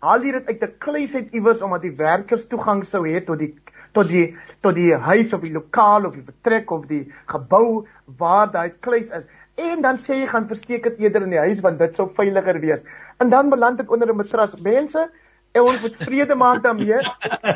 haal 0.04 0.26
jy 0.28 0.34
dit 0.36 0.50
uit 0.52 0.64
'n 0.68 0.78
kluis 0.84 1.16
uit 1.16 1.32
iewers 1.32 1.62
omdat 1.62 1.82
die 1.82 1.96
werkers 1.96 2.48
toegang 2.48 2.84
sou 2.84 3.08
hê 3.08 3.24
tot 3.24 3.40
die 3.40 3.54
tot 3.94 4.08
die 4.08 4.36
tot 4.62 4.76
die 4.76 4.92
huis 4.94 5.34
of 5.34 5.42
die 5.42 5.54
lokaal 5.54 6.06
of 6.06 6.14
die 6.14 6.28
vertrek 6.28 6.72
of 6.72 6.86
die 6.92 7.06
gebou 7.26 7.88
waar 8.20 8.52
daai 8.52 8.70
kluis 8.80 9.10
is. 9.10 9.24
En 9.56 9.82
dan 9.82 9.98
sê 9.98 10.20
jy 10.20 10.28
gaan 10.28 10.48
versteek 10.48 10.84
dit 10.84 11.00
eerder 11.00 11.24
in 11.24 11.36
die 11.38 11.46
huis 11.48 11.62
want 11.62 11.80
dit 11.80 11.96
sou 11.96 12.10
veiliger 12.16 12.60
wees. 12.60 12.84
En 13.20 13.30
dan 13.30 13.50
beland 13.50 13.78
dit 13.78 13.90
onder 13.90 14.12
'n 14.12 14.18
matras. 14.18 14.60
Mense, 14.60 15.10
en 15.54 15.62
ons 15.62 15.82
moet 15.86 15.96
vrede 16.02 16.36
maak 16.36 16.64
daarmee 16.64 17.00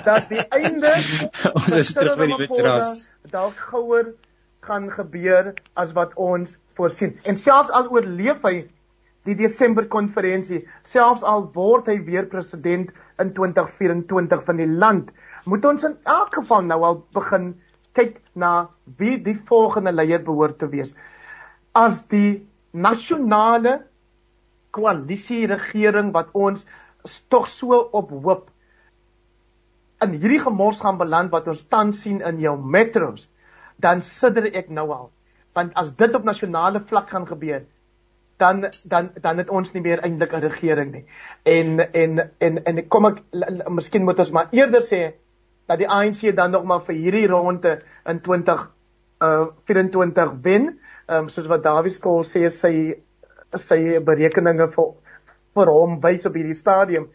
dat 0.06 0.30
die 0.30 0.44
einde 0.54 0.94
ons 1.58 1.74
is 1.82 1.94
terug 1.98 2.18
by 2.20 2.30
die 2.30 2.40
matras. 2.44 3.08
Dalk 3.34 3.60
gouer 3.72 4.14
gaan 4.68 4.90
gebeur 4.94 5.54
as 5.80 5.94
wat 5.98 6.14
ons 6.16 6.58
voorsien. 6.78 7.16
En 7.26 7.40
selfs 7.42 7.74
al 7.74 7.90
oorleef 7.94 8.44
hy 8.46 8.58
die 9.28 9.36
Desember 9.36 9.88
konferensie, 9.92 10.62
selfs 10.88 11.26
al 11.28 11.50
word 11.56 11.90
hy 11.92 11.98
weer 12.08 12.28
president 12.32 12.94
in 13.20 13.34
2024 13.36 14.46
van 14.48 14.62
die 14.62 14.70
land, 14.70 15.10
moet 15.48 15.66
ons 15.68 15.84
in 15.88 15.98
elk 16.08 16.38
geval 16.42 16.68
nou 16.68 16.80
al 16.86 17.00
begin 17.16 17.52
kyk 17.98 18.20
na 18.38 18.70
wie 19.00 19.18
die 19.24 19.36
volgende 19.50 19.92
leier 19.96 20.22
behoort 20.24 20.60
te 20.62 20.70
wees. 20.70 20.94
As 21.74 22.04
die 22.12 22.46
nasionale 22.72 23.80
koalisie 24.76 25.48
regering 25.50 26.12
wat 26.14 26.30
ons 26.38 26.66
tog 27.30 27.48
so 27.48 27.80
op 27.92 28.12
hoop 28.12 28.50
in 30.04 30.14
hierdie 30.14 30.42
gemors 30.44 30.82
gaan 30.84 31.00
beland 31.00 31.32
wat 31.34 31.48
ons 31.50 31.64
tans 31.72 32.02
sien 32.04 32.22
in 32.22 32.42
jou 32.42 32.54
metros, 32.58 33.26
dan 33.82 34.04
sidder 34.06 34.50
ek 34.54 34.70
nou 34.74 34.86
al. 34.94 35.10
Want 35.58 35.74
as 35.80 35.94
dit 35.98 36.16
op 36.16 36.26
nasionale 36.28 36.84
vlak 36.86 37.10
gaan 37.14 37.26
gebeur, 37.30 37.64
dan 38.38 38.68
dan 38.86 39.10
dan 39.22 39.42
het 39.42 39.50
ons 39.50 39.72
nie 39.74 39.82
meer 39.82 40.04
eintlik 40.06 40.34
'n 40.34 40.42
regering 40.46 40.92
nie. 40.92 41.06
En 41.44 41.80
en 41.80 42.30
en 42.40 42.64
en 42.64 42.88
kom 42.88 43.06
ek 43.06 43.24
miskien 43.70 44.06
moet 44.06 44.20
ons 44.20 44.32
maar 44.32 44.50
eerder 44.52 44.82
sê 44.82 45.16
dat 45.68 45.80
die 45.80 45.90
ANC 45.90 46.36
dan 46.36 46.52
nog 46.52 46.64
maar 46.64 46.86
vir 46.86 46.96
hierdie 46.96 47.28
ronde 47.28 47.82
in 48.06 48.22
20 48.22 48.70
uh 49.22 49.48
24 49.66 50.34
wen. 50.42 50.80
Um, 51.10 51.30
soos 51.30 51.48
wat 51.48 51.64
Dawie 51.64 51.92
Skool 51.92 52.24
sê 52.24 52.50
sy 52.50 53.02
sy 53.56 54.00
berekeninge 54.00 54.72
vir 54.72 54.94
vir 55.58 55.74
hom 55.74 56.00
wys 56.04 56.26
op 56.30 56.40
hierdie 56.40 56.58
stadium 56.58 57.10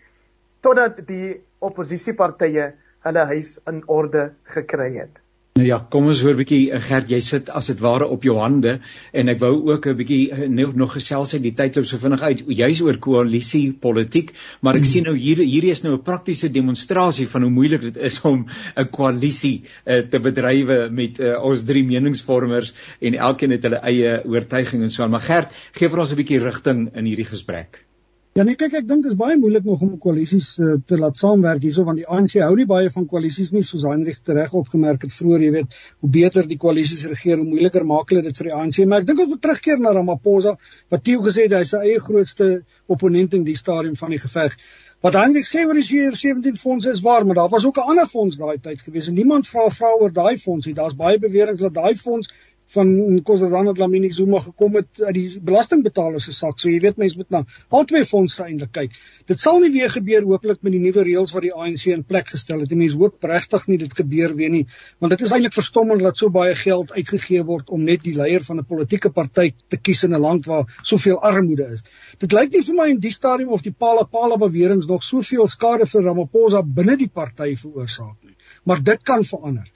totdat 0.63 1.03
die 1.09 1.41
oppositiepartye 1.63 2.71
hulle 3.07 3.27
huis 3.35 3.59
in 3.71 3.83
orde 3.91 4.31
gekry 4.55 4.93
het. 5.01 5.23
Nou 5.53 5.67
ja, 5.67 5.77
kom 5.93 6.07
ons 6.09 6.21
hoor 6.25 6.33
'n 6.33 6.39
bietjie 6.41 6.73
eh, 6.73 6.81
Gert, 6.81 7.11
jy 7.13 7.19
sit 7.21 7.51
as 7.53 7.67
dit 7.69 7.81
ware 7.85 8.07
op 8.09 8.23
jou 8.25 8.39
hande 8.39 8.79
en 9.13 9.29
ek 9.29 9.41
wou 9.43 9.51
ook 9.69 9.87
'n 9.91 9.99
bietjie 9.99 10.31
eh, 10.33 10.49
nog, 10.49 10.73
nog 10.75 10.95
gesels 10.95 11.35
uit 11.35 11.43
die 11.45 11.53
tydloop 11.53 11.85
so 11.91 12.01
vinnig 12.01 12.23
uit 12.23 12.41
juis 12.49 12.81
oor 12.81 12.97
koalisie 12.97 13.75
politiek, 13.77 14.33
maar 14.63 14.81
ek 14.81 14.87
hmm. 14.87 14.93
sien 14.93 15.05
nou 15.05 15.15
hier 15.15 15.45
hierdie 15.45 15.75
is 15.77 15.85
nou 15.85 15.93
'n 15.93 16.03
praktiese 16.03 16.49
demonstrasie 16.49 17.29
van 17.29 17.43
hoe 17.43 17.53
moeilik 17.53 17.83
dit 17.83 18.01
is 18.01 18.19
om 18.25 18.47
'n 18.49 18.89
koalisie 18.97 19.63
uh, 19.85 20.01
te 20.09 20.19
bedrywe 20.19 20.89
met 20.91 21.21
uh, 21.21 21.37
ons 21.45 21.65
drie 21.65 21.85
meningsvormers 21.85 22.73
en 23.01 23.15
elkeen 23.15 23.51
het 23.51 23.63
hulle 23.63 23.85
eie 23.85 24.25
oortuiging 24.25 24.83
en 24.83 24.91
so 24.91 25.03
aan. 25.05 25.11
Maar 25.11 25.29
Gert, 25.29 25.53
gee 25.77 25.89
vir 25.89 25.99
ons 25.99 26.13
'n 26.13 26.17
bietjie 26.17 26.41
rigting 26.41 26.89
in 26.97 27.05
hierdie 27.05 27.29
gesprek. 27.29 27.85
Ja 28.33 28.47
nee 28.49 28.57
kyk 28.57 28.73
ek 28.79 28.87
dink 28.89 29.03
dit 29.05 29.13
is 29.13 29.17
baie 29.21 29.35
moeilik 29.37 29.67
nog 29.69 29.83
om 29.85 29.97
koalisies 30.01 30.47
uh, 30.57 30.79
te 30.89 30.97
laat 30.97 31.19
saamwerk 31.21 31.61
hierso 31.67 31.83
want 31.85 31.99
die 32.01 32.07
ANC 32.17 32.39
hou 32.41 32.55
nie 32.57 32.65
baie 32.71 32.89
van 32.95 33.05
koalisies 33.11 33.51
nie 33.53 33.61
soos 33.69 33.83
Heinrich 33.85 34.23
reg 34.39 34.55
opgemerk 34.57 35.03
het 35.05 35.13
vroeër 35.13 35.43
jy 35.45 35.51
weet 35.59 35.75
hoe 36.01 36.11
beter 36.15 36.47
die 36.49 36.57
koalisies 36.63 37.03
regeer 37.11 37.43
hoe 37.43 37.45
moeiliker 37.51 37.85
maak 37.91 38.09
hulle 38.09 38.23
dit 38.25 38.41
vir 38.41 38.49
die 38.49 38.55
ANC 38.57 38.79
maar 38.89 39.05
ek 39.05 39.11
dink 39.11 39.21
ons 39.21 39.35
moet 39.35 39.43
terugkeer 39.45 39.83
na 39.85 39.93
Ramaphosa 39.99 40.55
wat 40.95 41.05
Theo 41.05 41.21
gesê 41.27 41.45
het 41.45 41.59
hy 41.59 41.61
is 41.67 41.75
sy 41.75 41.83
eie 41.91 41.99
grootste 42.07 42.49
opponent 42.97 43.37
in 43.37 43.45
die 43.45 43.59
stadium 43.61 44.01
van 44.01 44.17
die 44.17 44.23
geveg 44.23 44.57
Wat 45.03 45.17
Heinrich 45.19 45.49
sê 45.51 45.65
oor 45.67 45.75
die 45.75 45.83
CR17 45.83 46.61
fonds 46.61 46.87
is 46.87 47.01
waar, 47.03 47.25
maar 47.27 47.35
daar 47.35 47.49
was 47.51 47.65
ook 47.67 47.79
'n 47.83 47.89
ander 47.93 48.07
fonds 48.07 48.37
daai 48.39 48.61
tyd 48.63 48.81
gewees 48.81 49.09
en 49.11 49.17
niemand 49.19 49.49
vra 49.49 49.69
vra 49.69 49.91
oor 49.99 50.13
daai 50.13 50.39
fonds 50.39 50.67
nie. 50.67 50.75
Daar's 50.75 50.95
baie 50.95 51.19
beweringe 51.19 51.59
dat 51.59 51.75
daai 51.75 51.97
fonds 51.97 52.31
van 52.73 52.89
Nkosazana 53.15 53.73
Dlamini 53.73 54.11
Zuma 54.11 54.39
gekom 54.41 54.77
het 54.79 55.03
uit 55.03 55.15
die 55.15 55.41
belastingbetalers 55.45 56.25
se 56.25 56.33
sak. 56.33 56.59
So 56.61 56.71
jy 56.71 56.81
weet 56.81 56.97
mense 57.01 57.19
moet 57.21 57.31
na 57.35 57.43
albei 57.69 58.05
fondse 58.09 58.43
eintlik 58.45 58.73
kyk. 58.73 58.95
Dit 59.29 59.41
sal 59.41 59.61
nie 59.61 59.73
weer 59.75 59.91
gebeur 59.93 60.25
hooplik 60.29 60.63
met 60.63 60.73
die 60.73 60.81
nuwe 60.81 61.05
reëls 61.05 61.35
wat 61.37 61.45
die 61.47 61.53
ANC 61.53 61.87
in 61.93 62.05
plek 62.09 62.33
gestel 62.33 62.63
het. 62.65 62.73
Mense 62.73 62.97
hoop 63.01 63.25
regtig 63.29 63.67
nie 63.69 63.79
dit 63.83 63.93
gebeur 63.99 64.37
weer 64.39 64.53
nie, 64.53 64.65
want 64.99 65.13
dit 65.13 65.27
is 65.27 65.35
eintlik 65.35 65.57
verstommend 65.57 66.05
dat 66.05 66.17
so 66.17 66.33
baie 66.33 66.55
geld 66.57 66.93
uitgegee 66.97 67.45
word 67.49 67.69
om 67.71 67.85
net 67.85 68.05
die 68.07 68.17
leier 68.17 68.45
van 68.47 68.59
'n 68.63 68.69
politieke 68.69 69.11
party 69.11 69.53
te 69.69 69.77
kies 69.77 70.05
in 70.05 70.15
'n 70.15 70.21
land 70.21 70.47
waar 70.47 70.65
soveel 70.83 71.21
armoede 71.21 71.69
is. 71.77 71.85
Dit 72.19 72.33
lyk 72.33 72.53
nie 72.53 72.63
vir 72.63 72.75
my 72.75 72.89
in 72.91 73.01
die 73.01 73.13
stadium 73.13 73.49
of 73.49 73.63
die 73.63 73.73
Pala 73.73 74.05
Pala 74.05 74.37
beweringe 74.37 74.87
nog 74.87 75.03
soveel 75.03 75.49
skade 75.49 75.87
vir 75.87 76.03
Ramaphosa 76.03 76.63
binne 76.63 76.97
die 76.97 77.11
party 77.13 77.55
veroorsaak 77.57 78.17
nie. 78.23 78.37
Maar 78.65 78.83
dit 78.83 79.03
kan 79.03 79.25
verander 79.25 79.69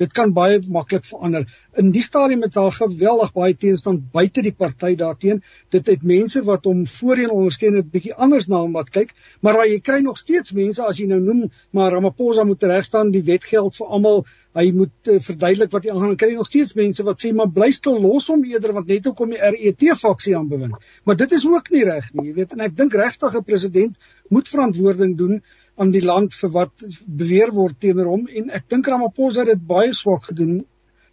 dit 0.00 0.12
kan 0.12 0.32
baie 0.34 0.60
maklik 0.70 1.04
verander. 1.06 1.46
In 1.78 1.90
die 1.94 2.02
stadium 2.02 2.42
het 2.42 2.54
daar 2.54 2.72
geweldig 2.72 3.32
baie 3.34 3.56
teenstand 3.58 4.10
buite 4.14 4.42
die 4.42 4.52
party 4.52 4.94
daarteen. 4.98 5.42
Dit 5.74 5.90
het 5.90 6.02
mense 6.02 6.42
wat 6.46 6.64
hom 6.68 6.84
voorheen 6.86 7.30
ondersteun 7.34 7.78
het 7.80 7.90
bietjie 7.90 8.14
anders 8.14 8.48
na 8.50 8.62
hom 8.62 8.74
wat 8.78 8.90
kyk, 8.94 9.14
maar 9.40 9.62
jy 9.66 9.80
kry 9.80 10.00
nog 10.02 10.18
steeds 10.18 10.54
mense 10.54 10.82
as 10.82 10.98
jy 10.98 11.08
nou 11.10 11.20
noem 11.22 11.44
maar 11.70 11.92
Ramaphosa 11.92 12.44
moet 12.44 12.62
reg 12.62 12.84
staan, 12.84 13.12
die 13.14 13.22
wet 13.26 13.44
geld 13.44 13.76
vir 13.76 13.86
almal. 13.86 14.24
Hy 14.54 14.68
moet 14.70 15.08
uh, 15.10 15.16
verduidelik 15.18 15.72
wat 15.72 15.86
hy 15.86 15.90
aangaan. 15.90 16.18
Kry 16.18 16.34
nog 16.36 16.46
steeds 16.46 16.76
mense 16.78 17.02
wat 17.02 17.22
sê 17.22 17.32
maar 17.34 17.50
bly 17.50 17.72
stil 17.74 17.98
los 17.98 18.28
hom 18.30 18.44
eerder 18.46 18.74
want 18.76 18.86
net 18.90 19.08
hoekom 19.08 19.34
die 19.34 19.40
RET 19.42 19.82
faksie 19.98 20.36
aanbewind. 20.38 20.78
Maar 21.02 21.18
dit 21.24 21.34
is 21.34 21.46
ook 21.46 21.72
nie 21.74 21.82
reg 21.88 22.06
nie, 22.12 22.28
jy 22.28 22.36
weet. 22.38 22.54
En 22.54 22.62
ek 22.68 22.76
dink 22.78 22.94
regtig 22.94 23.34
'n 23.34 23.42
president 23.42 23.98
moet 24.30 24.48
verantwoording 24.48 25.18
doen 25.18 25.42
aan 25.76 25.90
die 25.94 26.04
land 26.04 26.34
vir 26.38 26.52
wat 26.54 26.86
beweer 27.06 27.52
word 27.54 27.80
teenoor 27.80 28.10
hom 28.12 28.28
en 28.28 28.50
ek 28.54 28.68
dink 28.70 28.88
Ramaphosa 28.88 29.42
het 29.42 29.54
dit 29.54 29.66
baie 29.66 29.92
swak 29.92 30.30
gedoen. 30.30 30.62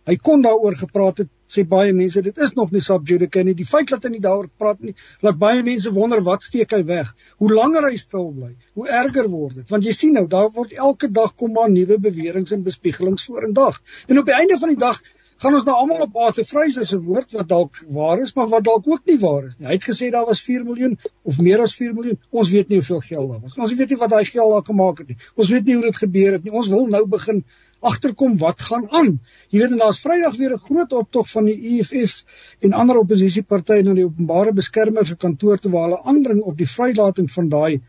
Hy 0.09 0.15
kon 0.17 0.41
daaroor 0.41 0.75
gepraat 0.79 1.23
het 1.23 1.29
sê 1.51 1.63
baie 1.67 1.91
mense 1.93 2.21
dit 2.23 2.37
is 2.45 2.53
nog 2.55 2.71
nie 2.71 2.81
subjudice 2.83 3.43
nie. 3.43 3.55
Die 3.57 3.67
feit 3.67 3.91
dat 3.91 4.05
hy 4.07 4.13
nie 4.13 4.23
daaroor 4.23 4.47
praat 4.61 4.79
nie, 4.85 4.93
laat 5.25 5.39
baie 5.41 5.63
mense 5.67 5.91
wonder 5.93 6.23
wat 6.25 6.45
steek 6.47 6.73
hy 6.77 6.81
weg. 6.87 7.11
Hoe 7.43 7.51
langer 7.51 7.89
hy 7.89 7.97
stil 7.99 8.29
bly, 8.31 8.51
hoe 8.79 8.87
erger 9.01 9.27
word 9.31 9.61
dit. 9.61 9.67
Want 9.73 9.87
jy 9.87 9.95
sien 9.97 10.15
nou, 10.17 10.27
daar 10.31 10.51
word 10.55 10.75
elke 10.77 11.11
dag 11.11 11.35
kom 11.35 11.53
maar 11.57 11.71
nuwe 11.71 11.99
beweringe 11.99 12.55
en 12.55 12.63
bespiegelings 12.67 13.27
vorendag. 13.27 13.81
En 14.07 14.21
op 14.21 14.29
die 14.29 14.37
einde 14.37 14.59
van 14.61 14.73
die 14.73 14.79
dag 14.79 15.01
gaan 15.41 15.55
ons 15.57 15.65
nou 15.65 15.73
almal 15.73 16.03
op 16.05 16.17
Arthur 16.21 16.45
Fraser 16.45 16.85
se 16.85 16.99
woord 17.01 17.31
wat 17.33 17.47
dalk 17.49 17.79
waar 17.89 18.19
is, 18.21 18.33
maar 18.37 18.49
wat 18.51 18.65
dalk 18.67 18.87
ook 18.87 19.07
nie 19.09 19.17
waar 19.21 19.47
is 19.47 19.55
nie. 19.57 19.67
Hy 19.71 19.77
het 19.79 19.87
gesê 19.89 20.11
daar 20.13 20.27
was 20.27 20.43
4 20.45 20.63
miljoen 20.67 20.93
of 21.25 21.39
meer 21.41 21.63
as 21.63 21.73
4 21.79 21.95
miljoen. 21.97 22.19
Ons 22.29 22.51
weet 22.53 22.69
nie 22.69 22.77
hoeveel 22.77 23.01
geld 23.07 23.31
daar 23.31 23.41
was. 23.47 23.57
Ons 23.57 23.73
weet 23.79 23.89
nie 23.89 23.97
wat 24.03 24.13
daai 24.13 24.25
geld 24.29 24.53
daar 24.53 24.67
gemaak 24.67 25.01
het 25.01 25.13
nie. 25.13 25.17
Ons 25.35 25.49
weet 25.55 25.65
nie 25.65 25.77
hoe 25.79 25.87
dit 25.87 26.01
gebeur 26.03 26.37
het 26.37 26.45
nie. 26.45 26.53
Ons 26.61 26.69
wil 26.73 26.85
nou 26.93 27.01
begin 27.09 27.41
agterkom 27.81 28.35
wat 28.43 28.61
gaan 28.61 28.85
aan. 28.99 29.09
Jy 29.49 29.63
weet 29.63 29.73
en 29.77 29.81
daar's 29.81 30.01
Vrydag 30.03 30.37
weer 30.37 30.53
'n 30.53 30.65
groot 30.67 30.93
optog 30.93 31.31
van 31.31 31.49
die 31.49 31.57
EFF 31.71 32.21
en 32.61 32.77
ander 32.83 33.01
oppositiepartye 33.01 33.81
na 33.83 33.93
die 33.97 34.05
openbare 34.05 34.53
beskermer 34.53 35.05
se 35.05 35.15
kantoor 35.15 35.57
te 35.57 35.69
waar 35.69 35.89
hulle 35.89 36.03
aandring 36.03 36.41
op 36.41 36.57
die 36.57 36.69
vrylating 36.69 37.31
van 37.31 37.49
daai 37.49 37.81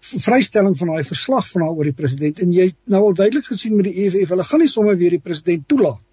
vrystelling 0.00 0.78
van 0.78 0.88
daai 0.88 1.04
verslag 1.04 1.48
van 1.50 1.62
haar 1.62 1.76
oor 1.76 1.84
die 1.84 1.98
president 2.00 2.40
en 2.40 2.52
jy 2.52 2.74
nou 2.84 3.02
al 3.02 3.14
duidelik 3.14 3.44
gesien 3.44 3.76
met 3.76 3.84
die 3.84 4.04
EFF, 4.04 4.28
hulle 4.28 4.44
gaan 4.44 4.60
nie 4.60 4.68
sommer 4.68 4.96
weer 4.96 5.10
die 5.10 5.24
president 5.28 5.68
toelaat 5.68 6.03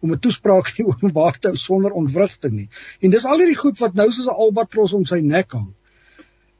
om 0.00 0.12
'n 0.12 0.18
toespraak 0.18 0.72
in 0.76 0.86
openbaar 0.86 1.38
te 1.38 1.48
hou 1.48 1.56
sonder 1.56 1.92
ontwrigting 1.92 2.52
nie. 2.52 2.68
En 3.00 3.10
dis 3.10 3.24
al 3.24 3.38
hierdie 3.38 3.58
goed 3.58 3.78
wat 3.78 3.94
nou 3.94 4.10
soos 4.10 4.26
'n 4.26 4.40
albatros 4.46 4.92
om 4.92 5.04
sy 5.04 5.20
nek 5.20 5.52
hang. 5.52 5.74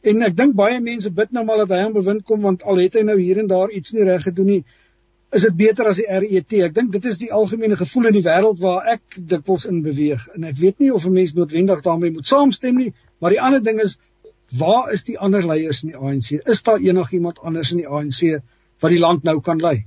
En 0.00 0.22
ek 0.22 0.36
dink 0.36 0.54
baie 0.56 0.80
mense 0.80 1.10
bid 1.10 1.32
nou 1.36 1.44
maar 1.44 1.56
dat 1.56 1.68
hy 1.68 1.80
aan 1.84 1.92
bewind 1.92 2.24
kom 2.24 2.40
want 2.40 2.62
al 2.62 2.76
het 2.76 2.94
hy 2.94 3.02
nou 3.02 3.18
hier 3.20 3.38
en 3.38 3.46
daar 3.46 3.70
iets 3.70 3.92
nie 3.92 4.04
reg 4.04 4.22
gedoen 4.22 4.46
nie, 4.46 4.64
is 5.30 5.42
dit 5.42 5.56
beter 5.56 5.86
as 5.86 5.96
die 6.00 6.06
RET. 6.08 6.52
Ek 6.66 6.74
dink 6.74 6.92
dit 6.92 7.04
is 7.04 7.18
die 7.18 7.32
algemene 7.32 7.76
gevoel 7.76 8.10
in 8.10 8.16
die 8.18 8.24
wêreld 8.26 8.58
waar 8.62 8.88
ek 8.94 9.18
dikwels 9.32 9.66
in 9.70 9.82
beweeg 9.82 10.28
en 10.34 10.44
ek 10.44 10.56
weet 10.58 10.78
nie 10.78 10.92
of 10.94 11.06
'n 11.06 11.12
mens 11.12 11.34
noodwendig 11.34 11.82
daarmee 11.82 12.10
moet 12.10 12.26
saamstem 12.26 12.76
nie, 12.76 12.92
maar 13.20 13.30
die 13.30 13.40
ander 13.40 13.62
ding 13.62 13.80
is 13.80 13.98
waar 14.58 14.90
is 14.92 15.04
die 15.04 15.18
ander 15.18 15.46
leiers 15.46 15.84
in 15.84 15.92
die 15.92 15.98
ANC? 15.98 16.40
Is 16.46 16.62
daar 16.62 16.80
enigiemand 16.80 17.38
anders 17.38 17.70
in 17.70 17.76
die 17.76 17.88
ANC 17.88 18.42
wat 18.80 18.90
die 18.90 18.98
land 18.98 19.22
nou 19.22 19.40
kan 19.40 19.60
lei? 19.60 19.84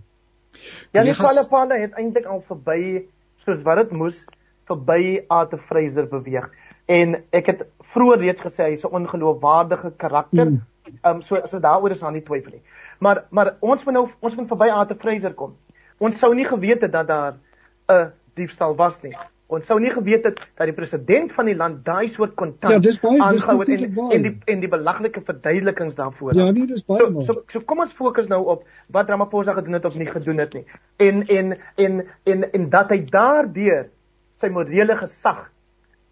Ja, 0.94 1.04
die 1.04 1.16
Palapana 1.18 1.76
het 1.82 1.98
eintlik 2.00 2.26
al 2.26 2.44
verby 2.48 3.04
soos 3.44 3.64
wat 3.66 3.82
dit 3.84 3.92
moes 3.92 4.24
verby 4.70 5.24
Arthur 5.28 5.62
Fraser 5.68 6.08
beweeg. 6.08 6.50
En 6.86 7.18
ek 7.36 7.52
het 7.52 7.66
vroeër 7.94 8.24
reeds 8.26 8.42
gesê 8.44 8.70
hy's 8.72 8.86
'n 8.86 8.96
ongeloofwaardige 9.00 9.94
karakter. 9.98 10.50
Mm. 10.50 10.62
Ehm 11.02 11.16
um, 11.16 11.22
so 11.22 11.42
so 11.46 11.60
daaroor 11.60 11.92
is 11.92 12.00
daar 12.00 12.12
nie 12.12 12.24
twyfel 12.24 12.52
nie. 12.52 12.64
Maar 13.00 13.26
maar 13.30 13.56
ons 13.60 13.84
moet 13.84 13.94
nou 13.94 14.08
ons 14.20 14.36
moet 14.36 14.48
verby 14.48 14.70
Arthur 14.70 14.98
Fraser 15.00 15.34
kom. 15.34 15.56
Ons 15.98 16.20
sou 16.20 16.34
nie 16.36 16.46
geweet 16.46 16.82
het 16.82 16.92
dat 16.92 17.08
daar 17.08 17.34
'n 17.88 18.12
diefstal 18.34 18.76
was 18.76 19.02
nie. 19.02 19.16
Ons 19.54 19.68
sou 19.70 19.78
nie 19.82 19.92
geweet 19.94 20.26
het 20.26 20.40
dat 20.42 20.70
die 20.70 20.76
president 20.76 21.34
van 21.36 21.50
die 21.50 21.56
land 21.58 21.84
daai 21.86 22.10
soort 22.14 22.34
kontant 22.40 22.86
ja, 22.88 22.94
aangehou 23.28 23.60
het 23.62 23.74
en 23.76 24.00
en 24.16 24.26
die 24.26 24.34
en 24.54 24.64
die 24.64 24.70
belaglike 24.72 25.22
verduidelikings 25.28 25.98
daarvoor. 26.00 26.34
Ja, 26.38 26.48
nee, 26.52 26.66
dis 26.70 26.86
baie 26.88 27.06
so, 27.06 27.26
so 27.28 27.44
so 27.54 27.66
kom 27.70 27.84
ons 27.86 27.94
fokus 27.98 28.30
nou 28.32 28.42
op 28.56 28.64
wat 28.96 29.12
Ramaphosa 29.14 29.54
gedoen 29.60 29.78
het 29.78 29.86
of 29.90 30.00
nie 30.00 30.10
gedoen 30.10 30.42
het 30.42 30.58
nie. 30.58 30.64
En 30.98 31.22
en 31.28 31.58
en 31.76 32.02
en 32.34 32.48
en 32.50 32.66
dat 32.74 32.96
hy 32.96 33.04
daardeur 33.12 33.92
sy 34.42 34.50
morele 34.54 34.98
gesag 35.04 35.46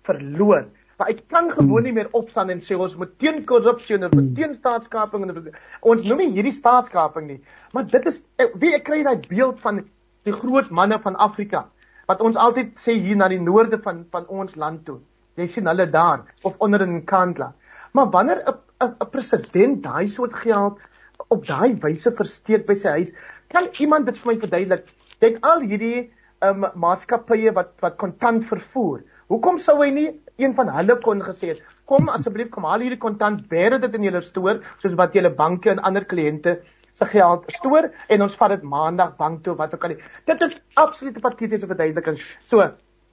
verloor. 0.07 0.69
Maar 1.01 1.15
ek 1.15 1.25
kan 1.33 1.49
gewoon 1.49 1.87
nie 1.87 1.95
meer 1.97 2.11
opstaan 2.17 2.51
en 2.53 2.61
sê 2.61 2.77
ons 2.77 2.93
moet 2.99 3.13
teen 3.17 3.41
korrupsie 3.49 3.97
en 3.97 4.09
moet 4.13 4.33
teen 4.37 4.53
staatskaping 4.53 5.25
en 5.25 5.51
ons 5.81 6.03
noem 6.05 6.27
nie 6.27 6.33
hierdie 6.35 6.53
staatskaping 6.53 7.25
nie. 7.27 7.39
Maar 7.73 7.89
dit 7.89 8.05
is 8.11 8.21
wie 8.61 8.75
ek 8.77 8.85
kry 8.85 9.01
daai 9.07 9.17
beeld 9.25 9.57
van 9.65 9.81
die 10.27 10.35
groot 10.35 10.69
manne 10.69 11.01
van 11.01 11.17
Afrika 11.17 11.65
wat 12.07 12.21
ons 12.21 12.35
altyd 12.35 12.77
sê 12.79 12.95
hier 12.97 13.17
na 13.17 13.27
die 13.31 13.41
noorde 13.41 13.79
van 13.83 14.05
van 14.11 14.27
ons 14.27 14.55
land 14.55 14.85
toe. 14.85 14.99
Jy 15.39 15.47
sien 15.47 15.67
hulle 15.67 15.87
daar 15.91 16.25
of 16.43 16.55
onder 16.59 16.81
in 16.81 17.03
Kandla. 17.05 17.53
Maar 17.93 18.09
wanneer 18.15 18.43
'n 18.47 18.87
'n 18.87 19.09
president 19.11 19.83
daai 19.83 20.07
soort 20.07 20.33
geld 20.33 20.79
op 21.27 21.45
daai 21.45 21.77
wyse 21.81 22.11
versteek 22.11 22.65
by 22.67 22.75
sy 22.75 22.89
huis, 22.89 23.13
kan 23.49 23.69
iemand 23.79 24.05
dit 24.05 24.17
vir 24.17 24.33
my 24.33 24.39
verduidelik? 24.39 24.85
Dink 25.19 25.45
al 25.45 25.61
hierdie 25.61 26.11
um 26.41 26.65
maatskappye 26.75 27.53
wat 27.53 27.73
wat 27.81 27.97
kontant 27.97 28.45
vervoer. 28.45 29.03
Hoekom 29.29 29.59
sou 29.59 29.77
hy 29.81 29.91
nie 29.91 30.09
een 30.37 30.55
van 30.55 30.69
hulle 30.69 30.97
kon 31.05 31.21
gesê 31.21 31.53
het, 31.53 31.61
kom 31.85 32.09
asseblief 32.09 32.49
kom 32.49 32.63
haal 32.63 32.79
hierdie 32.79 32.99
kontant, 32.99 33.47
bêre 33.51 33.79
dit 33.79 33.95
in 33.95 34.03
julle 34.03 34.21
stoor 34.21 34.61
soos 34.81 34.97
wat 34.97 35.13
julle 35.13 35.29
banke 35.29 35.69
en 35.71 35.79
ander 35.79 36.05
kliënte 36.05 36.57
se 36.93 37.05
geld 37.05 37.45
stoor 37.57 37.89
en 38.07 38.21
ons 38.21 38.35
vat 38.35 38.55
dit 38.55 38.63
maandag 38.63 39.15
bank 39.19 39.43
toe 39.43 39.55
wat 39.59 39.73
ook 39.73 39.85
al. 39.87 39.97
Dit 40.25 40.41
is 40.41 40.57
absolute 40.73 41.19
patetiese 41.19 41.67
verduideliking. 41.67 42.19
So, 42.43 42.65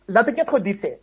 laat 0.06 0.32
ek 0.32 0.42
net 0.42 0.50
gou 0.50 0.60
dis 0.62 0.80
sê. 0.82 0.96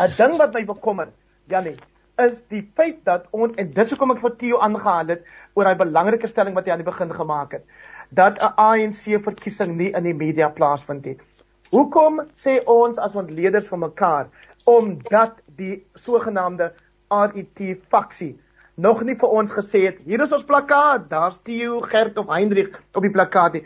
'n 0.00 0.12
Ding 0.16 0.36
wat 0.38 0.54
my 0.54 0.64
bekommer, 0.64 1.08
Janie, 1.48 1.76
is 2.18 2.40
die 2.50 2.64
feit 2.74 3.04
dat 3.04 3.26
ons 3.30 3.54
en 3.56 3.72
dis 3.72 3.90
hoekom 3.90 4.14
ek 4.14 4.22
vir 4.24 4.36
Theo 4.40 4.60
aangehaal 4.64 5.12
het 5.14 5.24
oor 5.54 5.68
daai 5.68 5.78
belangrike 5.78 6.30
stelling 6.30 6.56
wat 6.56 6.66
hy 6.66 6.72
aan 6.74 6.82
die 6.82 6.90
begin 6.90 7.12
gemaak 7.14 7.52
het, 7.52 7.64
dat 8.10 8.38
'n 8.38 8.54
ANC 8.56 9.20
verkiesing 9.24 9.76
nie 9.76 9.92
in 9.92 10.04
die 10.04 10.14
media 10.14 10.48
plaasvind 10.48 11.04
het. 11.04 11.20
Hoekom 11.70 12.22
sê 12.34 12.58
ons 12.64 12.98
as 12.98 13.14
ontleeders 13.14 13.68
van 13.68 13.80
mekaar 13.80 14.28
omdat 14.64 15.40
die 15.56 15.84
sogenaamde 15.94 16.72
RET 17.08 17.60
faksie 17.88 18.38
nog 18.78 19.02
nie 19.02 19.16
vir 19.18 19.34
ons 19.40 19.52
gesê 19.52 19.82
het 19.88 19.98
hier 20.06 20.22
is 20.22 20.32
ons 20.34 20.46
plakkaat, 20.46 21.08
daar's 21.10 21.40
Theo, 21.42 21.80
Gert 21.82 22.18
of 22.18 22.30
Hendrik 22.30 22.78
op 22.94 23.02
die 23.02 23.12
plakkaat 23.14 23.58
nie. 23.58 23.64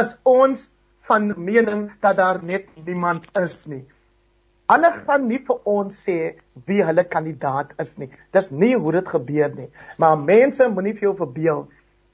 Is 0.00 0.14
ons 0.24 0.64
van 1.08 1.32
mening 1.36 1.88
dat 2.00 2.16
daar 2.16 2.40
net 2.44 2.68
niemand 2.86 3.28
is 3.36 3.60
nie. 3.68 3.84
Hulle 4.68 4.90
gaan 5.04 5.28
nie 5.28 5.40
vir 5.44 5.60
ons 5.68 5.96
sê 6.04 6.16
wie 6.68 6.82
hulle 6.84 7.04
kandidaat 7.08 7.72
is 7.84 7.94
nie. 8.00 8.10
Dis 8.36 8.50
nie 8.50 8.74
hoe 8.76 8.92
dit 8.98 9.08
gebeur 9.08 9.52
nie. 9.56 9.68
Maar 9.96 10.18
mense 10.20 10.68
moenie 10.68 10.96
vir 10.96 11.08
jou 11.08 11.14
verbeel 11.20 11.62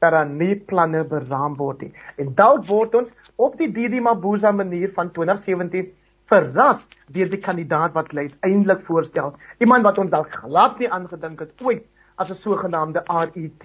dat 0.03 0.15
daar 0.15 0.29
nie 0.31 0.55
planne 0.59 1.03
beraam 1.11 1.57
word 1.59 1.87
nie. 1.87 1.93
En 2.19 2.35
dalk 2.39 2.67
word 2.69 2.95
ons 3.01 3.15
op 3.39 3.59
die 3.59 3.71
Didi 3.75 4.03
Mabuza 4.03 4.53
manier 4.53 4.93
van 4.95 5.11
2017 5.15 5.91
verras 6.31 6.85
deur 7.15 7.31
die 7.31 7.43
kandidaat 7.43 7.95
wat 7.95 8.11
hulle 8.13 8.29
uiteindelik 8.29 8.87
voorstel. 8.87 9.35
Iemand 9.59 9.87
wat 9.87 9.99
ons 10.03 10.15
dalk 10.15 10.39
glad 10.43 10.79
nie 10.83 10.91
aangedink 10.91 11.43
het 11.47 11.67
ooit 11.67 11.85
as 12.17 12.31
'n 12.31 12.35
sogenaamde 12.35 13.03
RET 13.07 13.65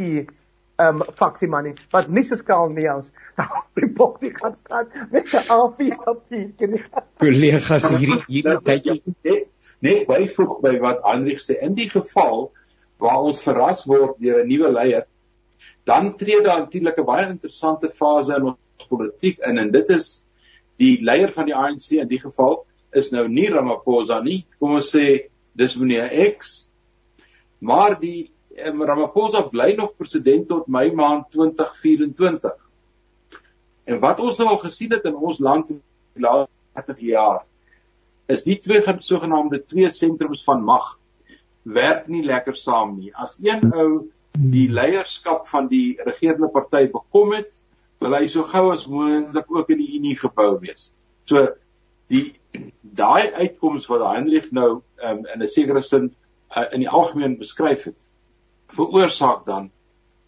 um 0.79 1.03
faksieman 1.19 1.63
nie 1.63 1.75
wat 1.91 2.07
nie 2.09 2.23
so 2.23 2.35
skaal 2.39 2.69
nie 2.69 2.87
ons 2.91 3.11
die 3.79 3.89
boksie 3.99 4.31
gaan 4.35 4.55
staan 4.65 4.87
met 5.11 5.33
'n 5.33 6.71
nie. 6.73 6.83
Kollegas 7.19 7.89
hier 7.89 8.23
hier 8.27 8.59
tydjie 8.63 9.01
net 9.23 9.47
net 9.79 10.07
byvoeg 10.07 10.61
by 10.61 10.79
wat 10.79 11.03
Hendrik 11.03 11.39
sê 11.39 11.59
in 11.61 11.75
die 11.75 11.89
geval 11.89 12.51
waar 12.99 13.21
ons 13.31 13.43
verras 13.43 13.85
word 13.87 14.15
deur 14.19 14.43
'n 14.43 14.47
nuwe 14.47 14.71
leier 14.71 15.05
dan 15.85 16.15
tree 16.17 16.41
daar 16.41 16.59
natuurlik 16.59 16.97
'n 16.97 17.05
baie 17.05 17.27
interessante 17.29 17.89
fase 17.89 18.35
in 18.35 18.49
ons 18.53 18.87
politiek 18.89 19.37
in 19.47 19.57
en 19.57 19.71
dit 19.71 19.89
is 19.89 20.23
die 20.77 20.97
leier 21.03 21.31
van 21.31 21.45
die 21.45 21.55
ANC 21.55 21.91
in 21.91 22.07
die 22.07 22.19
geval 22.19 22.65
is 22.91 23.11
nou 23.11 23.27
nie 23.27 23.49
Ramaphosa 23.49 24.21
nie. 24.21 24.47
Kom 24.59 24.71
ons 24.71 24.95
sê 24.95 25.29
dis 25.53 25.75
meneer 25.75 26.09
X 26.37 26.69
maar 27.59 27.99
die 27.99 28.31
um, 28.67 28.81
Ramaphosa 28.83 29.41
bly 29.49 29.73
nog 29.77 29.95
president 29.97 30.47
tot 30.47 30.67
Mei 30.67 30.91
maand 30.95 31.31
2024. 31.31 32.55
En 33.89 33.99
wat 33.99 34.19
ons 34.19 34.37
nou 34.37 34.49
al 34.49 34.61
gesien 34.63 34.91
het 34.93 35.05
in 35.09 35.15
ons 35.15 35.39
land 35.39 35.69
in 35.69 35.81
die 36.13 36.23
laaste 36.25 36.51
30 36.79 36.99
jaar 37.09 37.45
is 38.29 38.43
die 38.45 38.59
twee 38.61 38.81
sogenaamde 38.83 39.63
twee 39.65 39.89
sentrums 39.91 40.43
van 40.45 40.61
mag 40.63 40.99
werk 41.63 42.07
nie 42.07 42.23
lekker 42.23 42.55
saam 42.55 42.97
nie. 42.99 43.11
As 43.13 43.37
een 43.41 43.73
ou 43.73 44.09
die 44.37 44.67
leierskap 44.69 45.47
van 45.49 45.67
die 45.71 45.97
regerende 46.05 46.51
party 46.53 46.85
bekom 46.93 47.33
het, 47.33 47.49
wil 47.99 48.15
hy 48.15 48.27
so 48.31 48.45
gou 48.47 48.69
as 48.71 48.85
moontlik 48.87 49.49
ook 49.51 49.73
in 49.73 49.81
die 49.81 49.95
Unie 49.97 50.15
gebou 50.19 50.51
wees. 50.61 50.93
So 51.27 51.49
die 52.09 52.39
daai 52.81 53.33
uitkoms 53.33 53.89
wat 53.89 54.05
Hendrik 54.13 54.51
nou 54.55 54.69
um, 55.03 55.25
in 55.25 55.41
'n 55.41 55.47
sekere 55.47 55.81
sin 55.81 56.13
uh, 56.55 56.65
in 56.71 56.85
die 56.85 56.89
algemeen 56.89 57.37
beskryf 57.37 57.83
het, 57.89 58.08
veroorsaak 58.75 59.45
dan 59.45 59.69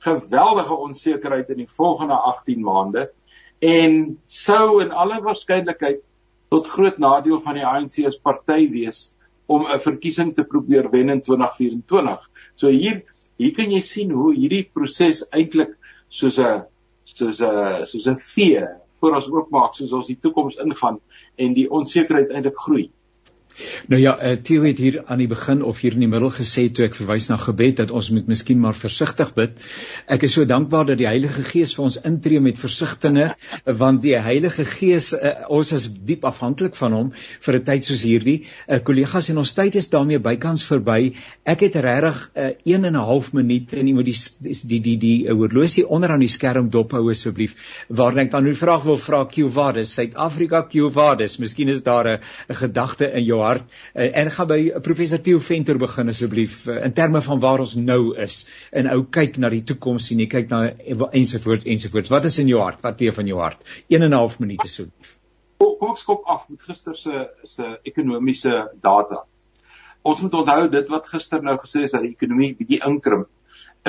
geweldige 0.02 0.76
onsekerheid 0.76 1.50
in 1.50 1.62
die 1.64 1.70
volgende 1.70 2.14
18 2.14 2.62
maande 2.62 3.12
en 3.60 4.18
sou 4.26 4.82
in 4.82 4.92
alle 4.92 5.22
waarskynlikheid 5.22 6.02
tot 6.50 6.68
groot 6.68 6.98
nadeel 6.98 7.40
van 7.40 7.60
die 7.60 7.66
ANC 7.66 8.02
as 8.08 8.18
party 8.18 8.66
wees 8.72 9.12
om 9.46 9.66
'n 9.68 9.80
verkiesing 9.80 10.34
te 10.36 10.44
probeer 10.44 10.90
wen 10.90 11.10
in 11.10 11.22
2024. 11.22 12.30
So 12.56 12.68
hier 12.68 13.04
hier 13.38 13.54
kan 13.54 13.72
jy 13.72 13.82
sien 13.82 14.12
hoe 14.12 14.34
hierdie 14.36 14.70
proses 14.74 15.24
eintlik 15.32 15.78
soos 16.10 16.40
'n 16.40 16.66
soos 17.04 17.42
'n 17.42 17.86
soos 17.86 18.08
'n 18.08 18.18
vee 18.18 18.66
voor 19.00 19.16
ons 19.16 19.30
oopmaak 19.30 19.76
soos 19.76 19.94
ons 19.94 20.08
die 20.08 20.20
toekoms 20.20 20.58
ingaan 20.58 21.00
en 21.38 21.54
die 21.54 21.70
onsekerheid 21.70 22.32
eintlik 22.32 22.58
groei. 22.58 22.92
Nou 23.88 24.00
ja, 24.02 24.16
uh, 24.18 24.36
Theo 24.42 24.64
het 24.64 24.78
hier 24.78 25.02
aan 25.06 25.22
die 25.22 25.30
begin 25.32 25.64
of 25.64 25.80
hier 25.82 25.94
in 25.94 26.04
die 26.06 26.10
middel 26.12 26.32
gesê 26.34 26.68
toe 26.74 26.86
ek 26.88 26.96
verwys 26.98 27.30
na 27.32 27.38
gebed 27.42 27.80
dat 27.82 27.92
ons 27.92 28.10
moet 28.14 28.28
miskien 28.30 28.60
maar 28.62 28.78
versigtig 28.78 29.34
bid. 29.38 29.58
Ek 30.12 30.24
is 30.28 30.36
so 30.38 30.46
dankbaar 30.46 30.86
dat 30.92 31.00
die 31.02 31.08
Heilige 31.10 31.44
Gees 31.44 31.74
vir 31.78 31.86
ons 31.88 32.00
intree 32.08 32.42
met 32.44 32.60
versigtings 32.60 33.36
want 33.66 34.02
die 34.04 34.16
Heilige 34.18 34.66
Gees 34.66 35.12
uh, 35.14 35.34
ons 35.50 35.72
is 35.76 35.88
diep 35.92 36.26
afhanklik 36.28 36.76
van 36.78 36.96
hom 36.98 37.12
vir 37.16 37.58
'n 37.60 37.64
tyd 37.70 37.84
soos 37.84 38.04
hierdie. 38.08 38.38
Uh, 38.68 38.80
kollegas 38.80 39.30
en 39.30 39.42
ons 39.42 39.54
tyd 39.54 39.76
is 39.76 39.90
daarmee 39.90 40.20
bykans 40.20 40.66
verby. 40.70 41.14
Ek 41.46 41.66
het 41.68 41.76
regtig 41.76 42.32
'n 42.36 42.40
uh, 42.40 42.76
1 42.76 42.86
en 42.86 42.96
'n 42.96 43.08
half 43.12 43.34
minuut 43.34 43.74
en 43.74 43.94
moet 43.96 44.06
die 44.06 44.18
die 44.68 44.80
die 44.80 44.98
die, 44.98 45.28
uh, 45.28 45.34
horlosie 45.34 45.88
onder 45.88 46.12
aan 46.12 46.20
die 46.20 46.32
skerm 46.32 46.70
dophou 46.70 47.10
asseblief. 47.12 47.56
Waar 47.90 48.18
ek 48.18 48.32
dan 48.32 48.44
nou 48.44 48.54
vraag 48.56 48.84
wil 48.84 48.98
vra 48.98 49.26
Q 49.26 49.50
Vadis, 49.50 49.94
Suid-Afrika 49.94 50.64
Q 50.64 50.92
Vadis. 50.92 51.38
Miskien 51.38 51.68
is 51.68 51.84
daar 51.84 52.08
'n 52.08 52.20
gedagte 52.54 53.12
in 53.12 53.24
jou 53.24 53.42
hart 53.42 53.51
uh, 53.60 54.08
en 54.22 54.32
gaan 54.32 54.48
by 54.48 54.60
professor 54.82 55.22
Theo 55.22 55.40
Venter 55.40 55.78
begin 55.78 56.10
asseblief 56.10 56.68
uh, 56.68 56.86
in 56.86 56.94
terme 56.94 57.22
van 57.22 57.40
waar 57.40 57.60
ons 57.60 57.76
nou 57.76 58.16
is 58.16 58.46
en 58.72 58.88
ou 58.88 59.04
kyk 59.04 59.38
na 59.38 59.50
die 59.50 59.64
toekoms 59.64 60.12
en 60.12 60.20
jy 60.20 60.28
kyk 60.28 60.50
na 60.50 60.62
ensovoorts 61.12 61.66
ensovoorts. 61.66 62.10
Wat 62.10 62.26
is 62.26 62.40
in 62.40 62.48
jou 62.48 62.62
hart? 62.62 62.82
Wat 62.82 62.98
teë 62.98 63.14
van 63.14 63.28
jou 63.28 63.40
hart? 63.42 63.66
1 63.88 64.02
en 64.02 64.10
'n 64.10 64.22
half 64.22 64.40
minute 64.40 64.68
so 64.68 64.88
kom 65.82 65.96
ek 65.96 66.00
skop 66.02 66.28
af 66.30 66.48
met 66.50 66.62
gister 66.62 66.96
se 66.96 67.28
se 67.44 67.68
ekonomiese 67.90 68.54
data. 68.82 69.24
Ons 70.06 70.22
moet 70.22 70.36
onthou 70.38 70.68
dit 70.70 70.92
wat 70.94 71.08
gister 71.10 71.42
nou 71.44 71.56
gesê 71.58 71.86
is 71.88 71.96
dat 71.96 72.06
die 72.06 72.14
ekonomie 72.14 72.54
bietjie 72.58 72.82
inkrimp 72.86 73.30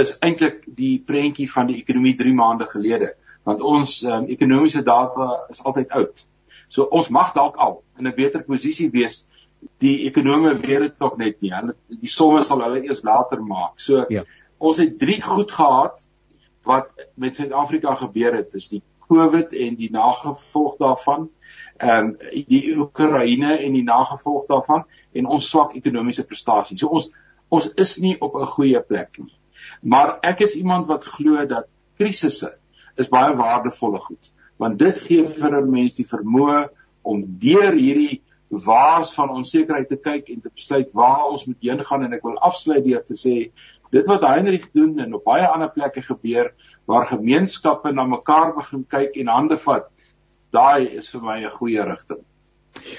is 0.01 0.15
eintlik 0.25 0.63
die 0.79 0.95
prentjie 1.05 1.49
van 1.53 1.69
die 1.69 1.77
ekonomie 1.83 2.15
3 2.17 2.33
maande 2.39 2.69
gelede. 2.71 3.11
Want 3.45 3.61
ons 3.61 3.99
um, 4.09 4.25
ekonomiese 4.33 4.83
data 4.87 5.29
is 5.53 5.61
altyd 5.61 5.93
oud. 6.01 6.25
So 6.73 6.89
ons 6.89 7.11
mag 7.13 7.35
dalk 7.37 7.61
al 7.61 7.83
in 7.99 8.09
'n 8.09 8.17
beter 8.17 8.45
posisie 8.49 8.89
wees. 8.91 9.27
Die 9.83 10.07
ekonome 10.09 10.55
weet 10.59 10.87
dit 10.87 10.99
nog 10.99 11.19
net 11.21 11.41
nie. 11.43 11.53
Hulle 11.55 11.75
die 12.03 12.11
somme 12.11 12.45
sal 12.45 12.63
hulle 12.65 12.83
eers 12.85 13.03
later 13.07 13.43
maak. 13.43 13.81
So 13.83 14.05
ja. 14.09 14.25
ons 14.59 14.81
het 14.83 14.99
drie 14.99 15.21
goed 15.23 15.53
gehad 15.53 16.03
wat 16.69 16.91
met 17.19 17.37
Suid-Afrika 17.37 17.95
gebeur 17.99 18.37
het. 18.39 18.53
Dis 18.53 18.71
die 18.73 18.83
COVID 19.09 19.53
en 19.53 19.77
die 19.79 19.91
nagevolg 19.93 20.79
daarvan. 20.83 21.29
Ehm 21.83 22.13
um, 22.13 22.17
die 22.49 22.63
Oekraïne 22.79 23.57
en 23.59 23.77
die 23.79 23.85
nagevolg 23.87 24.47
daarvan 24.51 24.87
en 25.13 25.27
ons 25.27 25.49
swak 25.51 25.77
ekonomiese 25.79 26.27
prestasie. 26.27 26.79
So 26.79 26.89
ons 26.89 27.11
ons 27.53 27.69
is 27.77 27.97
nie 28.01 28.17
op 28.21 28.37
'n 28.37 28.53
goeie 28.57 28.81
plek 28.81 29.19
nie. 29.19 29.39
Maar 29.83 30.19
ek 30.23 30.41
is 30.41 30.55
iemand 30.55 30.87
wat 30.87 31.05
glo 31.05 31.47
dat 31.47 31.67
krisisse 31.99 32.57
is 32.97 33.09
baie 33.09 33.35
waardevolle 33.37 33.99
goed 33.99 34.33
want 34.63 34.79
dit 34.79 34.99
gee 35.07 35.29
vir 35.29 35.57
'n 35.59 35.71
mens 35.71 35.97
die 35.97 36.09
vermoë 36.09 36.69
om 37.03 37.25
deur 37.45 37.75
hierdie 37.75 38.23
waas 38.53 39.15
van 39.17 39.31
onsekerheid 39.33 39.89
te 39.89 39.97
kyk 39.97 40.29
en 40.29 40.41
te 40.41 40.51
besluit 40.55 40.91
waar 40.93 41.31
ons 41.31 41.45
moet 41.49 41.57
heen 41.65 41.85
gaan 41.85 42.05
en 42.05 42.13
ek 42.13 42.27
wil 42.27 42.37
afsluit 42.39 42.85
deur 42.85 43.05
te 43.05 43.17
sê 43.17 43.37
dit 43.93 44.07
wat 44.09 44.27
Heinrich 44.29 44.69
doen 44.77 44.99
en 45.01 45.15
op 45.17 45.25
baie 45.25 45.47
ander 45.49 45.73
plekke 45.73 46.03
gebeur 46.05 46.53
waar 46.85 47.09
gemeenskappe 47.09 47.93
na 47.93 48.05
mekaar 48.05 48.53
begin 48.57 48.85
kyk 48.85 49.17
en 49.17 49.33
hande 49.33 49.57
vat 49.65 49.89
daai 50.53 50.89
is 51.01 51.09
vir 51.15 51.25
my 51.31 51.39
'n 51.41 51.57
goeie 51.57 51.89
rigting 51.89 52.25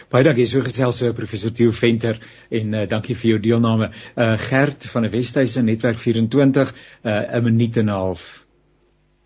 Baie 0.09 0.23
dankie 0.23 0.45
so 0.47 0.61
gesels 0.61 0.97
so 0.97 1.13
professor 1.13 1.51
Theo 1.51 1.71
Venter 1.71 2.19
en 2.49 2.73
uh, 2.73 2.85
dankie 2.87 3.15
vir 3.15 3.29
jou 3.29 3.39
deelname. 3.39 3.89
Uh 4.15 4.37
Gert 4.37 4.85
van 4.85 5.01
die 5.01 5.09
Wesduise 5.09 5.63
netwerk 5.63 5.97
24 5.97 6.73
uh 7.03 7.37
'n 7.39 7.43
minuut 7.43 7.77
en 7.77 7.85
'n 7.85 7.89
half. 7.89 8.42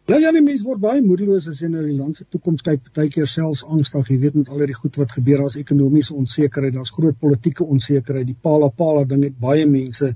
Ja 0.08 0.16
ja, 0.24 0.30
die 0.32 0.40
mense 0.40 0.64
word 0.64 0.80
baie 0.80 1.02
moedeloos 1.04 1.50
as 1.52 1.58
jy 1.60 1.68
na 1.68 1.82
die 1.84 1.98
land 1.98 2.16
se 2.16 2.24
toekoms 2.32 2.62
kyk, 2.64 2.80
partykeer 2.86 3.28
selfs 3.28 3.66
angstig. 3.68 4.08
Jy 4.14 4.16
weet 4.22 4.38
met 4.40 4.52
al 4.56 4.62
die 4.64 4.78
goed 4.78 4.96
wat 5.02 5.12
gebeur, 5.12 5.42
daar's 5.44 5.58
ekonomiese 5.60 6.14
onsekerheid, 6.16 6.78
daar's 6.78 6.94
groot 6.96 7.18
politieke 7.20 7.68
onsekerheid. 7.68 8.30
Die 8.30 8.38
pala 8.48 8.70
pala 8.72 9.02
ding 9.10 9.26
het 9.28 9.36
baie 9.42 9.66
mense 9.68 10.14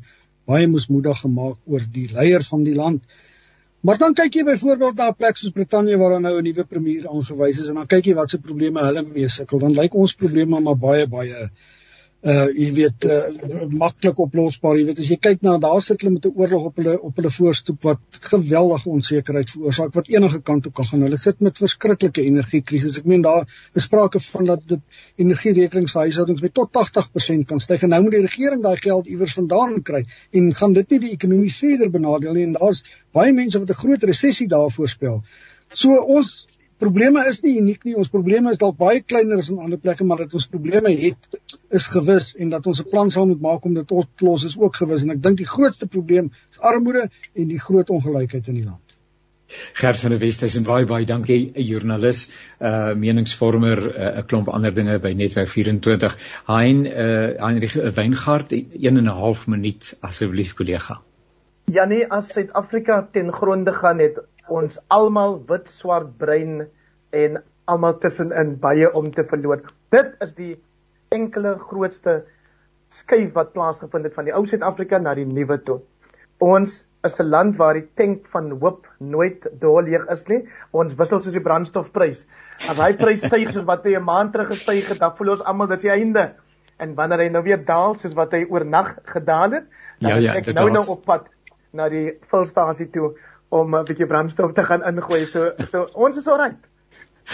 baie 0.47 0.69
moesmoedig 0.71 1.19
gemaak 1.25 1.59
oor 1.67 1.83
die 1.97 2.05
leier 2.13 2.47
van 2.47 2.63
die 2.63 2.77
land. 2.77 3.03
Maar 3.83 3.99
dan 3.99 4.15
kyk 4.15 4.39
jy 4.39 4.45
byvoorbeeld 4.53 4.95
na 4.95 5.09
'n 5.11 5.17
plek 5.19 5.37
soos 5.41 5.51
Brittanje 5.59 5.99
waar 5.99 6.15
daar 6.15 6.23
nou 6.29 6.37
'n 6.37 6.47
nuwe 6.47 6.65
premier 6.71 7.09
aangewys 7.11 7.59
is 7.59 7.67
en 7.67 7.83
dan 7.83 7.91
kyk 7.95 8.05
jy 8.05 8.15
wat 8.15 8.29
se 8.29 8.39
probleme 8.39 8.79
hulle 8.87 9.03
mee 9.03 9.27
sukkel. 9.27 9.59
Dan 9.59 9.75
lyk 9.75 9.93
ons 9.93 10.15
probleme 10.15 10.59
maar 10.59 10.77
baie 10.77 11.07
baie 11.07 11.49
uh 12.21 12.49
jy 12.53 12.67
weet 12.77 13.05
uh, 13.09 13.15
maklik 13.73 14.19
oplosbaar 14.21 14.75
jy 14.77 14.83
weet 14.85 14.99
as 15.01 15.07
jy 15.09 15.15
kyk 15.17 15.39
na 15.41 15.55
daar 15.57 15.79
sit 15.81 16.03
hulle 16.03 16.13
met 16.13 16.25
'n 16.25 16.35
oorlog 16.37 16.65
op 16.69 16.75
hulle 16.77 16.93
op 17.01 17.15
hulle 17.17 17.31
voorstoep 17.33 17.81
wat 17.87 18.19
geweldige 18.29 18.89
onsekerheid 18.89 19.49
veroorsaak 19.49 19.95
wat 19.97 20.07
enige 20.07 20.41
kant 20.41 20.63
toe 20.63 20.71
kan 20.71 20.85
gaan. 20.85 21.01
Hulle 21.01 21.17
sit 21.17 21.39
met 21.39 21.57
verskriklike 21.57 22.21
energiekrisis. 22.21 22.99
Ek 22.99 23.05
meen 23.05 23.21
daar 23.21 23.47
is 23.73 23.83
sprake 23.83 24.19
van 24.19 24.45
dat 24.45 24.61
dit 24.67 24.79
energierekenings 25.15 25.91
vir 25.91 26.01
huishoudings 26.01 26.41
met 26.41 26.53
tot 26.53 26.69
80% 26.77 27.47
kan 27.47 27.59
styg. 27.59 27.81
En 27.81 27.89
nou 27.89 28.01
moet 28.03 28.11
die 28.11 28.21
regering 28.21 28.61
daai 28.61 28.77
geld 28.77 29.07
iewers 29.07 29.33
vandaan 29.33 29.81
kry 29.81 30.05
en 30.31 30.53
gaan 30.53 30.73
dit 30.73 30.89
nie 30.89 30.99
die 30.99 31.11
ekonomie 31.17 31.53
verder 31.53 31.89
benadeel 31.89 32.33
nie. 32.37 32.43
En 32.43 32.53
daar's 32.53 32.85
baie 33.11 33.33
mense 33.33 33.59
wat 33.59 33.69
'n 33.69 33.81
groot 33.81 34.03
resessie 34.03 34.47
daar 34.47 34.69
voorspel. 34.69 35.23
So 35.73 35.89
ons 35.89 36.47
probleme 36.81 37.23
is 37.29 37.41
nie 37.45 37.55
uniek 37.59 37.83
nie. 37.87 37.95
Ons 37.99 38.11
probleme 38.13 38.51
is 38.53 38.59
dalk 38.61 38.77
baie 38.79 39.01
kleiner 39.05 39.41
as 39.41 39.49
in 39.53 39.59
ander 39.61 39.79
plekke, 39.81 40.07
maar 40.07 40.23
dat 40.23 40.33
ons 40.37 40.47
probleme 40.51 40.93
het 41.03 41.41
is 41.79 41.87
gewis 41.95 42.31
en 42.35 42.53
dat 42.53 42.67
ons 42.67 42.81
'n 42.83 42.89
plan 42.89 43.09
sal 43.09 43.27
moet 43.27 43.41
maak 43.41 43.65
om 43.65 43.73
dit 43.73 43.91
op 43.91 44.07
te 44.17 44.25
los 44.25 44.45
is 44.45 44.57
ook 44.59 44.75
gewis 44.83 45.03
en 45.03 45.11
ek 45.17 45.21
dink 45.23 45.37
die 45.37 45.51
grootste 45.55 45.87
probleem 45.87 46.31
is 46.51 46.59
armoede 46.59 47.09
en 47.33 47.47
die 47.47 47.59
groot 47.59 47.89
ongelykheid 47.89 48.47
in 48.47 48.59
die 48.61 48.65
land. 48.65 48.97
Gert 49.73 49.99
van 49.99 50.13
der 50.13 50.19
Westhuizen 50.19 50.63
baie 50.63 50.85
baie 50.85 51.05
dankie 51.05 51.51
'n 51.53 51.63
joernalis, 51.69 52.19
'n 52.27 52.65
uh, 52.65 52.93
meningsvormer, 52.95 53.77
'n 53.83 54.17
uh, 54.17 54.25
klomp 54.25 54.47
ander 54.49 54.73
dinge 54.73 54.99
by 54.99 55.11
Netwerk 55.13 55.49
24. 55.49 56.17
Hein 56.47 56.85
uh, 56.85 57.35
Heinrich 57.45 57.75
Weingart 57.95 58.51
1 58.51 58.97
en 58.97 59.03
'n 59.03 59.07
half 59.07 59.47
minuut 59.47 59.97
asseblief 59.99 60.53
kollega. 60.53 61.01
Ja 61.65 61.85
nee, 61.85 62.07
as 62.09 62.27
Suid-Afrika 62.33 63.07
ten 63.11 63.31
gronde 63.33 63.73
gaan 63.73 63.99
het 63.99 64.17
ons 64.51 64.79
almal 64.87 65.37
wit 65.47 65.69
swart 65.69 66.17
brein 66.17 66.67
en 67.15 67.41
almal 67.65 67.99
tussenin 67.99 68.57
baie 68.59 68.89
om 68.93 69.11
te 69.13 69.23
verloor. 69.23 69.61
Dit 69.93 70.15
is 70.25 70.33
die 70.35 70.55
enkele 71.15 71.57
grootste 71.59 72.23
skuif 72.91 73.33
wat 73.35 73.53
plaasgevind 73.53 74.09
het 74.09 74.15
van 74.17 74.27
die 74.27 74.35
ou 74.35 74.45
Suid-Afrika 74.47 74.99
na 74.99 75.15
die 75.15 75.27
nuwe 75.27 75.59
toe. 75.63 75.79
Ons 76.43 76.81
is 77.07 77.19
'n 77.19 77.29
land 77.29 77.57
waar 77.57 77.73
die 77.73 77.87
tank 77.95 78.27
van 78.33 78.51
hoop 78.51 78.87
nooit 78.99 79.47
dol 79.61 79.81
leeg 79.81 80.05
is 80.11 80.27
nie. 80.27 80.47
Ons 80.71 80.93
wissel 80.93 81.21
soos 81.21 81.33
die 81.33 81.41
brandstofprys. 81.41 82.25
As 82.69 82.77
hy 82.77 82.93
prys 82.97 83.23
styg 83.25 83.49
soos 83.51 83.65
wat 83.65 83.85
hy 83.85 83.95
'n 83.95 84.03
maand 84.03 84.33
terug 84.33 84.47
gestyg 84.47 84.87
het, 84.87 84.99
dan 84.99 85.15
voel 85.17 85.31
ons 85.31 85.43
almal 85.43 85.67
dis 85.67 85.81
die 85.81 85.91
einde. 85.91 86.33
En 86.77 86.95
wanneer 86.95 87.19
hy 87.19 87.29
nou 87.29 87.43
weer 87.43 87.65
daal 87.65 87.95
soos 87.95 88.13
wat 88.13 88.31
hy 88.31 88.45
oornag 88.49 88.97
gedaal 89.05 89.51
het, 89.51 89.65
dan 89.99 90.21
ja, 90.21 90.33
ja, 90.33 90.33
ek 90.35 90.53
nou 90.53 90.69
nou 90.69 90.85
op 90.89 91.05
pad 91.05 91.27
na 91.73 91.89
die 91.89 92.17
vulstasie 92.31 92.89
toe 92.91 93.13
om 93.49 93.75
'n 93.75 93.85
bietjie 93.85 94.07
brandstof 94.07 94.53
te 94.53 94.63
gaan 94.63 94.83
ingooi. 94.83 95.25
So 95.25 95.51
so 95.59 95.87
ons 95.93 96.17
is 96.17 96.27
alright. 96.27 96.70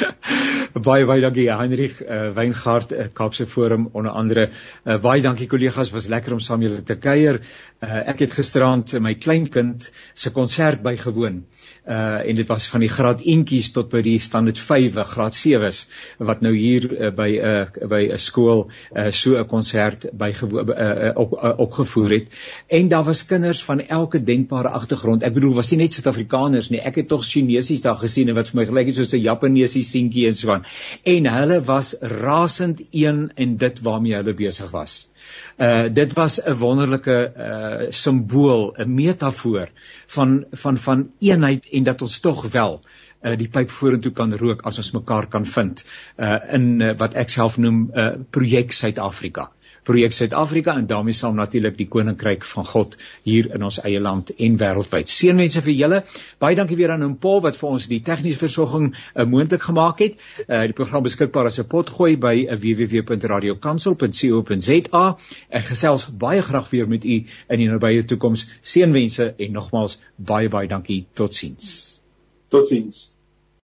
baie 0.87 1.05
baie 1.07 1.21
dankie 1.21 1.47
Heinrich 1.51 2.01
uh, 2.01 2.31
Weingart 2.35 2.93
uh, 2.93 3.07
Kaapse 3.13 3.47
Forum 3.47 3.89
onder 3.93 4.11
andere. 4.11 4.49
Uh, 4.85 4.97
baie 5.01 5.21
dankie 5.21 5.47
kollegas 5.49 5.91
was 5.93 6.09
lekker 6.11 6.35
om 6.35 6.41
saam 6.43 6.63
julle 6.65 6.83
te 6.85 6.97
kuier. 6.99 7.41
Uh, 7.81 8.01
ek 8.13 8.25
het 8.25 8.35
gisteraand 8.37 8.97
my 9.03 9.15
kleinkind 9.17 9.89
se 10.13 10.33
konsert 10.35 10.83
bygewoon. 10.85 11.43
Uh 11.87 12.19
en 12.27 12.35
dit 12.35 12.47
was 12.49 12.65
van 12.67 12.83
die 12.83 12.91
graad 12.91 13.21
eentjies 13.23 13.69
tot 13.71 13.87
by 13.93 14.01
die 14.03 14.17
standaard 14.19 14.59
5 14.59 14.97
graad 15.13 15.35
7s 15.37 15.83
wat 16.29 16.41
nou 16.43 16.51
hier 16.55 16.87
uh, 16.89 17.11
by 17.15 17.29
'n 17.37 17.45
uh, 17.47 17.87
by 17.87 18.01
'n 18.11 18.19
skool 18.19 18.67
uh, 18.67 19.07
so 19.11 19.37
'n 19.39 19.47
konsert 19.47 20.09
bygewoon 20.11 20.73
uh, 20.73 21.11
op 21.15 21.37
uh, 21.37 21.53
opgevoer 21.57 22.11
het. 22.11 22.35
En 22.67 22.87
daar 22.87 23.03
was 23.03 23.25
kinders 23.25 23.63
van 23.63 23.81
elke 23.81 24.23
denkbare 24.23 24.69
agtergrond 24.69 25.23
ek 25.23 25.33
bedoel 25.33 25.53
was 25.53 25.71
nie 25.71 25.79
net 25.85 25.93
Suid-Afrikaners 25.93 26.69
nie. 26.69 26.81
Ek 26.81 26.95
het 26.95 27.07
tog 27.07 27.23
Chinesies 27.25 27.81
daar 27.81 27.97
gesien 27.97 28.29
en 28.29 28.35
wat 28.35 28.51
vir 28.51 28.59
my 28.59 28.65
gelyk 28.65 28.91
het 28.91 28.95
soos 28.95 29.13
'n 29.13 29.23
Japanesie 29.23 29.83
seentjie 29.87 30.27
en 30.29 30.37
so 30.37 30.51
aan 30.53 30.65
en 31.15 31.29
hulle 31.33 31.59
was 31.69 31.93
rasend 32.01 32.81
een 32.91 33.31
en 33.35 33.57
dit 33.63 33.81
waarmee 33.87 34.15
hulle 34.19 34.35
besig 34.37 34.71
was. 34.71 34.97
Uh 35.57 35.87
dit 35.93 36.13
was 36.13 36.39
'n 36.43 36.57
wonderlike 36.59 37.17
uh 37.47 37.91
simbool, 37.91 38.73
'n 38.77 38.93
metafoor 38.93 39.69
van 40.07 40.45
van 40.51 40.77
van 40.77 41.11
eenheid 41.19 41.67
en 41.71 41.83
dat 41.83 42.01
ons 42.01 42.19
tog 42.19 42.45
wel 42.51 42.81
uh 43.25 43.37
die 43.37 43.49
pyp 43.49 43.71
vorentoe 43.71 44.11
kan 44.11 44.33
rook 44.33 44.61
as 44.61 44.77
ons 44.77 44.91
mekaar 44.91 45.27
kan 45.27 45.45
vind 45.45 45.85
uh 46.17 46.37
in 46.51 46.81
uh, 46.81 46.95
wat 46.97 47.13
ek 47.13 47.29
self 47.29 47.57
noem 47.57 47.89
uh, 47.93 48.11
projek 48.29 48.71
Suid-Afrika 48.71 49.51
projek 49.87 50.11
Suid-Afrika 50.15 50.75
en 50.77 50.87
daarmee 50.87 51.13
sal 51.15 51.33
natuurlik 51.37 51.77
die 51.79 51.87
koninkryk 51.91 52.45
van 52.45 52.65
God 52.67 52.95
hier 53.23 53.55
in 53.55 53.63
ons 53.67 53.79
eie 53.87 53.99
land 54.03 54.33
en 54.35 54.57
wêreldwyd. 54.59 55.07
Seënwense 55.11 55.61
vir 55.65 55.73
julle. 55.73 56.03
Baie 56.43 56.55
dankie 56.59 56.77
weer 56.79 56.91
aan 56.93 57.17
Paul 57.23 57.39
wat 57.45 57.55
vir 57.59 57.69
ons 57.69 57.87
die 57.91 58.01
tegniese 58.05 58.39
versorging 58.43 58.85
uh, 58.93 58.97
moontlik 59.25 59.63
gemaak 59.69 59.97
het. 60.03 60.13
Uh, 60.45 60.61
die 60.71 60.77
program 60.77 61.03
beskikbaar 61.07 61.45
as 61.51 61.59
'n 61.59 61.67
potgooi 61.71 62.13
by 62.17 62.35
uh, 62.45 62.47
www.radiokansel.co.za. 62.63 65.05
Ek 65.49 65.65
gesels 65.73 66.03
baie 66.11 66.41
graag 66.41 66.69
weer 66.69 66.87
met 66.87 67.05
u 67.05 67.25
in 67.49 67.59
die 67.63 67.69
nabye 67.71 68.05
toekoms. 68.05 68.47
Seënwense 68.61 69.33
en 69.37 69.51
nogmaals 69.51 69.99
baie 70.15 70.49
baie 70.49 70.67
dankie. 70.67 71.05
Totsiens. 71.13 71.99
Totsiens. 72.49 73.16